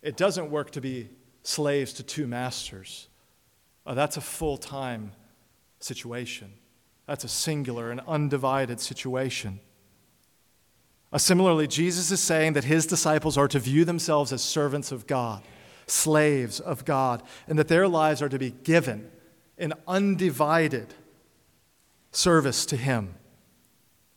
It 0.02 0.14
doesn't 0.18 0.50
work 0.50 0.72
to 0.72 0.82
be 0.82 1.08
slaves 1.42 1.94
to 1.94 2.02
two 2.02 2.26
masters. 2.26 3.08
Uh, 3.86 3.94
that's 3.94 4.18
a 4.18 4.20
full 4.20 4.58
time 4.58 5.12
situation. 5.80 6.52
That's 7.06 7.24
a 7.24 7.28
singular 7.28 7.90
and 7.90 8.02
undivided 8.06 8.78
situation. 8.78 9.60
Uh, 11.10 11.16
similarly, 11.16 11.66
Jesus 11.66 12.10
is 12.10 12.20
saying 12.20 12.52
that 12.52 12.64
his 12.64 12.86
disciples 12.86 13.38
are 13.38 13.48
to 13.48 13.58
view 13.58 13.86
themselves 13.86 14.30
as 14.30 14.42
servants 14.42 14.92
of 14.92 15.06
God, 15.06 15.42
slaves 15.86 16.60
of 16.60 16.84
God, 16.84 17.22
and 17.48 17.58
that 17.58 17.68
their 17.68 17.88
lives 17.88 18.20
are 18.20 18.28
to 18.28 18.38
be 18.38 18.50
given 18.50 19.10
in 19.56 19.72
undivided 19.88 20.92
service 22.10 22.66
to 22.66 22.76
him. 22.76 23.14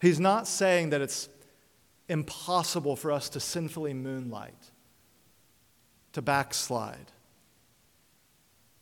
He's 0.01 0.20
not 0.20 0.45
saying 0.45 0.89
that 0.89 0.99
it's 0.99 1.30
impossible 2.10 2.95
for 2.95 3.12
us 3.12 3.30
to 3.30 3.39
sinfully 3.39 3.93
moonlight, 3.93 4.72
to 6.14 6.22
backslide, 6.22 7.12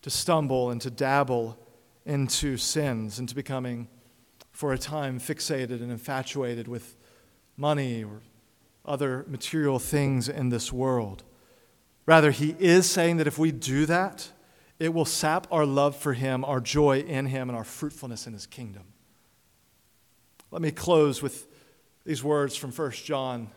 to 0.02 0.10
stumble 0.10 0.72
and 0.72 0.82
to 0.82 0.90
dabble 0.90 1.60
into 2.06 2.58
sins, 2.58 3.20
into 3.20 3.36
becoming 3.36 3.88
for 4.52 4.74
a 4.74 4.78
time 4.78 5.20
fixated 5.20 5.82
and 5.82 5.92
infatuated 5.92 6.68
with 6.68 6.96
money 7.58 8.04
or 8.04 8.22
other 8.86 9.26
material 9.28 9.78
things 9.78 10.30
in 10.30 10.50
this 10.50 10.72
world. 10.72 11.24
Rather, 12.06 12.32
he 12.32 12.56
is 12.58 12.90
saying 12.90 13.18
that 13.18 13.28
if 13.28 13.38
we 13.38 13.52
do 13.52 13.86
that, 13.86 14.32
it 14.80 14.94
will 14.94 15.06
sap 15.06 15.46
our 15.52 15.66
love 15.66 15.96
for 15.96 16.14
him, 16.14 16.46
our 16.46 16.62
joy 16.62 17.00
in 17.00 17.26
him, 17.26 17.50
and 17.50 17.58
our 17.58 17.66
fruitfulness 17.66 18.26
in 18.26 18.34
his 18.34 18.46
kingdom. 18.46 18.84
Let 20.52 20.62
me 20.62 20.72
close 20.72 21.22
with 21.22 21.48
these 22.08 22.24
words 22.24 22.56
from 22.56 22.72
1 22.72 22.92
John 22.92 23.50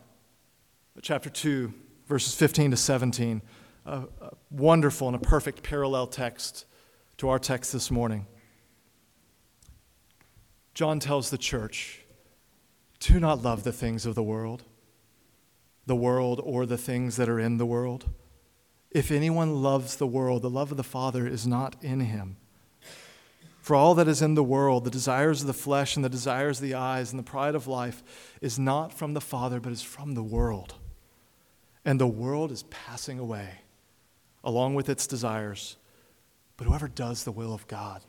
chapter 1.00 1.30
2, 1.30 1.72
verses 2.08 2.34
15 2.34 2.72
to 2.72 2.76
17. 2.76 3.42
A, 3.86 3.92
a 3.92 4.06
wonderful 4.50 5.06
and 5.06 5.14
a 5.14 5.20
perfect 5.20 5.62
parallel 5.62 6.08
text 6.08 6.66
to 7.18 7.28
our 7.28 7.38
text 7.38 7.72
this 7.72 7.92
morning. 7.92 8.26
John 10.74 10.98
tells 10.98 11.30
the 11.30 11.38
church 11.38 12.00
do 12.98 13.20
not 13.20 13.40
love 13.40 13.62
the 13.62 13.72
things 13.72 14.04
of 14.04 14.16
the 14.16 14.22
world, 14.22 14.64
the 15.86 15.94
world, 15.94 16.40
or 16.42 16.66
the 16.66 16.76
things 16.76 17.14
that 17.16 17.28
are 17.28 17.38
in 17.38 17.56
the 17.56 17.64
world. 17.64 18.10
If 18.90 19.12
anyone 19.12 19.62
loves 19.62 19.94
the 19.94 20.08
world, 20.08 20.42
the 20.42 20.50
love 20.50 20.72
of 20.72 20.76
the 20.76 20.82
Father 20.82 21.24
is 21.24 21.46
not 21.46 21.76
in 21.82 22.00
him. 22.00 22.36
For 23.70 23.76
all 23.76 23.94
that 23.94 24.08
is 24.08 24.20
in 24.20 24.34
the 24.34 24.42
world, 24.42 24.82
the 24.82 24.90
desires 24.90 25.42
of 25.42 25.46
the 25.46 25.52
flesh 25.52 25.94
and 25.94 26.04
the 26.04 26.08
desires 26.08 26.58
of 26.58 26.64
the 26.64 26.74
eyes 26.74 27.12
and 27.12 27.18
the 27.20 27.22
pride 27.22 27.54
of 27.54 27.68
life, 27.68 28.02
is 28.40 28.58
not 28.58 28.92
from 28.92 29.14
the 29.14 29.20
Father, 29.20 29.60
but 29.60 29.70
is 29.70 29.80
from 29.80 30.14
the 30.14 30.24
world. 30.24 30.74
And 31.84 32.00
the 32.00 32.06
world 32.08 32.50
is 32.50 32.64
passing 32.64 33.20
away 33.20 33.60
along 34.42 34.74
with 34.74 34.88
its 34.88 35.06
desires. 35.06 35.76
But 36.56 36.66
whoever 36.66 36.88
does 36.88 37.22
the 37.22 37.30
will 37.30 37.54
of 37.54 37.68
God, 37.68 38.02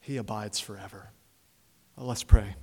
he 0.00 0.18
abides 0.18 0.60
forever. 0.60 1.12
Well, 1.96 2.04
let's 2.04 2.22
pray. 2.22 2.56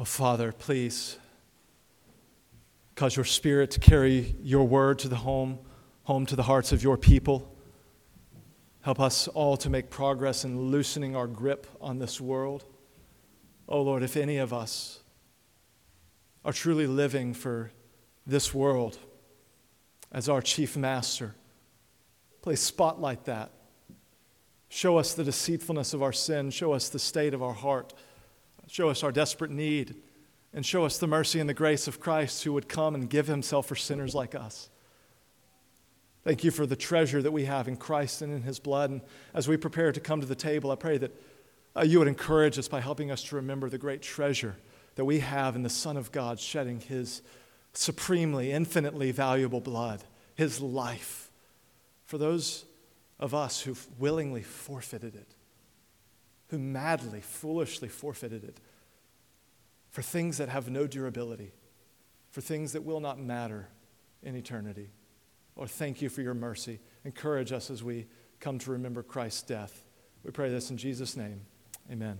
Oh, 0.00 0.04
Father, 0.04 0.50
please, 0.50 1.18
cause 3.04 3.16
your 3.16 3.24
spirit 3.26 3.70
to 3.70 3.80
carry 3.80 4.34
your 4.42 4.66
word 4.66 4.98
to 4.98 5.08
the 5.08 5.16
home, 5.16 5.58
home 6.04 6.24
to 6.24 6.34
the 6.34 6.42
hearts 6.42 6.72
of 6.72 6.82
your 6.82 6.96
people. 6.96 7.54
Help 8.80 8.98
us 8.98 9.28
all 9.28 9.58
to 9.58 9.68
make 9.68 9.90
progress 9.90 10.42
in 10.42 10.70
loosening 10.70 11.14
our 11.14 11.26
grip 11.26 11.66
on 11.82 11.98
this 11.98 12.18
world. 12.18 12.64
Oh, 13.68 13.82
Lord, 13.82 14.02
if 14.02 14.16
any 14.16 14.38
of 14.38 14.54
us 14.54 15.00
are 16.46 16.52
truly 16.54 16.86
living 16.86 17.34
for 17.34 17.72
this 18.26 18.54
world, 18.54 18.96
as 20.10 20.30
our 20.30 20.40
chief 20.40 20.74
master. 20.74 21.34
Please 22.40 22.60
spotlight 22.60 23.26
that. 23.26 23.50
Show 24.70 24.96
us 24.96 25.12
the 25.12 25.24
deceitfulness 25.24 25.92
of 25.92 26.02
our 26.02 26.14
sin. 26.14 26.48
Show 26.48 26.72
us 26.72 26.88
the 26.88 26.98
state 26.98 27.34
of 27.34 27.42
our 27.42 27.52
heart. 27.52 27.92
Show 28.66 28.88
us 28.88 29.02
our 29.02 29.12
desperate 29.12 29.50
need. 29.50 29.94
And 30.54 30.64
show 30.64 30.84
us 30.84 30.98
the 30.98 31.08
mercy 31.08 31.40
and 31.40 31.48
the 31.48 31.54
grace 31.54 31.88
of 31.88 31.98
Christ 31.98 32.44
who 32.44 32.52
would 32.52 32.68
come 32.68 32.94
and 32.94 33.10
give 33.10 33.26
himself 33.26 33.66
for 33.66 33.74
sinners 33.74 34.14
like 34.14 34.36
us. 34.36 34.70
Thank 36.22 36.44
you 36.44 36.50
for 36.50 36.64
the 36.64 36.76
treasure 36.76 37.20
that 37.20 37.32
we 37.32 37.44
have 37.44 37.68
in 37.68 37.76
Christ 37.76 38.22
and 38.22 38.32
in 38.32 38.42
his 38.42 38.60
blood. 38.60 38.90
And 38.90 39.02
as 39.34 39.48
we 39.48 39.56
prepare 39.56 39.92
to 39.92 40.00
come 40.00 40.20
to 40.20 40.26
the 40.26 40.34
table, 40.34 40.70
I 40.70 40.76
pray 40.76 40.96
that 40.96 41.12
uh, 41.76 41.82
you 41.82 41.98
would 41.98 42.08
encourage 42.08 42.58
us 42.58 42.68
by 42.68 42.80
helping 42.80 43.10
us 43.10 43.22
to 43.24 43.36
remember 43.36 43.68
the 43.68 43.78
great 43.78 44.00
treasure 44.00 44.56
that 44.94 45.04
we 45.04 45.18
have 45.18 45.56
in 45.56 45.64
the 45.64 45.68
Son 45.68 45.96
of 45.96 46.12
God 46.12 46.38
shedding 46.38 46.80
his 46.80 47.20
supremely, 47.72 48.52
infinitely 48.52 49.10
valuable 49.10 49.60
blood, 49.60 50.04
his 50.36 50.60
life, 50.60 51.30
for 52.06 52.16
those 52.16 52.64
of 53.18 53.34
us 53.34 53.60
who've 53.62 53.86
willingly 53.98 54.42
forfeited 54.42 55.14
it, 55.16 55.34
who 56.48 56.58
madly, 56.58 57.20
foolishly 57.20 57.88
forfeited 57.88 58.44
it 58.44 58.60
for 59.94 60.02
things 60.02 60.38
that 60.38 60.48
have 60.48 60.68
no 60.68 60.88
durability, 60.88 61.52
for 62.32 62.40
things 62.40 62.72
that 62.72 62.82
will 62.82 62.98
not 62.98 63.16
matter 63.16 63.68
in 64.24 64.34
eternity. 64.34 64.90
Lord, 65.54 65.70
thank 65.70 66.02
you 66.02 66.08
for 66.08 66.20
your 66.20 66.34
mercy. 66.34 66.80
Encourage 67.04 67.52
us 67.52 67.70
as 67.70 67.84
we 67.84 68.08
come 68.40 68.58
to 68.58 68.72
remember 68.72 69.04
Christ's 69.04 69.42
death. 69.42 69.86
We 70.24 70.32
pray 70.32 70.50
this 70.50 70.70
in 70.70 70.78
Jesus' 70.78 71.16
name. 71.16 71.42
Amen. 71.92 72.18